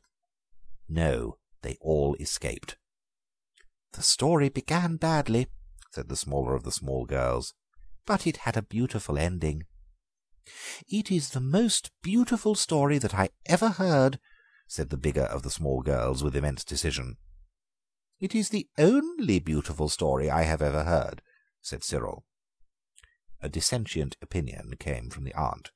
No, 0.87 1.37
they 1.61 1.77
all 1.81 2.15
escaped. 2.19 2.77
The 3.93 4.03
story 4.03 4.49
began 4.49 4.97
badly, 4.97 5.47
said 5.91 6.09
the 6.09 6.15
smaller 6.15 6.53
of 6.53 6.63
the 6.63 6.71
small 6.71 7.05
girls, 7.05 7.53
but 8.05 8.27
it 8.27 8.37
had 8.37 8.55
a 8.55 8.61
beautiful 8.61 9.17
ending. 9.17 9.63
It 10.87 11.11
is 11.11 11.29
the 11.29 11.39
most 11.39 11.91
beautiful 12.03 12.53
story 12.53 12.99
that 12.99 13.15
I 13.15 13.29
ever 13.47 13.69
heard, 13.69 14.19
said 14.67 14.89
the 14.89 14.97
bigger 14.97 15.23
of 15.23 15.41
the 15.41 15.49
small 15.49 15.81
girls 15.81 16.23
with 16.23 16.35
immense 16.35 16.63
decision. 16.63 17.17
It 18.19 18.35
is 18.35 18.49
the 18.49 18.67
only 18.77 19.39
beautiful 19.39 19.89
story 19.89 20.29
I 20.29 20.43
have 20.43 20.61
ever 20.61 20.83
heard, 20.83 21.21
said 21.61 21.83
Cyril. 21.83 22.25
A 23.41 23.49
dissentient 23.49 24.17
opinion 24.21 24.75
came 24.79 25.09
from 25.09 25.23
the 25.23 25.33
aunt. 25.33 25.71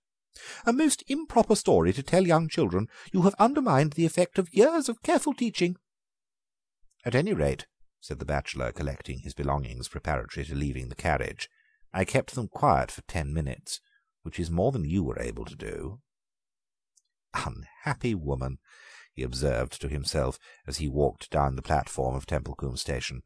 A 0.65 0.73
most 0.73 1.03
improper 1.07 1.55
story 1.55 1.93
to 1.93 2.03
tell 2.03 2.25
young 2.25 2.47
children. 2.47 2.87
You 3.11 3.23
have 3.23 3.35
undermined 3.39 3.93
the 3.93 4.05
effect 4.05 4.37
of 4.37 4.53
years 4.53 4.89
of 4.89 5.01
careful 5.01 5.33
teaching. 5.33 5.77
At 7.05 7.15
any 7.15 7.33
rate, 7.33 7.65
said 7.99 8.19
the 8.19 8.25
bachelor, 8.25 8.71
collecting 8.71 9.19
his 9.19 9.33
belongings 9.33 9.87
preparatory 9.87 10.45
to 10.45 10.55
leaving 10.55 10.89
the 10.89 10.95
carriage, 10.95 11.49
I 11.93 12.05
kept 12.05 12.35
them 12.35 12.47
quiet 12.47 12.91
for 12.91 13.01
ten 13.03 13.33
minutes 13.33 13.81
which 14.23 14.39
is 14.39 14.51
more 14.51 14.71
than 14.71 14.85
you 14.85 15.03
were 15.03 15.19
able 15.19 15.45
to 15.45 15.55
do. 15.55 16.01
Unhappy 17.33 18.15
woman, 18.15 18.59
he 19.13 19.23
observed 19.23 19.79
to 19.81 19.87
himself 19.87 20.39
as 20.67 20.77
he 20.77 20.87
walked 20.87 21.29
down 21.29 21.55
the 21.55 21.61
platform 21.61 22.15
of 22.15 22.25
Templecombe 22.25 22.77
station. 22.77 23.23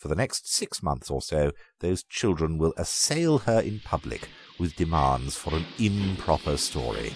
For 0.00 0.08
the 0.08 0.16
next 0.16 0.50
six 0.50 0.82
months 0.82 1.10
or 1.10 1.20
so, 1.20 1.52
those 1.80 2.04
children 2.04 2.56
will 2.56 2.72
assail 2.78 3.36
her 3.40 3.60
in 3.60 3.80
public 3.80 4.30
with 4.58 4.74
demands 4.74 5.36
for 5.36 5.54
an 5.54 5.66
improper 5.78 6.56
story. 6.56 7.14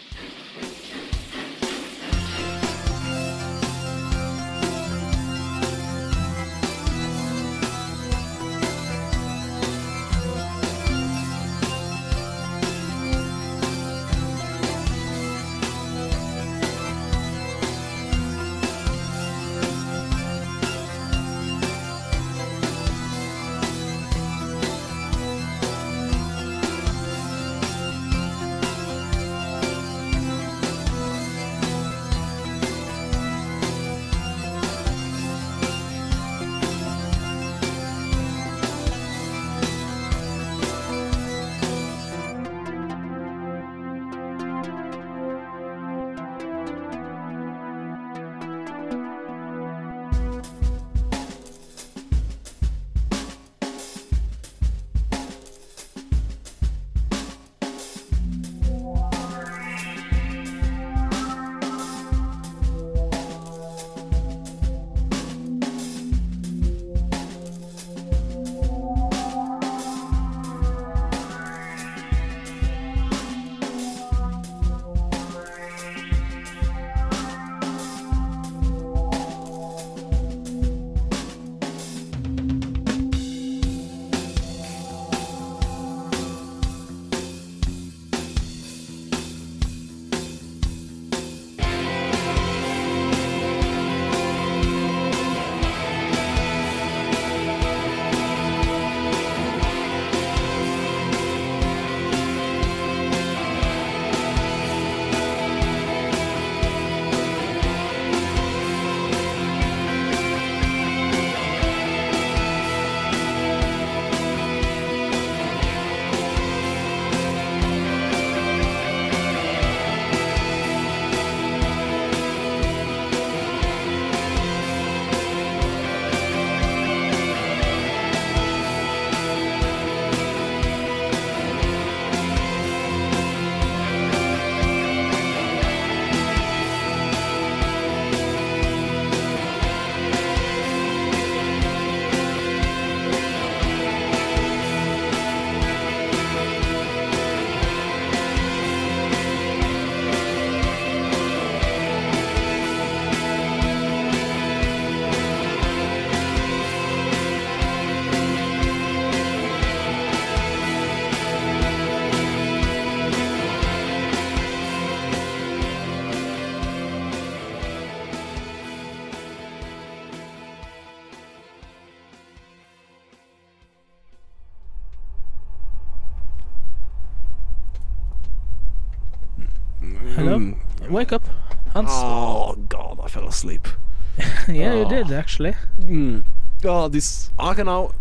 Wake 180.90 181.12
up, 181.12 181.24
Hans. 181.72 181.90
Oh 181.92 182.54
God, 182.68 183.00
I 183.02 183.08
fell 183.08 183.26
asleep. 183.26 183.68
yeah, 184.48 184.74
you 184.74 184.84
oh. 184.84 184.88
did 184.88 185.12
actually. 185.12 185.54
Mm. 185.80 186.24
Oh, 186.64 186.88
this. 186.88 187.30
I 187.38 187.54
can 187.54 187.66
now 187.66 187.92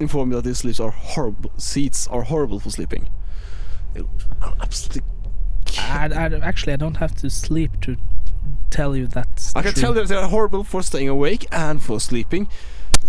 inform 0.00 0.30
you 0.30 0.36
that 0.36 0.44
these 0.44 0.58
sleeps 0.58 0.80
are 0.80 0.90
horrible. 0.90 1.52
Seats 1.56 2.06
are 2.08 2.22
horrible 2.22 2.60
for 2.60 2.70
sleeping. 2.70 3.08
I'm 3.96 4.54
absolutely. 4.60 5.02
I, 5.78 6.08
I, 6.08 6.26
actually, 6.40 6.72
I 6.72 6.76
don't 6.76 6.96
have 6.96 7.14
to 7.16 7.30
sleep 7.30 7.80
to 7.82 7.96
tell 8.70 8.96
you 8.96 9.06
that. 9.08 9.52
I 9.54 9.62
can 9.62 9.74
tell 9.74 9.92
that 9.94 10.08
they're 10.08 10.26
horrible 10.26 10.64
for 10.64 10.82
staying 10.82 11.08
awake 11.08 11.46
and 11.52 11.82
for 11.82 12.00
sleeping. 12.00 12.48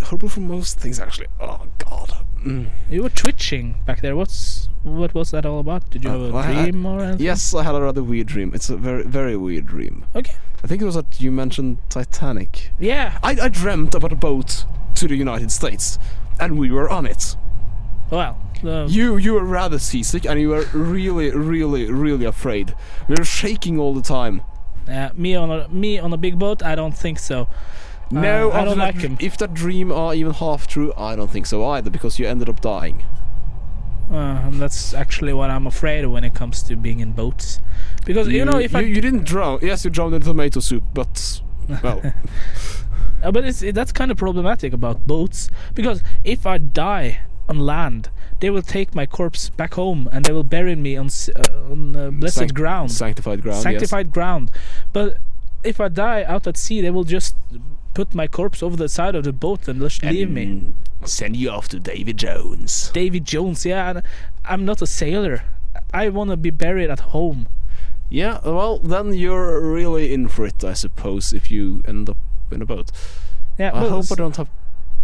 Horrible 0.04 0.30
for 0.30 0.42
most 0.42 0.80
things, 0.80 1.00
actually. 1.00 1.28
Oh 1.40 1.68
God. 1.78 2.23
Mm. 2.44 2.68
You 2.90 3.04
were 3.04 3.10
twitching 3.10 3.76
back 3.86 4.02
there. 4.02 4.16
What's 4.16 4.70
What 4.84 5.14
was 5.14 5.32
that 5.32 5.46
all 5.46 5.60
about? 5.60 5.90
Did 5.92 6.04
you 6.04 6.10
Uh, 6.10 6.14
have 6.14 6.22
a 6.22 6.32
well, 6.34 6.44
I- 6.44 6.64
dream 6.70 6.86
or 6.86 7.00
anything? 7.00 7.26
Yes, 7.26 7.54
I 7.56 7.64
had 7.64 7.74
a 7.76 7.82
rather 7.82 8.04
weird 8.04 8.28
dream. 8.28 8.52
It's 8.54 8.70
a 8.70 8.76
very, 8.76 9.04
very 9.04 9.38
weird 9.38 9.66
dream. 9.66 10.04
Okay. 10.14 10.34
I 10.64 10.68
think 10.68 10.82
it 10.82 10.86
was 10.86 10.96
that 10.96 11.22
you 11.22 11.32
mentioned 11.32 11.78
Titanic. 11.90 12.72
Yeah. 12.80 13.18
I, 13.24 13.32
I 13.42 13.48
dreamt 13.50 13.96
about 13.96 14.12
a 14.12 14.16
boat 14.18 14.66
to 14.96 15.08
the 15.08 15.16
United 15.16 15.52
States, 15.52 15.98
and 16.40 16.58
we 16.60 16.70
were 16.72 16.90
on 16.90 17.06
it. 17.06 17.38
Well. 18.12 18.38
You 18.88 19.18
you 19.18 19.34
were 19.34 19.44
rather 19.44 19.78
seasick, 19.78 20.26
and 20.26 20.40
you 20.40 20.50
were 20.50 20.66
really, 20.74 21.32
really, 21.32 21.92
really 21.92 22.26
afraid. 22.26 22.74
We 23.10 23.16
were 23.16 23.26
shaking 23.26 23.78
all 23.78 23.94
the 23.94 24.02
time. 24.02 24.42
uh, 24.88 25.10
me 25.16 25.36
on 25.36 25.50
a 25.52 25.68
me 25.70 26.00
on 26.00 26.14
a 26.14 26.18
big 26.18 26.38
boat? 26.40 26.62
I 26.64 26.76
don't 26.76 26.96
think 26.98 27.20
so. 27.20 27.48
No, 28.22 28.52
Uh, 28.52 28.62
I 28.62 28.66
don't 28.66 28.78
like 28.78 28.96
him. 28.96 29.18
If 29.20 29.38
that 29.38 29.54
dream 29.54 29.92
are 29.92 30.14
even 30.14 30.34
half 30.34 30.68
true, 30.68 30.94
I 30.98 31.16
don't 31.16 31.30
think 31.32 31.46
so 31.46 31.66
either, 31.66 31.90
because 31.90 32.20
you 32.20 32.28
ended 32.28 32.50
up 32.50 32.62
dying. 32.62 33.04
Uh, 34.12 34.16
and 34.16 34.60
that's 34.62 34.94
actually 34.94 35.34
what 35.34 35.50
I'm 35.50 35.66
afraid 35.66 36.04
of 36.04 36.12
when 36.12 36.24
it 36.24 36.34
comes 36.36 36.62
to 36.64 36.76
being 36.76 37.00
in 37.00 37.14
boats, 37.14 37.60
because 38.06 38.28
you, 38.28 38.44
know 38.46 38.60
if 38.60 38.74
you, 38.74 38.80
I 38.80 38.82
you 38.82 39.02
didn't 39.02 39.24
drown. 39.24 39.60
Yes, 39.62 39.86
you 39.86 39.90
drowned 39.90 40.14
in 40.14 40.22
tomato 40.22 40.60
soup, 40.60 40.84
but 40.94 41.42
well, 41.84 42.02
Uh, 43.24 43.32
but 43.32 43.46
it's 43.46 43.62
it, 43.64 43.74
that's 43.74 43.94
kind 43.94 44.12
of 44.12 44.18
problematic 44.18 44.74
about 44.74 45.08
boats 45.08 45.50
because 45.74 46.02
if 46.26 46.46
I 46.46 46.58
die 46.58 47.22
on 47.48 47.58
land, 47.60 48.10
they 48.42 48.50
will 48.50 48.62
take 48.62 48.94
my 48.94 49.06
corpse 49.06 49.50
back 49.50 49.76
home 49.76 50.10
and 50.12 50.26
they 50.26 50.34
will 50.34 50.44
bury 50.44 50.76
me 50.76 50.98
on 50.98 51.08
uh, 51.08 51.72
on 51.72 51.96
uh, 51.96 52.12
blessed 52.12 52.36
sanct- 52.36 52.54
ground, 52.54 52.92
sanctified 52.92 53.42
ground. 53.42 53.64
sanctified 53.64 54.12
ground. 54.12 54.52
But 54.92 55.18
if 55.64 55.80
I 55.80 55.88
die 55.88 56.24
out 56.26 56.46
at 56.48 56.58
sea, 56.58 56.82
they 56.82 56.92
will 56.92 57.06
just 57.06 57.36
put 57.94 58.14
my 58.16 58.28
corpse 58.28 58.64
over 58.64 58.76
the 58.76 58.90
side 58.90 59.16
of 59.16 59.24
the 59.24 59.34
boat 59.34 59.68
and 59.68 59.80
just 59.82 60.04
leave 60.04 60.30
me. 60.30 60.74
Send 61.06 61.36
you 61.36 61.50
off 61.50 61.68
to 61.70 61.80
David 61.80 62.18
Jones. 62.18 62.90
Davy 62.94 63.20
Jones, 63.20 63.66
yeah, 63.66 64.02
I'm 64.46 64.66
not 64.66 64.82
a 64.82 64.88
sailor. 64.88 65.44
I 65.94 66.10
want 66.10 66.30
to 66.30 66.38
be 66.38 66.50
buried 66.50 66.90
at 66.90 67.00
home. 67.00 67.48
Yeah, 68.10 68.40
well, 68.46 68.80
then 68.80 69.14
you're 69.14 69.60
really 69.60 70.14
in 70.14 70.28
for 70.28 70.46
it, 70.46 70.64
I 70.64 70.74
suppose, 70.74 71.34
if 71.34 71.50
you 71.52 71.82
end 71.88 72.10
up 72.10 72.18
in 72.52 72.62
a 72.62 72.66
boat. 72.66 72.92
Yeah, 73.58 73.72
I 73.74 73.88
hope 73.90 74.06
I 74.12 74.16
don't 74.16 74.38
have 74.38 74.50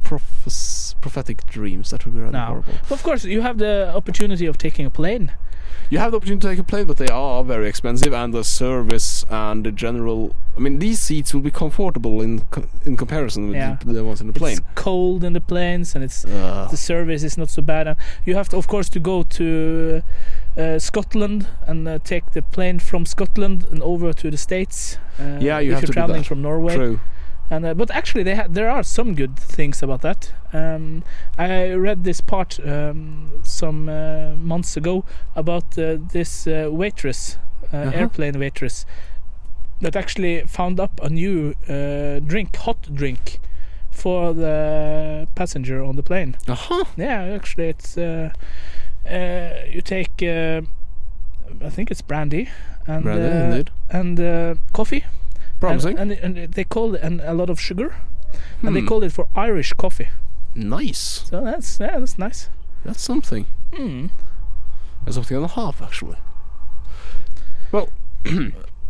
prophes- 0.04 0.96
prophetic 1.02 1.46
dreams. 1.48 1.90
That 1.92 2.06
would 2.06 2.16
be 2.16 2.22
rather 2.22 2.32
No. 2.38 2.46
horrible. 2.46 2.74
Of 2.90 3.04
course, 3.04 3.26
you 3.26 3.42
have 3.42 3.58
the 3.58 3.92
opportunity 3.96 4.46
of 4.46 4.58
taking 4.58 4.86
a 4.86 4.90
plane. 4.90 5.32
You 5.92 5.98
have 5.98 6.12
the 6.12 6.18
opportunity 6.18 6.42
to 6.48 6.50
take 6.50 6.60
a 6.60 6.64
plane, 6.64 6.86
but 6.86 6.98
they 6.98 7.08
are 7.08 7.44
very 7.44 7.68
expensive, 7.68 8.14
and 8.14 8.32
the 8.32 8.44
service 8.44 9.26
and 9.30 9.66
the 9.66 9.72
general. 9.72 10.36
I 10.56 10.60
mean, 10.60 10.78
these 10.80 11.00
seats 11.00 11.34
will 11.34 11.42
be 11.42 11.50
comfortable 11.52 12.22
in 12.22 12.44
in 12.86 12.96
comparison 12.96 13.48
with 13.48 13.56
Yeah. 13.56 13.78
the, 13.84 13.94
the 13.94 14.04
ones 14.04 14.22
in 14.22 14.28
the 14.28 14.34
plane. 14.34 14.58
It's 14.58 14.62
cold 14.76 15.24
in 15.24 15.34
the 15.34 15.42
planes, 15.42 15.96
and 15.96 16.04
it's 16.04 16.26
Uh, 16.26 16.68
the 16.70 16.78
service 16.78 17.24
is 17.26 17.38
not 17.38 17.50
so 17.50 17.62
bad. 17.64 17.88
And 17.88 17.98
you 18.26 18.36
have 18.36 18.50
to, 18.50 18.58
of 18.58 18.68
course, 18.68 18.88
to 18.90 19.00
go 19.00 19.24
to 19.24 20.04
uh, 20.58 20.78
Scotland 20.80 21.48
and 21.68 21.88
uh, 21.88 21.98
take 22.04 22.24
the 22.34 22.42
plane 22.42 22.80
from 22.80 23.06
Scotland 23.06 23.66
and 23.72 23.82
over 23.82 24.14
to 24.14 24.30
the 24.30 24.38
States. 24.38 25.00
Uh, 25.20 25.40
Yeah, 25.42 25.60
you 25.60 25.72
if 25.72 25.76
have 25.76 25.82
you're 25.84 25.88
to 25.88 25.94
traveling 25.94 26.24
from 26.24 26.42
Norway. 26.42 26.76
true. 26.76 27.00
And 27.50 27.66
uh, 27.66 27.74
but 27.74 27.90
actually, 27.92 28.24
they 28.24 28.36
ha- 28.36 28.48
there 28.50 28.70
are 28.70 28.84
some 28.84 29.16
good 29.16 29.36
things 29.38 29.82
about 29.84 30.02
that. 30.02 30.32
Um, 30.54 31.04
I 31.38 31.72
read 31.74 32.04
this 32.04 32.22
part 32.22 32.60
um, 32.66 33.32
some 33.44 33.90
uh, 33.90 34.36
months 34.36 34.78
ago 34.78 35.04
about 35.36 35.78
uh, 35.78 35.98
this 36.14 36.48
uh, 36.48 36.70
waitress, 36.72 37.38
uh, 37.74 37.78
Uh-huh. 37.78 37.92
airplane 38.00 38.40
waitress, 38.40 38.86
that 39.82 39.96
actually 39.96 40.44
found 40.48 40.80
up 40.80 41.00
a 41.04 41.10
new 41.10 41.54
uh, 41.68 42.20
drink, 42.20 42.56
hot 42.56 42.88
drink, 42.94 43.40
for 43.92 44.34
the 44.34 45.28
passenger 45.36 45.84
on 45.84 45.96
the 45.96 46.04
plane. 46.04 46.36
Uh 46.48 46.56
huh. 46.56 46.84
Yeah, 46.98 47.36
actually, 47.36 47.70
it's 47.70 47.98
uh, 47.98 48.30
uh, 49.10 49.66
you 49.74 49.82
take 49.82 50.22
uh, 50.22 50.62
I 51.66 51.70
think 51.70 51.90
it's 51.92 52.02
brandy 52.04 52.48
and 52.88 53.04
Brandy, 53.04 53.64
and 53.90 54.20
uh, 54.20 54.56
coffee. 54.74 55.04
Promising. 55.60 55.98
And, 56.00 56.12
and, 56.12 56.38
and 56.38 56.54
they 56.54 56.64
call 56.64 56.96
it 56.96 57.02
and 57.02 57.22
a 57.22 57.34
lot 57.34 57.50
of 57.50 57.60
sugar, 57.60 57.96
and 58.64 58.76
they 58.76 58.82
Hmm. 58.82 58.88
call 58.88 59.04
it 59.04 59.12
for 59.12 59.28
Irish 59.36 59.74
coffee. 59.74 60.10
nice. 60.56 61.24
So 61.30 61.42
that's 61.44 61.80
yeah, 61.80 62.00
that's 62.00 62.18
nice. 62.18 62.50
That's 62.86 63.02
something. 63.02 63.46
Hmm. 63.74 64.08
That's 65.06 65.16
something 65.16 65.36
and 65.38 65.46
a 65.46 65.50
half, 65.50 65.82
actually. 65.82 66.18
Uh, 67.74 67.86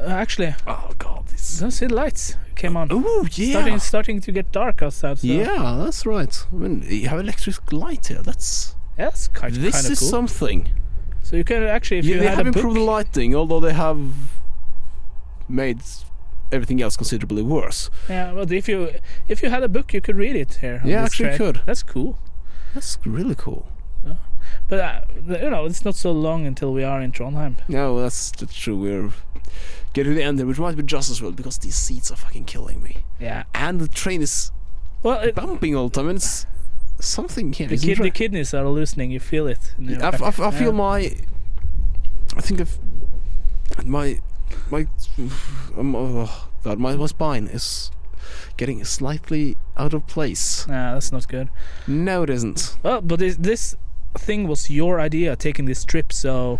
actually, 0.08 0.56
Oh 0.68 0.92
God, 0.98 1.28
this. 1.28 1.60
The 1.60 1.88
lights 1.90 2.36
came 2.56 2.78
on. 2.78 2.88
Oh 2.92 3.28
yeah. 3.34 3.52
Starting 3.52 3.80
starting 3.80 4.22
to 4.22 4.32
get 4.32 4.52
dark 4.52 4.82
outside. 4.82 5.20
So 5.20 5.28
Yeah, 5.28 5.82
that's 5.84 6.06
right. 6.06 6.46
I 6.52 6.56
mean, 6.56 6.84
you 6.88 7.10
have 7.10 7.20
electric 7.20 7.74
light 7.74 8.08
here. 8.08 8.22
That's 8.22 8.76
yeah, 8.98 9.06
that's 9.06 9.28
kind 9.28 9.54
this 9.56 9.74
kind 9.76 9.86
of 9.88 9.92
is 9.92 10.00
cool. 10.00 10.10
something. 10.10 10.70
so 11.22 11.36
you 11.36 11.44
can 11.44 11.64
actually, 11.64 12.00
if 12.00 12.06
Yeah, 12.06 12.16
you 12.16 12.20
they 12.22 12.28
had 12.28 12.38
have 12.38 12.48
improved 12.48 12.78
the 12.78 12.82
lighting, 12.82 13.36
although 13.36 13.60
they 13.60 13.74
have 13.74 14.00
made 15.50 15.82
everything 16.52 16.82
else 16.82 16.98
considerably 16.98 17.42
worse. 17.44 17.90
yeah, 18.10 18.34
but 18.34 18.52
if 18.52 18.68
you 18.68 18.92
if 19.28 19.42
you 19.44 19.50
had 19.50 19.64
a 19.64 19.68
book, 19.70 19.94
you 19.94 20.02
could 20.02 20.16
read 20.16 20.36
it 20.36 20.56
here. 20.62 20.82
Yeah, 20.86 21.04
actually 21.04 21.38
could. 21.38 21.62
That's 21.66 21.84
cool. 21.84 22.18
That's 22.74 22.98
really 23.06 23.36
cool. 23.36 23.68
But 24.68 24.80
uh, 24.80 25.02
you 25.44 25.50
know, 25.50 25.66
it's 25.66 25.84
not 25.86 25.96
so 25.96 26.12
long 26.12 26.46
until 26.48 26.74
we 26.74 26.84
are 26.84 27.02
in 27.02 27.12
Trondheim. 27.12 27.58
No, 27.68 28.00
that's, 28.02 28.32
that's 28.32 28.56
true. 28.56 28.78
We're 28.78 29.12
getting 29.94 30.14
to 30.14 30.16
the 30.16 30.24
end 30.24 30.40
there, 30.40 30.46
which 30.48 30.58
might 30.60 30.76
be 30.76 30.82
just 30.84 31.10
as 31.12 31.22
well 31.22 31.32
because 31.32 31.58
these 31.60 31.76
seats 31.76 32.12
are 32.12 32.16
fucking 32.16 32.46
killing 32.46 32.82
me, 32.82 33.04
Yeah. 33.20 33.44
and 33.54 33.80
the 33.80 33.88
train 33.88 34.22
is 34.24 34.52
Well, 35.04 35.20
it, 35.20 35.36
bumping 35.36 35.76
all 35.76 35.90
the 35.90 35.96
time. 36.00 36.10
And 36.10 36.18
it's 36.18 36.46
something 37.00 37.54
here. 37.54 37.68
the, 37.68 37.78
kid, 37.78 37.98
the 38.00 38.10
kidneys 38.12 38.54
are 38.54 38.68
loosening. 38.68 39.12
You 39.12 39.20
feel 39.20 39.46
it. 39.48 39.74
in 39.78 39.86
your 39.90 40.04
I, 40.04 40.08
f- 40.08 40.22
I 40.22 40.28
f- 40.28 40.40
I 40.40 40.52
feel 40.52 40.72
Yeah. 40.72 40.78
my. 40.78 40.98
I 42.38 42.42
think 42.42 42.62
I've 42.62 42.80
my 43.86 44.20
my 44.72 44.88
um, 45.78 45.96
oh 45.96 46.50
god 46.64 46.80
my, 46.80 46.96
my 46.96 47.06
spine 47.08 47.48
is 47.48 47.92
getting 48.58 48.84
slightly 48.84 49.56
out 49.78 49.94
of 49.94 50.06
place. 50.08 50.68
Nah, 50.68 50.94
that's 50.94 51.12
not 51.12 51.28
good. 51.28 51.50
No, 51.88 52.24
it 52.24 52.30
isn't. 52.30 52.78
Well, 52.84 53.02
but 53.02 53.20
this, 53.20 53.38
this 53.38 53.76
thing 54.18 54.48
was 54.48 54.70
your 54.70 55.00
idea 55.00 55.36
taking 55.36 55.66
this 55.66 55.84
trip, 55.86 56.12
so 56.14 56.60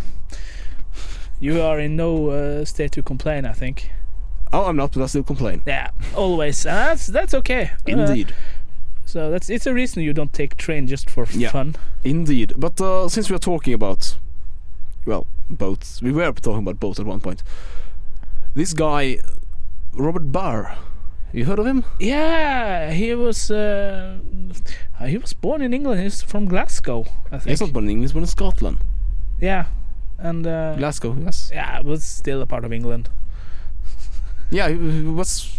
you 1.40 1.62
are 1.62 1.80
in 1.80 1.96
no 1.96 2.30
uh, 2.30 2.66
state 2.66 2.92
to 2.94 3.04
complain. 3.04 3.46
I 3.46 3.54
think. 3.54 3.92
Oh, 4.52 4.66
I'm 4.66 4.78
not, 4.78 4.94
but 4.94 5.04
I 5.04 5.06
still 5.08 5.24
complain. 5.24 5.62
Yeah, 5.68 5.92
always. 6.16 6.66
And 6.66 6.76
that's 6.76 7.08
that's 7.08 7.34
okay. 7.36 7.72
Uh, 7.88 7.92
Indeed, 7.92 8.34
so 9.06 9.30
that's 9.30 9.50
it's 9.50 9.68
a 9.68 9.74
reason 9.74 10.02
you 10.02 10.14
don't 10.14 10.34
take 10.34 10.56
train 10.58 10.88
just 10.88 11.10
for 11.10 11.28
Yeah. 11.32 11.52
fun. 11.52 11.76
indeed. 12.04 12.54
But 12.58 12.80
uh, 12.82 13.10
since 13.10 13.30
we 13.30 13.36
are 13.36 13.40
talking 13.40 13.74
about, 13.74 14.18
well, 15.06 15.28
boats, 15.50 16.02
we 16.02 16.12
were 16.12 16.32
talking 16.32 16.60
about 16.64 16.80
boats 16.80 17.00
at 17.00 17.06
one 17.06 17.20
point. 17.20 17.44
This 18.56 18.74
guy, 18.74 19.20
Robert 19.94 20.32
Barr, 20.32 20.78
you 21.32 21.46
heard 21.46 21.60
of 21.60 21.66
him? 21.66 21.84
Yeah, 22.00 22.92
he 22.92 23.14
was 23.16 23.52
uh, 23.52 24.20
he 25.06 25.18
was 25.18 25.34
born 25.34 25.62
in 25.62 25.74
England. 25.74 26.02
He's 26.02 26.22
from 26.22 26.46
Glasgow, 26.46 27.06
I 27.32 27.38
think. 27.38 27.50
He's 27.50 27.62
not 27.62 27.72
born 27.74 27.86
in 27.86 27.92
England, 27.92 28.04
he's 28.06 28.14
born 28.14 28.24
in 28.24 28.28
Scotland. 28.28 28.80
Yeah, 29.40 29.66
and 30.18 30.46
uh, 30.46 30.76
Glasgow, 30.76 31.16
yes. 31.24 31.52
yeah, 31.54 31.82
but 31.82 32.02
still 32.02 32.42
a 32.42 32.46
part 32.46 32.66
of 32.66 32.74
England. 32.74 33.10
Yeah, 34.52 34.68
was 35.14 35.56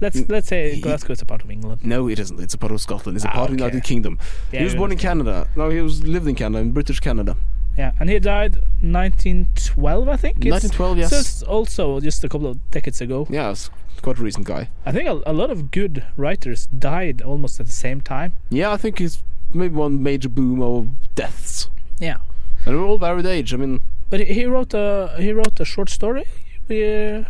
Let's 0.00 0.26
let's 0.28 0.48
say 0.48 0.80
Glasgow 0.80 1.12
is 1.12 1.20
a 1.22 1.26
part 1.26 1.44
of 1.44 1.50
England. 1.50 1.84
No, 1.84 2.08
it 2.08 2.18
isn't. 2.18 2.40
It's 2.40 2.54
a 2.54 2.58
part 2.58 2.72
of 2.72 2.80
Scotland. 2.80 3.14
It's 3.16 3.24
a 3.26 3.28
Ah, 3.28 3.34
part 3.34 3.50
of 3.50 3.56
the. 3.58 3.62
United 3.62 3.84
Kingdom. 3.84 4.18
Yeah, 4.50 4.60
he 4.60 4.64
was 4.64 4.74
born 4.74 4.90
in. 4.90 4.98
Canada. 4.98 5.46
No, 5.54 5.68
he 5.68 5.80
was 5.82 6.02
lived 6.02 6.26
in 6.26 6.34
Canada, 6.34 6.58
in 6.60 6.72
British 6.72 6.98
Canada. 6.98 7.36
Yeah, 7.76 7.92
and 7.98 8.10
he 8.10 8.18
died 8.18 8.56
1912, 8.82 10.08
I 10.08 10.16
think. 10.16 10.36
It's- 10.44 10.62
1912, 10.62 10.98
yes. 10.98 11.10
So 11.10 11.18
it's 11.18 11.42
also 11.42 12.00
just 12.00 12.24
a 12.24 12.28
couple 12.28 12.46
of 12.48 12.70
decades 12.70 13.00
ago. 13.00 13.26
Yeah, 13.30 13.50
it's 13.50 13.70
quite 14.02 14.18
a 14.18 14.22
recent 14.22 14.46
guy. 14.46 14.68
I 14.84 14.92
think 14.92 15.08
a, 15.08 15.22
a 15.26 15.32
lot 15.32 15.50
of 15.50 15.70
good 15.70 16.04
writers 16.16 16.66
died 16.66 17.22
almost 17.22 17.60
at 17.60 17.66
the 17.66 17.72
same 17.72 18.00
time. 18.00 18.32
Yeah, 18.50 18.72
I 18.72 18.76
think 18.76 18.98
he's 18.98 19.22
maybe 19.54 19.74
one 19.74 20.02
major 20.02 20.28
boom 20.28 20.60
of 20.62 20.88
deaths, 21.14 21.68
Yeah, 21.98 22.18
and 22.66 22.76
we're 22.78 22.84
all 22.86 22.98
varied 22.98 23.26
age. 23.26 23.54
I 23.54 23.56
mean, 23.56 23.80
but 24.10 24.20
he, 24.20 24.26
he 24.34 24.44
wrote 24.46 24.74
a 24.74 25.14
he 25.18 25.32
wrote 25.32 25.58
a 25.60 25.64
short 25.64 25.88
story. 25.90 26.24
Yeah. 26.68 27.24
Uh, 27.24 27.28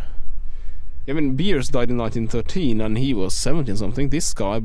I 1.05 1.11
mean, 1.13 1.35
Bierce 1.35 1.67
died 1.67 1.89
in 1.89 1.97
1913, 1.97 2.79
and 2.79 2.97
he 2.97 3.13
was 3.13 3.33
17 3.33 3.75
something. 3.75 4.09
This 4.09 4.33
guy, 4.33 4.61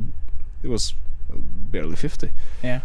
he 0.63 0.69
was 0.69 0.95
barely 1.73 1.97
50. 1.97 2.31
yeah. 2.63 2.81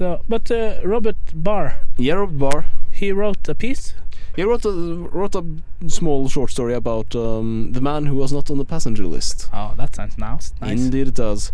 So, 0.00 0.22
but 0.26 0.50
uh, 0.50 0.80
Robert 0.82 1.18
Barr, 1.34 1.78
Yeah, 1.98 2.14
Robert 2.14 2.38
Barr. 2.38 2.64
he 2.90 3.12
wrote 3.12 3.46
a 3.50 3.54
piece. 3.54 3.92
He 4.34 4.42
wrote 4.44 4.64
a 4.64 4.70
wrote 4.70 5.34
a 5.34 5.44
small 5.90 6.26
short 6.30 6.50
story 6.50 6.72
about 6.72 7.14
um, 7.14 7.72
the 7.72 7.82
man 7.82 8.06
who 8.06 8.16
was 8.16 8.32
not 8.32 8.50
on 8.50 8.56
the 8.56 8.64
passenger 8.64 9.04
list. 9.04 9.50
Oh, 9.52 9.74
that 9.76 9.94
sounds 9.94 10.16
nice. 10.16 10.54
Nice. 10.58 10.80
Indeed, 10.80 11.08
it 11.08 11.14
does. 11.16 11.52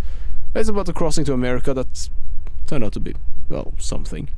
It's 0.54 0.68
about 0.68 0.86
the 0.86 0.92
crossing 0.92 1.24
to 1.24 1.32
America 1.32 1.74
that 1.74 2.08
turned 2.68 2.84
out 2.84 2.92
to 2.92 3.00
be, 3.00 3.16
well, 3.48 3.74
something. 3.78 4.28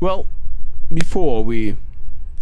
Well, 0.00 0.26
before 0.88 1.44
we 1.44 1.76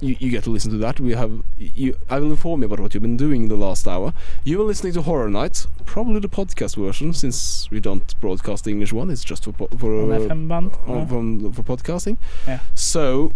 you, 0.03 0.17
you 0.19 0.31
get 0.31 0.45
to 0.45 0.51
listen 0.51 0.71
to 0.73 0.79
that. 0.79 1.01
We 1.01 1.13
have 1.13 1.43
you. 1.59 1.97
I 2.11 2.19
will 2.19 2.31
inform 2.31 2.61
you 2.61 2.67
about 2.67 2.81
what 2.81 2.93
you've 2.93 3.03
been 3.03 3.17
doing 3.17 3.45
in 3.45 3.49
the 3.49 3.57
last 3.57 3.87
hour. 3.89 4.13
You 4.45 4.59
were 4.59 4.65
listening 4.65 4.93
to 4.95 5.03
Horror 5.03 5.31
Night, 5.31 5.67
probably 5.87 6.21
the 6.21 6.29
podcast 6.29 6.77
version, 6.77 7.13
since 7.15 7.71
we 7.71 7.81
don't 7.81 8.19
broadcast 8.21 8.65
the 8.65 8.71
English 8.71 8.93
one. 8.93 9.09
It's 9.11 9.25
just 9.25 9.45
for 9.45 9.53
for 9.79 9.91
On 10.03 10.13
uh, 10.13 10.19
FM 10.19 10.49
band. 10.49 10.73
on- 10.87 10.99
Uh, 10.99 11.07
from, 11.07 11.53
for 11.53 11.63
podcasting. 11.63 12.17
Yeah. 12.47 12.59
So 12.75 13.33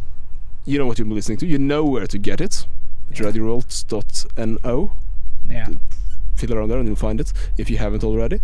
you 0.64 0.78
know 0.78 0.86
what 0.86 0.98
you've 0.98 1.08
been 1.08 1.16
listening 1.16 1.38
to. 1.38 1.46
You 1.46 1.58
know 1.58 1.84
where 1.84 2.06
to 2.06 2.18
get 2.18 2.40
it. 2.40 2.66
Yeah. 3.10 3.14
yeah. 5.48 5.68
Fill 6.34 6.52
around 6.52 6.68
there 6.68 6.78
and 6.78 6.86
you'll 6.88 6.96
find 6.96 7.20
it 7.20 7.32
if 7.56 7.70
you 7.70 7.78
haven't 7.78 8.04
already. 8.04 8.40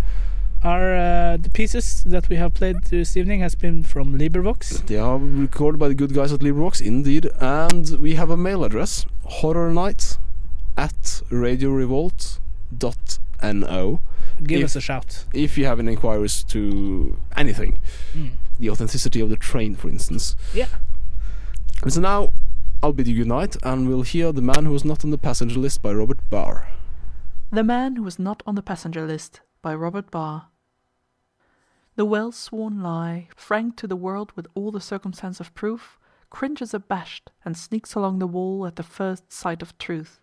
Our 0.64 0.94
uh, 0.94 1.36
the 1.38 1.50
pieces 1.50 2.04
that 2.04 2.28
we 2.28 2.36
have 2.36 2.54
played 2.54 2.84
this 2.84 3.16
evening 3.16 3.40
has 3.40 3.56
been 3.56 3.82
from 3.82 4.16
LibriVox. 4.16 4.86
They 4.86 4.96
are 4.96 5.18
recorded 5.18 5.78
by 5.78 5.88
the 5.88 5.94
good 5.94 6.14
guys 6.14 6.32
at 6.32 6.38
LibriVox, 6.40 6.80
indeed. 6.80 7.28
And 7.40 7.98
we 7.98 8.14
have 8.14 8.30
a 8.30 8.36
mail 8.36 8.62
address 8.62 9.04
horror 9.24 9.72
night 9.72 10.18
at 10.76 10.94
radiorevolt.no. 11.30 14.00
Give 14.44 14.60
If- 14.60 14.64
us 14.66 14.76
a 14.76 14.80
shout. 14.80 15.24
If 15.34 15.58
you 15.58 15.64
have 15.66 15.80
any 15.80 15.92
inquiries 15.92 16.44
to 16.44 17.16
anything, 17.36 17.80
Mm. 18.14 18.30
the 18.60 18.70
authenticity 18.70 19.20
of 19.20 19.30
the 19.30 19.36
train, 19.36 19.74
for 19.74 19.88
instance. 19.88 20.36
Yeah. 20.54 20.68
And 21.82 21.92
so 21.92 22.00
now 22.00 22.30
I'll 22.82 22.92
bid 22.92 23.08
you 23.08 23.16
good 23.16 23.26
night, 23.28 23.56
and 23.64 23.88
we'll 23.88 24.02
hear 24.02 24.30
The 24.32 24.42
Man 24.42 24.64
Who 24.66 24.72
Was 24.72 24.84
Not 24.84 25.04
on 25.04 25.10
the 25.10 25.18
Passenger 25.18 25.58
List 25.58 25.82
by 25.82 25.92
Robert 25.92 26.18
Barr. 26.30 26.68
The 27.50 27.64
Man 27.64 27.96
Who 27.96 28.04
Was 28.04 28.18
Not 28.20 28.42
on 28.46 28.54
the 28.54 28.62
Passenger 28.62 29.04
List 29.06 29.40
by 29.60 29.74
Robert 29.74 30.08
Barr. 30.10 30.46
The 31.94 32.04
well 32.06 32.32
sworn 32.32 32.82
lie, 32.82 33.28
frank 33.36 33.76
to 33.76 33.86
the 33.86 33.96
world 33.96 34.32
with 34.34 34.46
all 34.54 34.70
the 34.70 34.80
circumstance 34.80 35.40
of 35.40 35.54
proof, 35.54 35.98
cringes 36.30 36.72
abashed 36.72 37.30
and 37.44 37.56
sneaks 37.56 37.94
along 37.94 38.18
the 38.18 38.26
wall 38.26 38.66
at 38.66 38.76
the 38.76 38.82
first 38.82 39.30
sight 39.30 39.60
of 39.60 39.76
truth. 39.76 40.18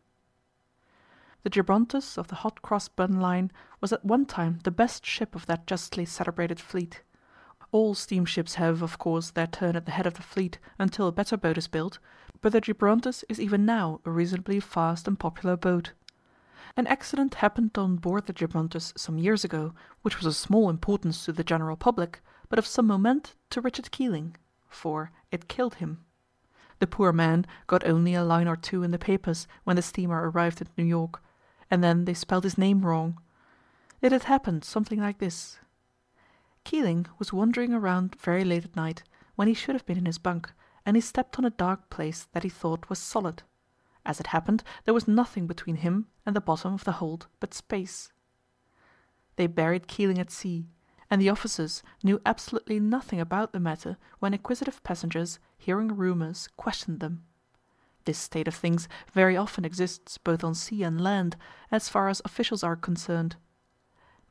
The 1.44 1.52
Gibrontus 1.52 2.18
of 2.18 2.28
the 2.28 2.36
Hot 2.36 2.64
Cross 2.64 2.90
Bun 2.90 3.22
Line 3.22 3.52
was 3.82 3.94
at 3.94 4.04
one 4.04 4.26
time 4.26 4.60
the 4.64 4.72
best 4.72 5.06
ship 5.06 5.36
of 5.36 5.46
that 5.46 5.68
justly 5.68 6.06
celebrated 6.06 6.60
fleet. 6.60 7.04
All 7.72 7.94
steamships 7.94 8.56
have, 8.56 8.82
of 8.82 8.98
course, 8.98 9.30
their 9.30 9.46
turn 9.46 9.76
at 9.76 9.86
the 9.86 9.92
head 9.92 10.08
of 10.08 10.16
the 10.16 10.24
fleet 10.24 10.58
until 10.80 11.08
a 11.08 11.12
better 11.12 11.38
boat 11.38 11.58
is 11.58 11.68
built, 11.68 12.00
but 12.42 12.52
the 12.52 12.62
Gibrontus 12.62 13.24
is 13.30 13.40
even 13.40 13.64
now 13.64 14.02
a 14.06 14.10
reasonably 14.10 14.60
fast 14.60 15.08
and 15.08 15.20
popular 15.20 15.56
boat. 15.56 15.94
An 16.78 16.88
accident 16.88 17.36
happened 17.36 17.78
on 17.78 17.98
board 17.98 18.26
the 18.26 18.34
Gibrontus 18.34 18.94
some 18.98 19.18
years 19.18 19.44
ago, 19.44 19.74
which 20.02 20.18
was 20.18 20.26
of 20.26 20.36
small 20.36 20.70
importance 20.70 21.26
to 21.26 21.32
the 21.32 21.44
general 21.44 21.76
public, 21.76 22.22
but 22.48 22.60
of 22.60 22.68
some 22.68 22.88
moment 22.88 23.36
to 23.50 23.62
Richard 23.62 23.92
Keeling, 23.92 24.36
for 24.68 25.12
it 25.32 25.48
killed 25.48 25.76
him. 25.76 26.06
The 26.80 26.88
poor 26.88 27.12
man 27.12 27.46
got 27.68 27.86
only 27.86 28.14
a 28.14 28.24
line 28.24 28.48
or 28.48 28.56
two 28.56 28.84
in 28.84 28.92
the 28.92 29.00
papers 29.00 29.48
when 29.66 29.76
the 29.76 29.82
steamer 29.82 30.30
arrived 30.30 30.62
at 30.62 30.78
New 30.78 30.86
York, 30.86 31.22
and 31.70 31.84
then 31.84 32.06
they 32.06 32.14
spelled 32.14 32.46
his 32.46 32.58
name 32.58 32.86
wrong. 32.86 33.20
It 34.02 34.12
had 34.12 34.24
happened 34.24 34.64
something 34.64 35.00
like 35.00 35.18
this. 35.18 35.60
Keeling 36.64 37.08
was 37.18 37.34
wandering 37.34 37.74
around 37.74 38.16
very 38.22 38.46
late 38.46 38.64
at 38.64 38.76
night, 38.76 39.04
when 39.36 39.48
he 39.48 39.54
should 39.54 39.76
have 39.76 39.86
been 39.86 39.98
in 39.98 40.06
his 40.06 40.18
bunk, 40.18 40.52
and 40.86 40.96
he 40.96 41.02
stepped 41.02 41.38
on 41.38 41.46
a 41.46 41.50
dark 41.50 41.90
place 41.90 42.28
that 42.34 42.44
he 42.44 42.50
thought 42.50 42.90
was 42.90 43.00
solid. 43.00 43.44
As 44.10 44.20
it 44.20 44.34
happened, 44.34 44.64
there 44.86 44.94
was 44.96 45.08
nothing 45.08 45.46
between 45.46 45.76
him 45.76 46.08
and 46.26 46.36
the 46.36 46.42
bottom 46.42 46.74
of 46.74 46.84
the 46.84 46.94
hold 46.94 47.28
but 47.40 47.54
space. 47.54 48.12
They 49.36 49.46
buried 49.46 49.88
Keeling 49.88 50.18
at 50.18 50.32
sea, 50.32 50.66
and 51.12 51.22
the 51.22 51.30
officers 51.30 51.84
knew 52.04 52.20
absolutely 52.26 52.80
nothing 52.80 53.20
about 53.20 53.54
the 53.54 53.60
matter 53.60 53.98
when 54.18 54.34
inquisitive 54.34 54.82
passengers, 54.82 55.38
hearing 55.60 55.96
rumours, 55.96 56.50
questioned 56.58 57.02
them. 57.02 57.24
This 58.06 58.18
state 58.18 58.48
of 58.48 58.56
things 58.56 58.90
very 59.14 59.38
often 59.38 59.64
exists 59.64 60.18
both 60.18 60.44
on 60.44 60.56
sea 60.56 60.82
and 60.82 61.00
land, 61.00 61.38
as 61.70 61.88
far 61.88 62.10
as 62.10 62.20
officials 62.26 62.64
are 62.64 62.76
concerned. 62.76 63.36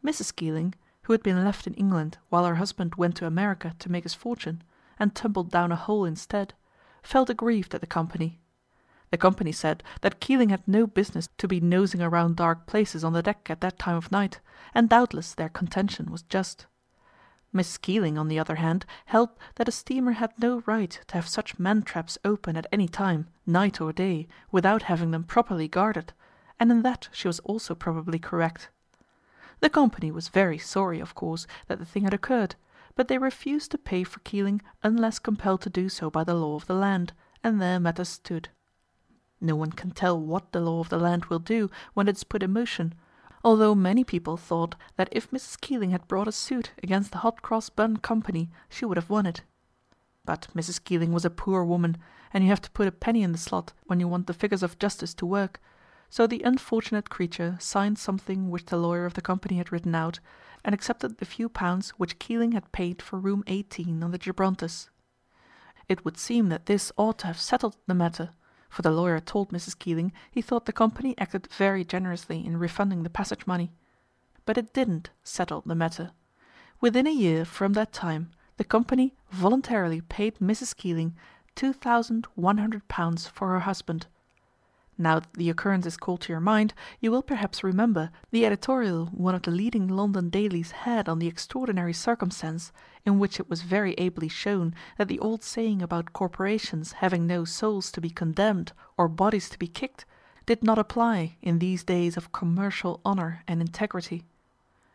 Mrs. 0.04 0.34
Keeling, 0.34 0.74
who 1.02 1.12
had 1.12 1.22
been 1.22 1.44
left 1.44 1.68
in 1.68 1.74
England 1.74 2.18
while 2.30 2.46
her 2.46 2.56
husband 2.56 2.96
went 2.96 3.14
to 3.18 3.26
America 3.26 3.76
to 3.78 3.92
make 3.92 4.02
his 4.02 4.14
fortune, 4.14 4.64
and 4.98 5.14
tumbled 5.14 5.52
down 5.52 5.70
a 5.70 5.76
hole 5.76 6.04
instead, 6.04 6.54
felt 7.00 7.30
aggrieved 7.30 7.76
at 7.76 7.80
the 7.80 7.86
company. 7.86 8.40
The 9.10 9.16
company 9.16 9.52
said 9.52 9.82
that 10.02 10.20
Keeling 10.20 10.50
had 10.50 10.66
no 10.66 10.86
business 10.86 11.28
to 11.38 11.48
be 11.48 11.60
nosing 11.60 12.02
around 12.02 12.36
dark 12.36 12.66
places 12.66 13.02
on 13.02 13.14
the 13.14 13.22
deck 13.22 13.48
at 13.48 13.60
that 13.62 13.78
time 13.78 13.96
of 13.96 14.12
night, 14.12 14.40
and 14.74 14.88
doubtless 14.88 15.34
their 15.34 15.48
contention 15.48 16.10
was 16.10 16.22
just. 16.22 16.66
Miss 17.50 17.78
Keeling, 17.78 18.18
on 18.18 18.28
the 18.28 18.38
other 18.38 18.56
hand, 18.56 18.84
held 19.06 19.30
that 19.54 19.68
a 19.68 19.72
steamer 19.72 20.12
had 20.12 20.38
no 20.38 20.62
right 20.66 21.00
to 21.06 21.14
have 21.14 21.26
such 21.26 21.58
man-traps 21.58 22.18
open 22.22 22.56
at 22.56 22.66
any 22.70 22.86
time, 22.86 23.28
night 23.46 23.80
or 23.80 23.92
day, 23.92 24.28
without 24.52 24.82
having 24.82 25.10
them 25.10 25.24
properly 25.24 25.68
guarded, 25.68 26.12
and 26.60 26.70
in 26.70 26.82
that 26.82 27.08
she 27.10 27.26
was 27.26 27.40
also 27.40 27.74
probably 27.74 28.18
correct. 28.18 28.68
The 29.60 29.70
company 29.70 30.10
was 30.10 30.28
very 30.28 30.58
sorry, 30.58 31.00
of 31.00 31.14
course, 31.14 31.46
that 31.66 31.78
the 31.78 31.86
thing 31.86 32.04
had 32.04 32.12
occurred, 32.12 32.56
but 32.94 33.08
they 33.08 33.16
refused 33.16 33.70
to 33.70 33.78
pay 33.78 34.04
for 34.04 34.20
Keeling 34.20 34.60
unless 34.82 35.18
compelled 35.18 35.62
to 35.62 35.70
do 35.70 35.88
so 35.88 36.10
by 36.10 36.24
the 36.24 36.34
law 36.34 36.54
of 36.54 36.66
the 36.66 36.74
land, 36.74 37.14
and 37.42 37.62
there 37.62 37.80
matters 37.80 38.10
stood. 38.10 38.50
No 39.40 39.54
one 39.54 39.72
can 39.72 39.92
tell 39.92 40.20
what 40.20 40.52
the 40.52 40.60
law 40.60 40.80
of 40.80 40.88
the 40.88 40.98
land 40.98 41.26
will 41.26 41.38
do 41.38 41.70
when 41.94 42.08
it 42.08 42.16
is 42.16 42.24
put 42.24 42.42
in 42.42 42.52
motion, 42.52 42.94
although 43.44 43.74
many 43.74 44.02
people 44.02 44.36
thought 44.36 44.74
that 44.96 45.08
if 45.12 45.30
Mrs. 45.30 45.60
Keeling 45.60 45.90
had 45.90 46.08
brought 46.08 46.28
a 46.28 46.32
suit 46.32 46.72
against 46.82 47.12
the 47.12 47.18
Hot 47.18 47.40
Cross 47.40 47.70
Bun 47.70 47.98
Company 47.98 48.50
she 48.68 48.84
would 48.84 48.96
have 48.96 49.10
won 49.10 49.26
it. 49.26 49.42
But 50.24 50.48
Mrs. 50.54 50.82
Keeling 50.82 51.12
was 51.12 51.24
a 51.24 51.30
poor 51.30 51.64
woman, 51.64 51.96
and 52.32 52.44
you 52.44 52.50
have 52.50 52.60
to 52.62 52.70
put 52.72 52.88
a 52.88 52.92
penny 52.92 53.22
in 53.22 53.32
the 53.32 53.38
slot 53.38 53.72
when 53.84 54.00
you 54.00 54.08
want 54.08 54.26
the 54.26 54.34
figures 54.34 54.62
of 54.62 54.78
justice 54.78 55.14
to 55.14 55.26
work, 55.26 55.60
so 56.10 56.26
the 56.26 56.42
unfortunate 56.42 57.08
creature 57.08 57.56
signed 57.60 57.98
something 57.98 58.50
which 58.50 58.66
the 58.66 58.76
lawyer 58.76 59.06
of 59.06 59.14
the 59.14 59.22
company 59.22 59.58
had 59.58 59.70
written 59.70 59.94
out, 59.94 60.20
and 60.64 60.74
accepted 60.74 61.18
the 61.18 61.24
few 61.24 61.48
pounds 61.48 61.90
which 61.90 62.18
Keeling 62.18 62.52
had 62.52 62.72
paid 62.72 63.00
for 63.00 63.18
room 63.18 63.44
18 63.46 64.02
on 64.02 64.10
the 64.10 64.18
Gibrontus. 64.18 64.88
It 65.88 66.04
would 66.04 66.18
seem 66.18 66.48
that 66.48 66.66
this 66.66 66.90
ought 66.96 67.18
to 67.20 67.26
have 67.26 67.40
settled 67.40 67.76
the 67.86 67.94
matter, 67.94 68.30
for 68.68 68.82
the 68.82 68.90
lawyer 68.90 69.20
told 69.20 69.50
Mrs. 69.50 69.78
Keeling 69.78 70.12
he 70.30 70.42
thought 70.42 70.66
the 70.66 70.72
company 70.72 71.14
acted 71.18 71.48
very 71.52 71.84
generously 71.84 72.44
in 72.44 72.58
refunding 72.58 73.02
the 73.02 73.10
passage 73.10 73.46
money. 73.46 73.72
But 74.44 74.58
it 74.58 74.72
didn't 74.72 75.10
settle 75.22 75.62
the 75.64 75.74
matter. 75.74 76.12
Within 76.80 77.06
a 77.06 77.10
year 77.10 77.44
from 77.44 77.72
that 77.72 77.92
time, 77.92 78.30
the 78.56 78.64
company 78.64 79.14
voluntarily 79.30 80.00
paid 80.00 80.38
Mrs. 80.38 80.76
Keeling 80.76 81.14
two 81.54 81.72
thousand 81.72 82.26
one 82.34 82.58
hundred 82.58 82.86
pounds 82.88 83.26
for 83.26 83.48
her 83.48 83.60
husband. 83.60 84.06
Now 85.00 85.20
that 85.20 85.32
the 85.34 85.48
occurrence 85.48 85.86
is 85.86 85.96
called 85.96 86.22
to 86.22 86.32
your 86.32 86.40
mind, 86.40 86.74
you 87.00 87.12
will 87.12 87.22
perhaps 87.22 87.62
remember 87.62 88.10
the 88.32 88.44
editorial 88.44 89.06
one 89.06 89.36
of 89.36 89.42
the 89.42 89.52
leading 89.52 89.86
London 89.86 90.28
dailies 90.28 90.72
had 90.72 91.08
on 91.08 91.20
the 91.20 91.28
extraordinary 91.28 91.92
circumstance, 91.92 92.72
in 93.06 93.20
which 93.20 93.38
it 93.38 93.48
was 93.48 93.62
very 93.62 93.94
ably 93.96 94.28
shown 94.28 94.74
that 94.96 95.06
the 95.06 95.20
old 95.20 95.44
saying 95.44 95.82
about 95.82 96.12
corporations 96.12 96.92
having 96.94 97.28
no 97.28 97.44
souls 97.44 97.92
to 97.92 98.00
be 98.00 98.10
condemned 98.10 98.72
or 98.96 99.06
bodies 99.06 99.48
to 99.50 99.58
be 99.58 99.68
kicked 99.68 100.04
did 100.46 100.64
not 100.64 100.80
apply 100.80 101.36
in 101.42 101.60
these 101.60 101.84
days 101.84 102.16
of 102.16 102.32
commercial 102.32 103.00
honour 103.06 103.44
and 103.46 103.60
integrity. 103.60 104.24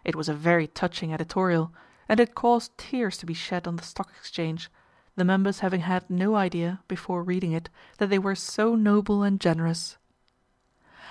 It 0.03 0.17
was 0.17 0.27
a 0.27 0.33
very 0.33 0.67
touching 0.67 1.13
editorial, 1.13 1.71
and 2.09 2.19
it 2.19 2.35
caused 2.35 2.77
tears 2.77 3.15
to 3.19 3.25
be 3.25 3.33
shed 3.33 3.69
on 3.69 3.77
the 3.77 3.83
Stock 3.83 4.11
Exchange, 4.17 4.69
the 5.15 5.25
members 5.25 5.59
having 5.59 5.81
had 5.81 6.09
no 6.09 6.35
idea, 6.35 6.81
before 6.87 7.23
reading 7.23 7.51
it, 7.51 7.69
that 7.97 8.09
they 8.09 8.19
were 8.19 8.35
so 8.35 8.75
noble 8.75 9.23
and 9.23 9.39
generous. 9.39 9.97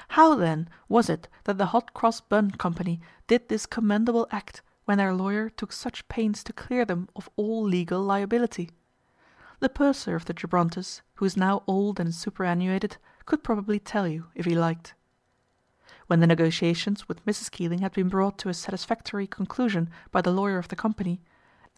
How, 0.08 0.34
then, 0.34 0.68
was 0.88 1.08
it 1.08 1.28
that 1.44 1.58
the 1.58 1.66
Hot 1.66 1.94
Cross 1.94 2.22
Bun 2.22 2.50
Company 2.50 3.00
did 3.26 3.48
this 3.48 3.66
commendable 3.66 4.26
act 4.30 4.60
when 4.84 4.98
their 4.98 5.14
lawyer 5.14 5.48
took 5.48 5.72
such 5.72 6.08
pains 6.08 6.42
to 6.44 6.52
clear 6.52 6.84
them 6.84 7.08
of 7.14 7.30
all 7.36 7.62
legal 7.62 8.02
liability? 8.02 8.70
The 9.60 9.68
purser 9.68 10.16
of 10.16 10.24
the 10.24 10.34
Gibrontus, 10.34 11.02
who 11.14 11.24
is 11.24 11.36
now 11.36 11.62
old 11.68 12.00
and 12.00 12.12
superannuated, 12.12 12.96
could 13.24 13.44
probably 13.44 13.78
tell 13.78 14.08
you 14.08 14.26
if 14.34 14.44
he 14.44 14.56
liked. 14.56 14.94
When 16.08 16.18
the 16.18 16.26
negotiations 16.26 17.08
with 17.08 17.24
Mrs. 17.24 17.50
Keeling 17.50 17.78
had 17.78 17.92
been 17.92 18.08
brought 18.08 18.36
to 18.38 18.48
a 18.48 18.54
satisfactory 18.54 19.28
conclusion 19.28 19.88
by 20.10 20.20
the 20.20 20.32
lawyer 20.32 20.58
of 20.58 20.66
the 20.68 20.76
company, 20.76 21.22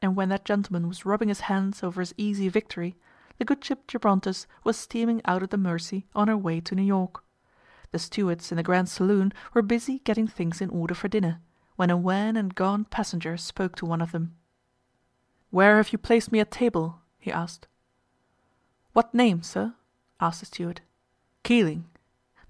and 0.02 0.16
when 0.16 0.28
that 0.28 0.44
gentleman 0.44 0.88
was 0.88 1.06
rubbing 1.06 1.28
his 1.28 1.40
hands 1.40 1.82
over 1.82 2.00
his 2.00 2.14
easy 2.16 2.48
victory, 2.48 2.96
the 3.38 3.44
good 3.44 3.64
ship 3.64 3.86
Gibrontus 3.86 4.46
was 4.62 4.76
steaming 4.76 5.20
out 5.24 5.42
of 5.42 5.50
the 5.50 5.56
Mersey 5.56 6.06
on 6.14 6.28
her 6.28 6.36
way 6.36 6.60
to 6.60 6.74
New 6.74 6.82
York. 6.82 7.24
The 7.90 7.98
stewards 7.98 8.50
in 8.52 8.56
the 8.56 8.62
grand 8.62 8.88
saloon 8.88 9.32
were 9.52 9.62
busy 9.62 10.00
getting 10.00 10.26
things 10.26 10.60
in 10.60 10.70
order 10.70 10.94
for 10.94 11.08
dinner, 11.08 11.40
when 11.76 11.90
a 11.90 11.96
wan 11.96 12.36
and 12.36 12.54
gaunt 12.54 12.90
passenger 12.90 13.36
spoke 13.36 13.76
to 13.76 13.86
one 13.86 14.00
of 14.00 14.12
them. 14.12 14.36
"Where 15.50 15.76
have 15.76 15.92
you 15.92 15.98
placed 15.98 16.32
me 16.32 16.40
at 16.40 16.50
table?" 16.50 17.00
he 17.18 17.32
asked. 17.32 17.66
"What 18.92 19.14
name, 19.14 19.42
sir?" 19.42 19.74
asked 20.20 20.40
the 20.40 20.46
steward. 20.46 20.80
"Keeling." 21.42 21.88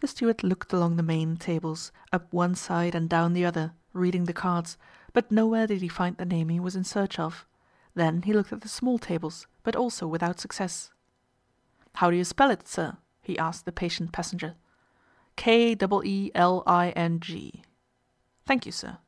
The 0.00 0.06
steward 0.06 0.42
looked 0.42 0.72
along 0.72 0.96
the 0.96 1.02
main 1.02 1.36
tables, 1.36 1.92
up 2.12 2.32
one 2.32 2.54
side 2.54 2.94
and 2.94 3.08
down 3.08 3.32
the 3.32 3.44
other, 3.44 3.72
reading 3.92 4.24
the 4.24 4.32
cards, 4.32 4.76
but 5.14 5.32
nowhere 5.32 5.66
did 5.66 5.80
he 5.80 5.88
find 5.88 6.18
the 6.18 6.26
name 6.26 6.50
he 6.50 6.60
was 6.60 6.76
in 6.76 6.84
search 6.84 7.18
of. 7.18 7.46
Then 7.94 8.22
he 8.22 8.34
looked 8.34 8.52
at 8.52 8.60
the 8.60 8.68
small 8.68 8.98
tables, 8.98 9.46
but 9.62 9.74
also 9.74 10.06
without 10.06 10.38
success. 10.38 10.90
"How 11.94 12.10
do 12.10 12.16
you 12.16 12.24
spell 12.24 12.50
it, 12.50 12.68
sir?" 12.68 12.98
he 13.22 13.38
asked 13.38 13.64
the 13.64 13.72
patient 13.72 14.12
passenger. 14.12 14.56
K 15.36 15.74
double 15.74 16.04
E 16.04 16.30
L 16.34 16.62
I 16.66 16.90
N 16.90 17.20
G. 17.20 17.62
Thank 18.44 18.66
you, 18.66 18.72
sir. 18.72 18.98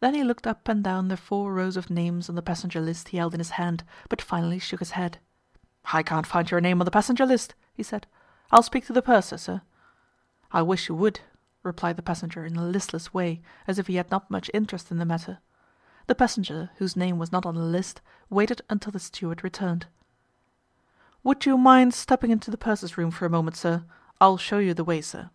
Then 0.00 0.14
he 0.14 0.24
looked 0.24 0.46
up 0.46 0.68
and 0.68 0.82
down 0.82 1.08
the 1.08 1.16
four 1.16 1.52
rows 1.52 1.76
of 1.76 1.90
names 1.90 2.28
on 2.28 2.34
the 2.34 2.42
passenger 2.42 2.80
list 2.80 3.08
he 3.08 3.16
held 3.16 3.34
in 3.34 3.40
his 3.40 3.50
hand, 3.50 3.84
but 4.08 4.22
finally 4.22 4.58
shook 4.58 4.80
his 4.80 4.92
head. 4.92 5.18
I 5.92 6.02
can't 6.02 6.26
find 6.26 6.50
your 6.50 6.60
name 6.60 6.80
on 6.80 6.84
the 6.84 6.90
passenger 6.90 7.26
list, 7.26 7.54
he 7.72 7.82
said. 7.82 8.06
I'll 8.50 8.62
speak 8.62 8.86
to 8.86 8.92
the 8.92 9.02
purser, 9.02 9.38
sir. 9.38 9.62
I 10.52 10.62
wish 10.62 10.88
you 10.88 10.94
would, 10.94 11.20
replied 11.62 11.96
the 11.96 12.02
passenger 12.02 12.44
in 12.44 12.56
a 12.56 12.64
listless 12.64 13.12
way, 13.12 13.40
as 13.66 13.78
if 13.78 13.86
he 13.86 13.96
had 13.96 14.10
not 14.10 14.30
much 14.30 14.50
interest 14.54 14.90
in 14.90 14.98
the 14.98 15.04
matter. 15.04 15.38
The 16.06 16.14
passenger, 16.14 16.70
whose 16.76 16.96
name 16.96 17.18
was 17.18 17.32
not 17.32 17.46
on 17.46 17.54
the 17.54 17.62
list, 17.62 18.00
waited 18.28 18.62
until 18.70 18.92
the 18.92 18.98
steward 18.98 19.44
returned. 19.44 19.86
Would 21.22 21.44
you 21.44 21.58
mind 21.58 21.92
stepping 21.92 22.30
into 22.30 22.50
the 22.50 22.56
purser's 22.56 22.96
room 22.96 23.10
for 23.10 23.26
a 23.26 23.30
moment, 23.30 23.56
sir? 23.56 23.84
I'll 24.20 24.38
show 24.38 24.58
you 24.58 24.74
the 24.74 24.84
way, 24.84 25.02
sir. 25.02 25.30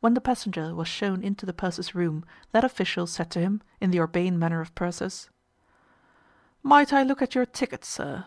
When 0.00 0.14
the 0.14 0.20
passenger 0.20 0.74
was 0.74 0.86
shown 0.86 1.22
into 1.22 1.46
the 1.46 1.52
purser's 1.52 1.94
room, 1.94 2.24
that 2.52 2.64
official 2.64 3.06
said 3.06 3.30
to 3.32 3.40
him, 3.40 3.62
in 3.80 3.90
the 3.90 4.00
urbane 4.00 4.38
manner 4.38 4.60
of 4.60 4.74
pursers, 4.74 5.30
Might 6.62 6.92
I 6.92 7.02
look 7.02 7.22
at 7.22 7.34
your 7.34 7.46
ticket, 7.46 7.84
sir? 7.84 8.26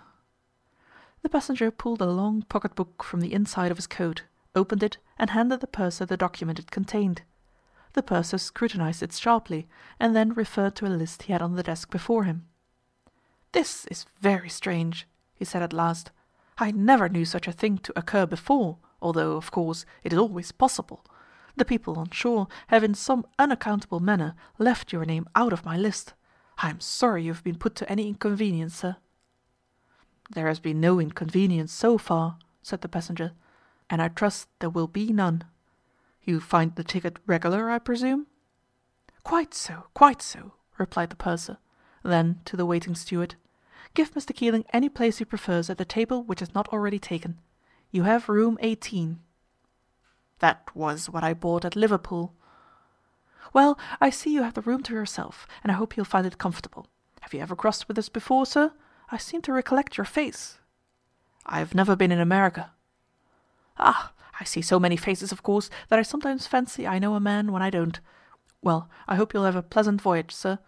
The 1.21 1.29
passenger 1.29 1.71
pulled 1.71 2.01
a 2.01 2.05
long 2.05 2.43
pocket 2.43 2.75
book 2.75 3.03
from 3.03 3.21
the 3.21 3.33
inside 3.33 3.71
of 3.71 3.77
his 3.77 3.87
coat, 3.87 4.23
opened 4.55 4.83
it, 4.83 4.97
and 5.17 5.29
handed 5.29 5.59
the 5.59 5.67
purser 5.67 6.05
the 6.05 6.17
document 6.17 6.59
it 6.59 6.71
contained. 6.71 7.23
The 7.93 8.03
purser 8.03 8.37
scrutinized 8.37 9.03
it 9.03 9.13
sharply, 9.13 9.67
and 9.99 10.15
then 10.15 10.33
referred 10.33 10.75
to 10.77 10.85
a 10.85 10.89
list 10.89 11.23
he 11.23 11.33
had 11.33 11.41
on 11.41 11.55
the 11.55 11.63
desk 11.63 11.89
before 11.89 12.23
him. 12.23 12.47
This 13.51 13.85
is 13.87 14.05
very 14.21 14.49
strange, 14.49 15.07
he 15.33 15.45
said 15.45 15.61
at 15.61 15.73
last. 15.73 16.11
I 16.57 16.71
never 16.71 17.09
knew 17.09 17.25
such 17.25 17.47
a 17.47 17.51
thing 17.51 17.77
to 17.79 17.97
occur 17.97 18.25
before, 18.25 18.77
although, 19.01 19.33
of 19.33 19.49
course, 19.49 19.85
it 20.03 20.13
is 20.13 20.19
always 20.19 20.51
possible. 20.51 21.05
The 21.55 21.65
people 21.65 21.97
on 21.97 22.09
shore 22.11 22.47
have 22.67 22.83
in 22.83 22.93
some 22.93 23.25
unaccountable 23.37 23.99
manner 23.99 24.35
left 24.57 24.93
your 24.93 25.05
name 25.05 25.27
out 25.35 25.51
of 25.51 25.65
my 25.65 25.77
list. 25.77 26.13
I 26.59 26.69
am 26.69 26.79
sorry 26.79 27.23
you 27.23 27.33
have 27.33 27.43
been 27.43 27.57
put 27.57 27.75
to 27.75 27.89
any 27.89 28.07
inconvenience, 28.07 28.75
sir. 28.75 28.97
There 30.29 30.47
has 30.47 30.59
been 30.59 30.79
no 30.79 30.99
inconvenience 30.99 31.73
so 31.73 31.97
far, 31.97 32.37
said 32.61 32.81
the 32.81 32.89
passenger, 32.89 33.31
and 33.89 34.01
I 34.01 34.07
trust 34.07 34.47
there 34.59 34.69
will 34.69 34.87
be 34.87 35.11
none. 35.11 35.43
You 36.23 36.39
find 36.39 36.75
the 36.75 36.83
ticket 36.83 37.17
regular, 37.25 37.69
I 37.69 37.79
presume? 37.79 38.27
Quite 39.23 39.53
so, 39.53 39.85
quite 39.93 40.21
so, 40.21 40.53
replied 40.77 41.09
the 41.09 41.15
purser. 41.15 41.57
Then, 42.03 42.41
to 42.45 42.55
the 42.55 42.65
waiting 42.65 42.95
steward, 42.95 43.35
Give 43.93 44.13
Mr. 44.13 44.35
Keeling 44.35 44.65
any 44.71 44.89
place 44.89 45.17
he 45.17 45.25
prefers 45.25 45.69
at 45.69 45.77
the 45.77 45.85
table 45.85 46.23
which 46.23 46.41
is 46.41 46.53
not 46.53 46.67
already 46.69 46.99
taken. 46.99 47.39
You 47.91 48.03
have 48.03 48.29
room 48.29 48.57
18. 48.61 49.19
That 50.39 50.69
was 50.75 51.09
what 51.09 51.23
I 51.23 51.33
bought 51.33 51.65
at 51.65 51.75
Liverpool. 51.75 52.33
Well, 53.51 53.79
I 53.99 54.09
see 54.09 54.31
you 54.31 54.43
have 54.43 54.53
the 54.53 54.61
room 54.61 54.83
to 54.83 54.93
yourself, 54.93 55.47
and 55.63 55.71
I 55.71 55.75
hope 55.75 55.97
you'll 55.97 56.05
find 56.05 56.25
it 56.25 56.37
comfortable. 56.37 56.87
Have 57.21 57.33
you 57.33 57.39
ever 57.41 57.55
crossed 57.55 57.87
with 57.87 57.97
us 57.97 58.09
before, 58.09 58.45
sir? 58.45 58.71
I 59.11 59.17
seem 59.17 59.41
to 59.41 59.53
recollect 59.53 59.97
your 59.97 60.05
face. 60.05 60.59
I 61.45 61.59
have 61.59 61.73
never 61.73 61.95
been 61.95 62.11
in 62.11 62.19
America. 62.19 62.71
Ah, 63.79 64.13
I 64.39 64.43
see 64.43 64.61
so 64.61 64.79
many 64.79 64.97
faces, 64.97 65.31
of 65.31 65.43
course, 65.43 65.69
that 65.87 65.99
I 65.99 66.01
sometimes 66.01 66.47
fancy 66.47 66.85
I 66.85 66.99
know 66.99 67.15
a 67.15 67.19
man 67.19 67.51
when 67.51 67.61
I 67.61 67.69
don't. 67.69 67.99
Well, 68.61 68.89
I 69.07 69.15
hope 69.15 69.33
you'll 69.33 69.45
have 69.45 69.55
a 69.55 69.61
pleasant 69.63 70.01
voyage, 70.01 70.33
sir. 70.33 70.59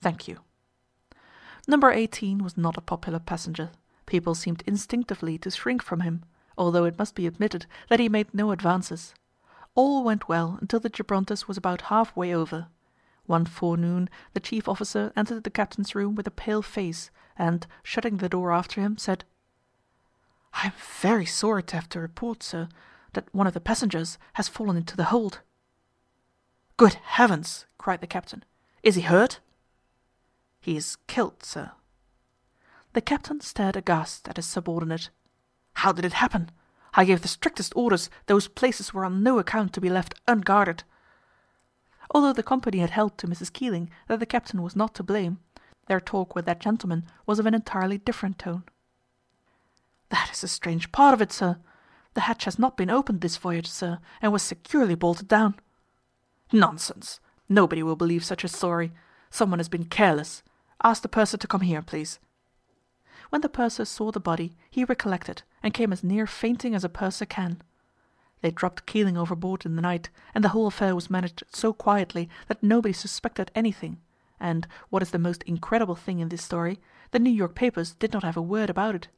Thank 0.00 0.26
you. 0.26 0.40
Number 1.68 1.92
18 1.92 2.42
was 2.42 2.56
not 2.56 2.76
a 2.76 2.80
popular 2.80 3.18
passenger. 3.18 3.70
People 4.06 4.34
seemed 4.34 4.64
instinctively 4.66 5.38
to 5.38 5.50
shrink 5.50 5.82
from 5.82 6.00
him, 6.00 6.24
although 6.58 6.84
it 6.84 6.98
must 6.98 7.14
be 7.14 7.26
admitted 7.26 7.66
that 7.88 8.00
he 8.00 8.08
made 8.08 8.34
no 8.34 8.50
advances. 8.50 9.14
All 9.76 10.02
went 10.02 10.28
well 10.28 10.58
until 10.60 10.80
the 10.80 10.90
Gibrontus 10.90 11.46
was 11.46 11.56
about 11.56 11.82
half-way 11.82 12.34
over. 12.34 12.66
One 13.26 13.44
forenoon 13.44 14.10
the 14.32 14.40
chief 14.40 14.68
officer 14.68 15.12
entered 15.14 15.44
the 15.44 15.50
captain's 15.50 15.94
room 15.94 16.16
with 16.16 16.26
a 16.26 16.32
pale 16.32 16.62
face, 16.62 17.10
and, 17.36 17.66
shutting 17.84 18.16
the 18.16 18.28
door 18.28 18.52
after 18.52 18.80
him, 18.80 18.98
said, 18.98 19.24
I 20.52 20.66
am 20.66 20.72
very 21.00 21.26
sorry 21.26 21.62
to 21.64 21.76
have 21.76 21.88
to 21.90 22.00
report, 22.00 22.42
sir, 22.42 22.68
that 23.12 23.32
one 23.34 23.46
of 23.46 23.54
the 23.54 23.60
passengers 23.60 24.18
has 24.34 24.48
fallen 24.48 24.76
into 24.76 24.96
the 24.96 25.04
hold. 25.04 25.40
Good 26.76 26.94
heavens! 26.94 27.66
cried 27.78 28.00
the 28.00 28.06
captain. 28.06 28.44
Is 28.82 28.94
he 28.94 29.02
hurt? 29.02 29.40
He 30.60 30.76
is 30.76 30.96
killed, 31.06 31.42
sir. 31.42 31.72
The 32.92 33.00
captain 33.00 33.40
stared 33.40 33.76
aghast 33.76 34.28
at 34.28 34.36
his 34.36 34.46
subordinate. 34.46 35.10
How 35.74 35.92
did 35.92 36.04
it 36.04 36.14
happen? 36.14 36.50
I 36.94 37.04
gave 37.04 37.22
the 37.22 37.28
strictest 37.28 37.72
orders 37.76 38.10
those 38.26 38.48
places 38.48 38.92
were 38.92 39.04
on 39.04 39.22
no 39.22 39.38
account 39.38 39.72
to 39.74 39.80
be 39.80 39.88
left 39.88 40.14
unguarded. 40.26 40.82
Although 42.10 42.32
the 42.32 42.42
company 42.42 42.78
had 42.78 42.90
held 42.90 43.16
to 43.18 43.28
Mrs. 43.28 43.52
Keeling 43.52 43.90
that 44.08 44.18
the 44.18 44.26
captain 44.26 44.62
was 44.62 44.74
not 44.74 44.94
to 44.96 45.02
blame, 45.02 45.38
their 45.86 46.00
talk 46.00 46.34
with 46.34 46.44
that 46.46 46.60
gentleman 46.60 47.04
was 47.26 47.38
of 47.38 47.46
an 47.46 47.54
entirely 47.54 47.98
different 47.98 48.38
tone. 48.38 48.64
That 50.10 50.30
is 50.32 50.42
a 50.44 50.48
strange 50.48 50.92
part 50.92 51.14
of 51.14 51.22
it, 51.22 51.32
sir. 51.32 51.58
The 52.14 52.22
hatch 52.22 52.44
has 52.44 52.58
not 52.58 52.76
been 52.76 52.90
opened 52.90 53.20
this 53.20 53.36
voyage, 53.36 53.68
sir, 53.68 53.98
and 54.20 54.32
was 54.32 54.42
securely 54.42 54.94
bolted 54.94 55.28
down. 55.28 55.54
Nonsense! 56.52 57.20
Nobody 57.48 57.82
will 57.82 57.96
believe 57.96 58.24
such 58.24 58.44
a 58.44 58.48
story. 58.48 58.92
Someone 59.30 59.58
has 59.60 59.68
been 59.68 59.84
careless. 59.84 60.42
Ask 60.82 61.02
the 61.02 61.08
purser 61.08 61.36
to 61.36 61.46
come 61.46 61.60
here, 61.60 61.82
please. 61.82 62.18
When 63.30 63.42
the 63.42 63.48
purser 63.48 63.84
saw 63.84 64.10
the 64.10 64.18
body, 64.18 64.56
he 64.68 64.84
recollected, 64.84 65.42
and 65.62 65.74
came 65.74 65.92
as 65.92 66.02
near 66.02 66.26
fainting 66.26 66.74
as 66.74 66.82
a 66.84 66.88
purser 66.88 67.26
can. 67.26 67.62
They 68.40 68.50
dropped 68.50 68.86
Keeling 68.86 69.16
overboard 69.16 69.64
in 69.64 69.76
the 69.76 69.82
night, 69.82 70.10
and 70.34 70.42
the 70.42 70.48
whole 70.48 70.66
affair 70.66 70.94
was 70.94 71.10
managed 71.10 71.44
so 71.52 71.72
quietly 71.72 72.28
that 72.48 72.62
nobody 72.62 72.92
suspected 72.92 73.52
anything, 73.54 74.00
and, 74.40 74.66
what 74.88 75.02
is 75.02 75.10
the 75.10 75.18
most 75.18 75.42
incredible 75.44 75.94
thing 75.94 76.18
in 76.18 76.30
this 76.30 76.42
story, 76.42 76.80
the 77.12 77.18
New 77.18 77.30
York 77.30 77.54
papers 77.54 77.94
did 77.94 78.12
not 78.12 78.24
have 78.24 78.36
a 78.36 78.42
word 78.42 78.70
about 78.70 78.94
it. 78.94 79.08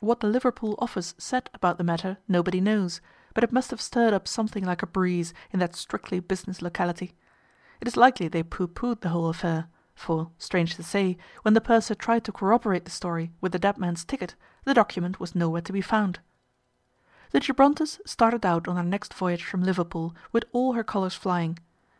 What 0.00 0.20
the 0.20 0.28
Liverpool 0.28 0.76
office 0.78 1.14
said 1.18 1.50
about 1.52 1.76
the 1.76 1.84
matter 1.84 2.16
nobody 2.26 2.58
knows, 2.58 3.02
but 3.34 3.44
it 3.44 3.52
must 3.52 3.70
have 3.70 3.82
stirred 3.82 4.14
up 4.14 4.26
something 4.26 4.64
like 4.64 4.82
a 4.82 4.86
breeze 4.86 5.34
in 5.52 5.60
that 5.60 5.76
strictly 5.76 6.20
business 6.20 6.62
locality. 6.62 7.12
It 7.82 7.86
is 7.86 7.98
likely 7.98 8.26
they 8.26 8.42
pooh-poohed 8.42 9.02
the 9.02 9.10
whole 9.10 9.28
affair, 9.28 9.68
for, 9.94 10.30
strange 10.38 10.74
to 10.76 10.82
say, 10.82 11.18
when 11.42 11.52
the 11.52 11.60
purser 11.60 11.94
tried 11.94 12.24
to 12.24 12.32
corroborate 12.32 12.86
the 12.86 12.90
story 12.90 13.30
with 13.42 13.52
the 13.52 13.58
dead 13.58 13.76
man's 13.76 14.02
ticket, 14.02 14.34
the 14.64 14.72
document 14.72 15.20
was 15.20 15.34
nowhere 15.34 15.60
to 15.60 15.72
be 15.72 15.82
found. 15.82 16.20
The 17.32 17.40
Gibrontus 17.40 18.00
started 18.06 18.46
out 18.46 18.66
on 18.66 18.76
her 18.76 18.82
next 18.82 19.12
voyage 19.12 19.44
from 19.44 19.62
Liverpool 19.62 20.16
with 20.32 20.46
all 20.52 20.72
her 20.72 20.82
colours 20.82 21.14
flying, 21.14 21.58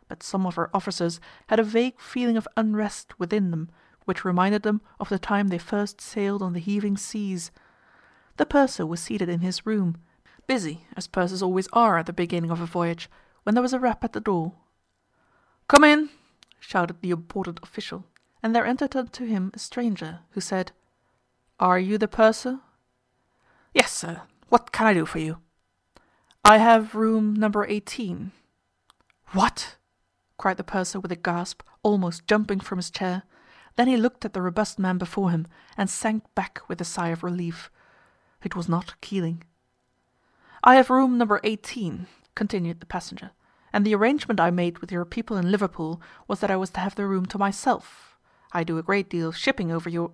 but 0.08 0.22
some 0.22 0.46
of 0.46 0.54
her 0.54 0.74
officers 0.74 1.20
had 1.48 1.60
a 1.60 1.64
vague 1.64 2.00
feeling 2.00 2.38
of 2.38 2.48
unrest 2.56 3.18
within 3.18 3.50
them 3.50 3.70
which 4.06 4.24
reminded 4.24 4.62
them 4.62 4.80
of 4.98 5.10
the 5.10 5.18
time 5.18 5.48
they 5.48 5.58
first 5.58 6.00
sailed 6.00 6.42
on 6.42 6.54
the 6.54 6.60
heaving 6.60 6.96
seas. 6.96 7.50
The 8.40 8.46
purser 8.46 8.86
was 8.86 9.00
seated 9.00 9.28
in 9.28 9.40
his 9.40 9.66
room, 9.66 9.98
busy, 10.46 10.86
as 10.96 11.06
pursers 11.06 11.42
always 11.42 11.68
are 11.74 11.98
at 11.98 12.06
the 12.06 12.12
beginning 12.14 12.50
of 12.50 12.62
a 12.62 12.64
voyage, 12.64 13.10
when 13.42 13.54
there 13.54 13.60
was 13.60 13.74
a 13.74 13.78
rap 13.78 14.02
at 14.02 14.14
the 14.14 14.18
door. 14.18 14.54
Come 15.68 15.84
in, 15.84 16.08
shouted 16.58 17.02
the 17.02 17.10
important 17.10 17.60
official, 17.62 18.06
and 18.42 18.56
there 18.56 18.64
entered 18.64 18.96
unto 18.96 19.26
him 19.26 19.50
a 19.52 19.58
stranger, 19.58 20.20
who 20.30 20.40
said, 20.40 20.72
Are 21.58 21.78
you 21.78 21.98
the 21.98 22.08
purser? 22.08 22.60
Yes, 23.74 23.92
sir. 23.92 24.22
What 24.48 24.72
can 24.72 24.86
I 24.86 24.94
do 24.94 25.04
for 25.04 25.18
you? 25.18 25.36
I 26.42 26.56
have 26.56 26.94
room 26.94 27.34
number 27.34 27.66
eighteen. 27.66 28.32
What? 29.32 29.76
cried 30.38 30.56
the 30.56 30.64
purser 30.64 30.98
with 30.98 31.12
a 31.12 31.16
gasp, 31.16 31.60
almost 31.82 32.26
jumping 32.26 32.60
from 32.60 32.78
his 32.78 32.90
chair. 32.90 33.24
Then 33.76 33.86
he 33.86 33.98
looked 33.98 34.24
at 34.24 34.32
the 34.32 34.40
robust 34.40 34.78
man 34.78 34.96
before 34.96 35.30
him, 35.30 35.46
and 35.76 35.90
sank 35.90 36.24
back 36.34 36.62
with 36.68 36.80
a 36.80 36.86
sigh 36.86 37.10
of 37.10 37.22
relief. 37.22 37.70
It 38.42 38.56
was 38.56 38.68
not 38.68 39.00
Keeling. 39.00 39.44
I 40.64 40.76
have 40.76 40.90
room 40.90 41.18
number 41.18 41.40
eighteen, 41.44 42.06
continued 42.34 42.80
the 42.80 42.86
passenger, 42.86 43.30
and 43.72 43.84
the 43.84 43.94
arrangement 43.94 44.40
I 44.40 44.50
made 44.50 44.78
with 44.78 44.90
your 44.90 45.04
people 45.04 45.36
in 45.36 45.50
Liverpool 45.50 46.00
was 46.26 46.40
that 46.40 46.50
I 46.50 46.56
was 46.56 46.70
to 46.70 46.80
have 46.80 46.94
the 46.94 47.06
room 47.06 47.26
to 47.26 47.38
myself. 47.38 48.18
I 48.52 48.64
do 48.64 48.78
a 48.78 48.82
great 48.82 49.08
deal 49.08 49.28
of 49.28 49.36
shipping 49.36 49.70
over 49.70 49.88
your... 49.88 50.12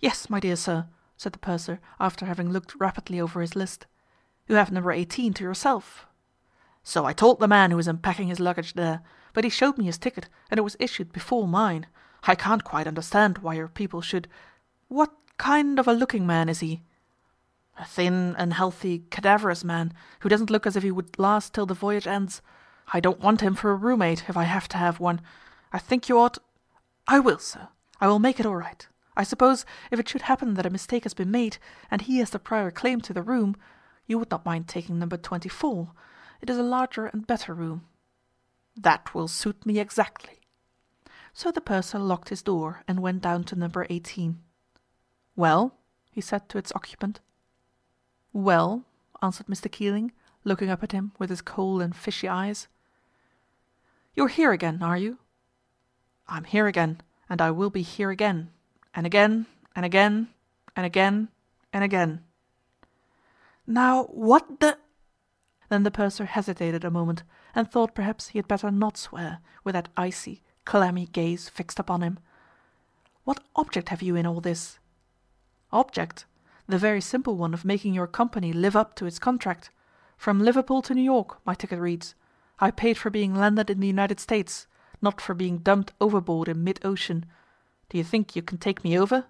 Yes, 0.00 0.28
my 0.28 0.40
dear 0.40 0.56
sir, 0.56 0.86
said 1.16 1.32
the 1.32 1.38
purser, 1.38 1.80
after 2.00 2.26
having 2.26 2.50
looked 2.50 2.74
rapidly 2.78 3.20
over 3.20 3.40
his 3.40 3.56
list. 3.56 3.86
You 4.48 4.56
have 4.56 4.72
number 4.72 4.92
eighteen 4.92 5.32
to 5.34 5.44
yourself. 5.44 6.06
So 6.82 7.04
I 7.04 7.12
told 7.12 7.40
the 7.40 7.48
man 7.48 7.70
who 7.70 7.76
was 7.76 7.88
unpacking 7.88 8.28
his 8.28 8.40
luggage 8.40 8.74
there, 8.74 9.02
but 9.32 9.44
he 9.44 9.50
showed 9.50 9.78
me 9.78 9.84
his 9.86 9.98
ticket, 9.98 10.28
and 10.50 10.58
it 10.58 10.62
was 10.62 10.76
issued 10.78 11.12
before 11.12 11.46
mine. 11.46 11.86
I 12.24 12.34
can't 12.34 12.64
quite 12.64 12.86
understand 12.86 13.38
why 13.38 13.54
your 13.54 13.68
people 13.68 14.00
should... 14.00 14.28
What 14.88 15.12
kind 15.36 15.78
of 15.78 15.86
a 15.86 15.92
looking 15.92 16.26
man 16.26 16.48
is 16.48 16.60
he? 16.60 16.82
A 17.78 17.84
thin, 17.84 18.34
unhealthy, 18.38 19.04
cadaverous 19.10 19.62
man, 19.62 19.92
who 20.20 20.28
doesn't 20.28 20.50
look 20.50 20.66
as 20.66 20.76
if 20.76 20.82
he 20.82 20.90
would 20.90 21.18
last 21.18 21.52
till 21.52 21.66
the 21.66 21.74
voyage 21.74 22.06
ends. 22.06 22.40
I 22.92 23.00
don't 23.00 23.20
want 23.20 23.40
him 23.40 23.54
for 23.54 23.70
a 23.70 23.76
roommate, 23.76 24.28
if 24.28 24.36
I 24.36 24.44
have 24.44 24.68
to 24.68 24.76
have 24.76 25.00
one. 25.00 25.20
I 25.72 25.78
think 25.78 26.08
you 26.08 26.18
ought... 26.18 26.38
I 27.06 27.18
will, 27.18 27.38
sir. 27.38 27.68
I 28.00 28.08
will 28.08 28.18
make 28.18 28.40
it 28.40 28.46
all 28.46 28.56
right. 28.56 28.86
I 29.16 29.24
suppose, 29.24 29.64
if 29.90 29.98
it 29.98 30.08
should 30.08 30.22
happen 30.22 30.54
that 30.54 30.66
a 30.66 30.70
mistake 30.70 31.04
has 31.04 31.14
been 31.14 31.30
made, 31.30 31.58
and 31.90 32.02
he 32.02 32.18
has 32.18 32.30
the 32.30 32.38
prior 32.38 32.70
claim 32.70 33.00
to 33.02 33.12
the 33.12 33.22
room, 33.22 33.56
You 34.06 34.18
would 34.18 34.30
not 34.30 34.44
mind 34.44 34.68
taking 34.68 34.98
number 34.98 35.16
24. 35.16 35.90
It 36.40 36.50
is 36.50 36.58
a 36.58 36.62
larger 36.62 37.06
and 37.06 37.26
better 37.26 37.54
room. 37.54 37.86
That 38.76 39.14
will 39.14 39.28
suit 39.28 39.66
me 39.66 39.78
exactly. 39.78 40.40
So 41.32 41.50
the 41.50 41.60
purser 41.60 41.98
locked 41.98 42.28
his 42.28 42.42
door 42.42 42.82
and 42.86 43.00
went 43.00 43.22
down 43.22 43.44
to 43.44 43.56
number 43.56 43.86
18. 43.90 44.38
Well? 45.34 45.74
he 46.10 46.20
said 46.20 46.48
to 46.48 46.58
its 46.58 46.72
occupant. 46.74 47.20
Well, 48.36 48.84
answered 49.22 49.46
Mr. 49.46 49.72
Keeling, 49.72 50.12
looking 50.44 50.68
up 50.68 50.82
at 50.82 50.92
him 50.92 51.12
with 51.18 51.30
his 51.30 51.40
cold 51.40 51.80
and 51.80 51.96
fishy 51.96 52.28
eyes. 52.28 52.68
You're 54.14 54.28
here 54.28 54.52
again, 54.52 54.82
are 54.82 54.98
you? 54.98 55.16
I'm 56.28 56.44
here 56.44 56.66
again, 56.66 57.00
and 57.30 57.40
I 57.40 57.50
will 57.50 57.70
be 57.70 57.80
here 57.80 58.10
again, 58.10 58.50
and 58.94 59.06
again, 59.06 59.46
and 59.74 59.86
again, 59.86 60.28
and 60.76 60.84
again, 60.84 61.28
and 61.72 61.82
again. 61.82 62.24
Now, 63.66 64.04
what 64.04 64.60
the... 64.60 64.76
Then 65.70 65.84
the 65.84 65.90
purser 65.90 66.26
hesitated 66.26 66.84
a 66.84 66.90
moment, 66.90 67.22
and 67.54 67.66
thought 67.66 67.94
perhaps 67.94 68.28
he 68.28 68.38
had 68.38 68.46
better 68.46 68.70
not 68.70 68.98
swear, 68.98 69.38
with 69.64 69.72
that 69.72 69.88
icy, 69.96 70.42
clammy 70.66 71.06
gaze 71.06 71.48
fixed 71.48 71.78
upon 71.78 72.02
him. 72.02 72.18
What 73.24 73.40
object 73.56 73.88
have 73.88 74.02
you 74.02 74.14
in 74.14 74.26
all 74.26 74.42
this? 74.42 74.78
Object? 75.72 76.26
The 76.68 76.78
very 76.78 77.00
simple 77.00 77.36
one 77.36 77.54
of 77.54 77.64
making 77.64 77.94
your 77.94 78.08
company 78.08 78.52
live 78.52 78.74
up 78.74 78.96
to 78.96 79.06
its 79.06 79.18
contract. 79.18 79.70
From 80.16 80.40
Liverpool 80.40 80.82
to 80.82 80.94
New 80.94 81.02
York, 81.02 81.38
my 81.46 81.54
ticket 81.54 81.78
reads. 81.78 82.14
I 82.58 82.70
paid 82.70 82.98
for 82.98 83.10
being 83.10 83.34
landed 83.34 83.70
in 83.70 83.80
the 83.80 83.86
United 83.86 84.18
States, 84.18 84.66
not 85.00 85.20
for 85.20 85.34
being 85.34 85.58
dumped 85.58 85.92
overboard 86.00 86.48
in 86.48 86.64
mid-ocean. 86.64 87.26
Do 87.88 87.98
you 87.98 88.04
think 88.04 88.34
you 88.34 88.42
can 88.42 88.58
take 88.58 88.82
me 88.82 88.98
over? 88.98 89.26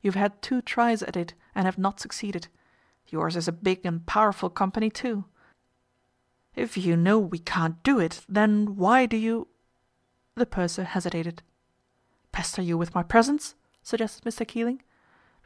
You've 0.00 0.14
had 0.14 0.40
two 0.40 0.62
tries 0.62 1.02
at 1.02 1.16
it 1.16 1.34
and 1.54 1.66
have 1.66 1.78
not 1.78 2.00
succeeded. 2.00 2.48
Yours 3.08 3.36
is 3.36 3.48
a 3.48 3.52
big 3.52 3.84
and 3.84 4.06
powerful 4.06 4.48
company 4.48 4.88
too. 4.88 5.24
If 6.54 6.76
you 6.76 6.96
know 6.96 7.18
we 7.18 7.38
can't 7.38 7.82
do 7.82 7.98
it, 7.98 8.22
then 8.28 8.76
why 8.76 9.06
do 9.06 9.16
you... 9.16 9.48
The 10.34 10.46
purser 10.46 10.84
hesitated. 10.84 11.42
Pester 12.32 12.62
you 12.62 12.78
with 12.78 12.94
my 12.94 13.02
presence? 13.02 13.54
suggested 13.82 14.24
Mr. 14.24 14.46
Keeling. 14.46 14.82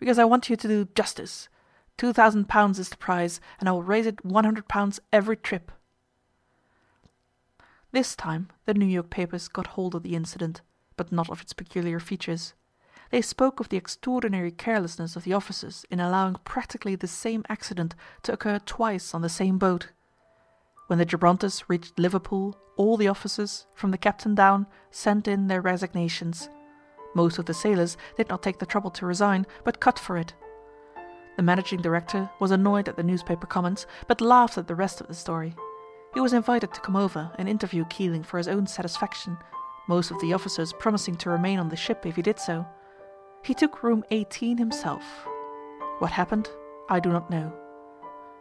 Because 0.04 0.18
I 0.18 0.26
want 0.26 0.50
you 0.50 0.56
to 0.56 0.68
do 0.68 0.88
justice. 0.94 1.48
Two 1.96 2.12
thousand 2.12 2.46
pounds 2.46 2.78
is 2.78 2.90
the 2.90 2.98
prize, 2.98 3.40
and 3.58 3.66
I 3.66 3.72
will 3.72 3.82
raise 3.82 4.04
it 4.04 4.22
one 4.22 4.44
hundred 4.44 4.68
pounds 4.68 5.00
every 5.10 5.34
trip. 5.34 5.72
This 7.90 8.14
time 8.14 8.50
the 8.66 8.74
New 8.74 8.84
York 8.84 9.08
papers 9.08 9.48
got 9.48 9.68
hold 9.68 9.94
of 9.94 10.02
the 10.02 10.14
incident, 10.14 10.60
but 10.98 11.10
not 11.10 11.30
of 11.30 11.40
its 11.40 11.54
peculiar 11.54 11.98
features. 11.98 12.52
They 13.08 13.22
spoke 13.22 13.60
of 13.60 13.70
the 13.70 13.78
extraordinary 13.78 14.50
carelessness 14.50 15.16
of 15.16 15.24
the 15.24 15.32
officers 15.32 15.86
in 15.90 16.00
allowing 16.00 16.36
practically 16.44 16.96
the 16.96 17.06
same 17.06 17.42
accident 17.48 17.94
to 18.24 18.34
occur 18.34 18.58
twice 18.58 19.14
on 19.14 19.22
the 19.22 19.30
same 19.30 19.56
boat. 19.56 19.88
When 20.88 20.98
the 20.98 21.06
Gibrontus 21.06 21.64
reached 21.66 21.98
Liverpool, 21.98 22.58
all 22.76 22.98
the 22.98 23.08
officers, 23.08 23.66
from 23.72 23.90
the 23.90 23.96
captain 23.96 24.34
down, 24.34 24.66
sent 24.90 25.26
in 25.26 25.46
their 25.46 25.62
resignations. 25.62 26.50
Most 27.14 27.38
of 27.38 27.46
the 27.46 27.54
sailors 27.54 27.96
did 28.16 28.28
not 28.28 28.42
take 28.42 28.58
the 28.58 28.66
trouble 28.66 28.90
to 28.90 29.06
resign, 29.06 29.46
but 29.64 29.80
cut 29.80 29.98
for 29.98 30.16
it. 30.16 30.34
The 31.36 31.42
managing 31.42 31.80
director 31.80 32.30
was 32.40 32.50
annoyed 32.50 32.88
at 32.88 32.96
the 32.96 33.02
newspaper 33.02 33.46
comments, 33.46 33.86
but 34.06 34.20
laughed 34.20 34.58
at 34.58 34.68
the 34.68 34.74
rest 34.74 35.00
of 35.00 35.08
the 35.08 35.14
story. 35.14 35.54
He 36.12 36.20
was 36.20 36.32
invited 36.32 36.72
to 36.72 36.80
come 36.80 36.94
over 36.94 37.30
and 37.38 37.48
interview 37.48 37.84
Keeling 37.86 38.22
for 38.22 38.38
his 38.38 38.48
own 38.48 38.66
satisfaction, 38.66 39.36
most 39.88 40.10
of 40.10 40.20
the 40.20 40.32
officers 40.32 40.72
promising 40.72 41.16
to 41.16 41.30
remain 41.30 41.58
on 41.58 41.68
the 41.68 41.76
ship 41.76 42.06
if 42.06 42.16
he 42.16 42.22
did 42.22 42.38
so. 42.38 42.66
He 43.42 43.52
took 43.52 43.82
room 43.82 44.04
18 44.10 44.56
himself. 44.56 45.02
What 45.98 46.12
happened, 46.12 46.48
I 46.88 47.00
do 47.00 47.10
not 47.10 47.30
know. 47.30 47.52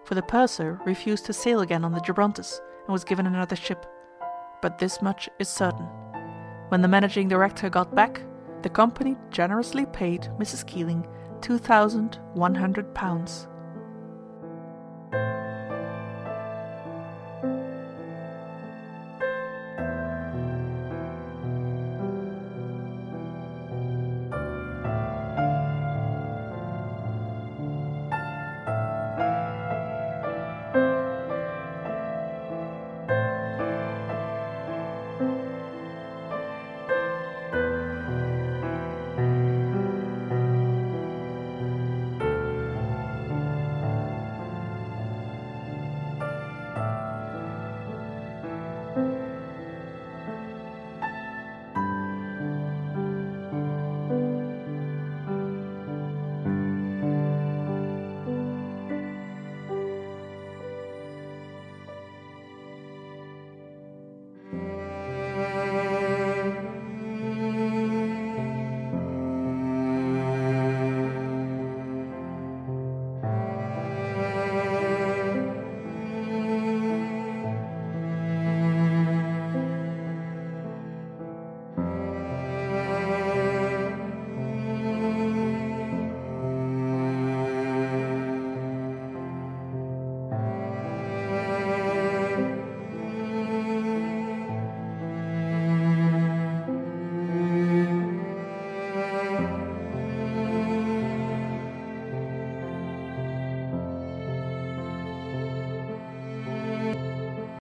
For 0.06 0.16
the 0.16 0.22
purser 0.22 0.80
refused 0.86 1.26
to 1.26 1.34
sail 1.34 1.62
again 1.62 1.84
on 1.84 1.92
the 1.92 2.00
Gibrontus 2.00 2.60
and 2.86 2.94
was 2.94 3.04
given 3.04 3.26
another 3.26 3.56
ship. 3.56 3.86
But 4.62 4.78
this 4.78 5.02
much 5.02 5.30
is 5.40 5.50
certain. 5.50 5.88
When 6.70 6.82
the 6.82 6.88
managing 6.88 7.28
director 7.28 7.70
got 7.70 7.94
back, 7.94 8.22
the 8.64 8.70
company 8.70 9.16
generously 9.30 9.86
paid 9.86 10.30
Mrs. 10.39 10.66
Keeling 10.66 11.05
two 11.41 11.57
thousand 11.57 12.20
one 12.34 12.55
hundred 12.55 12.93
pounds. 12.95 13.47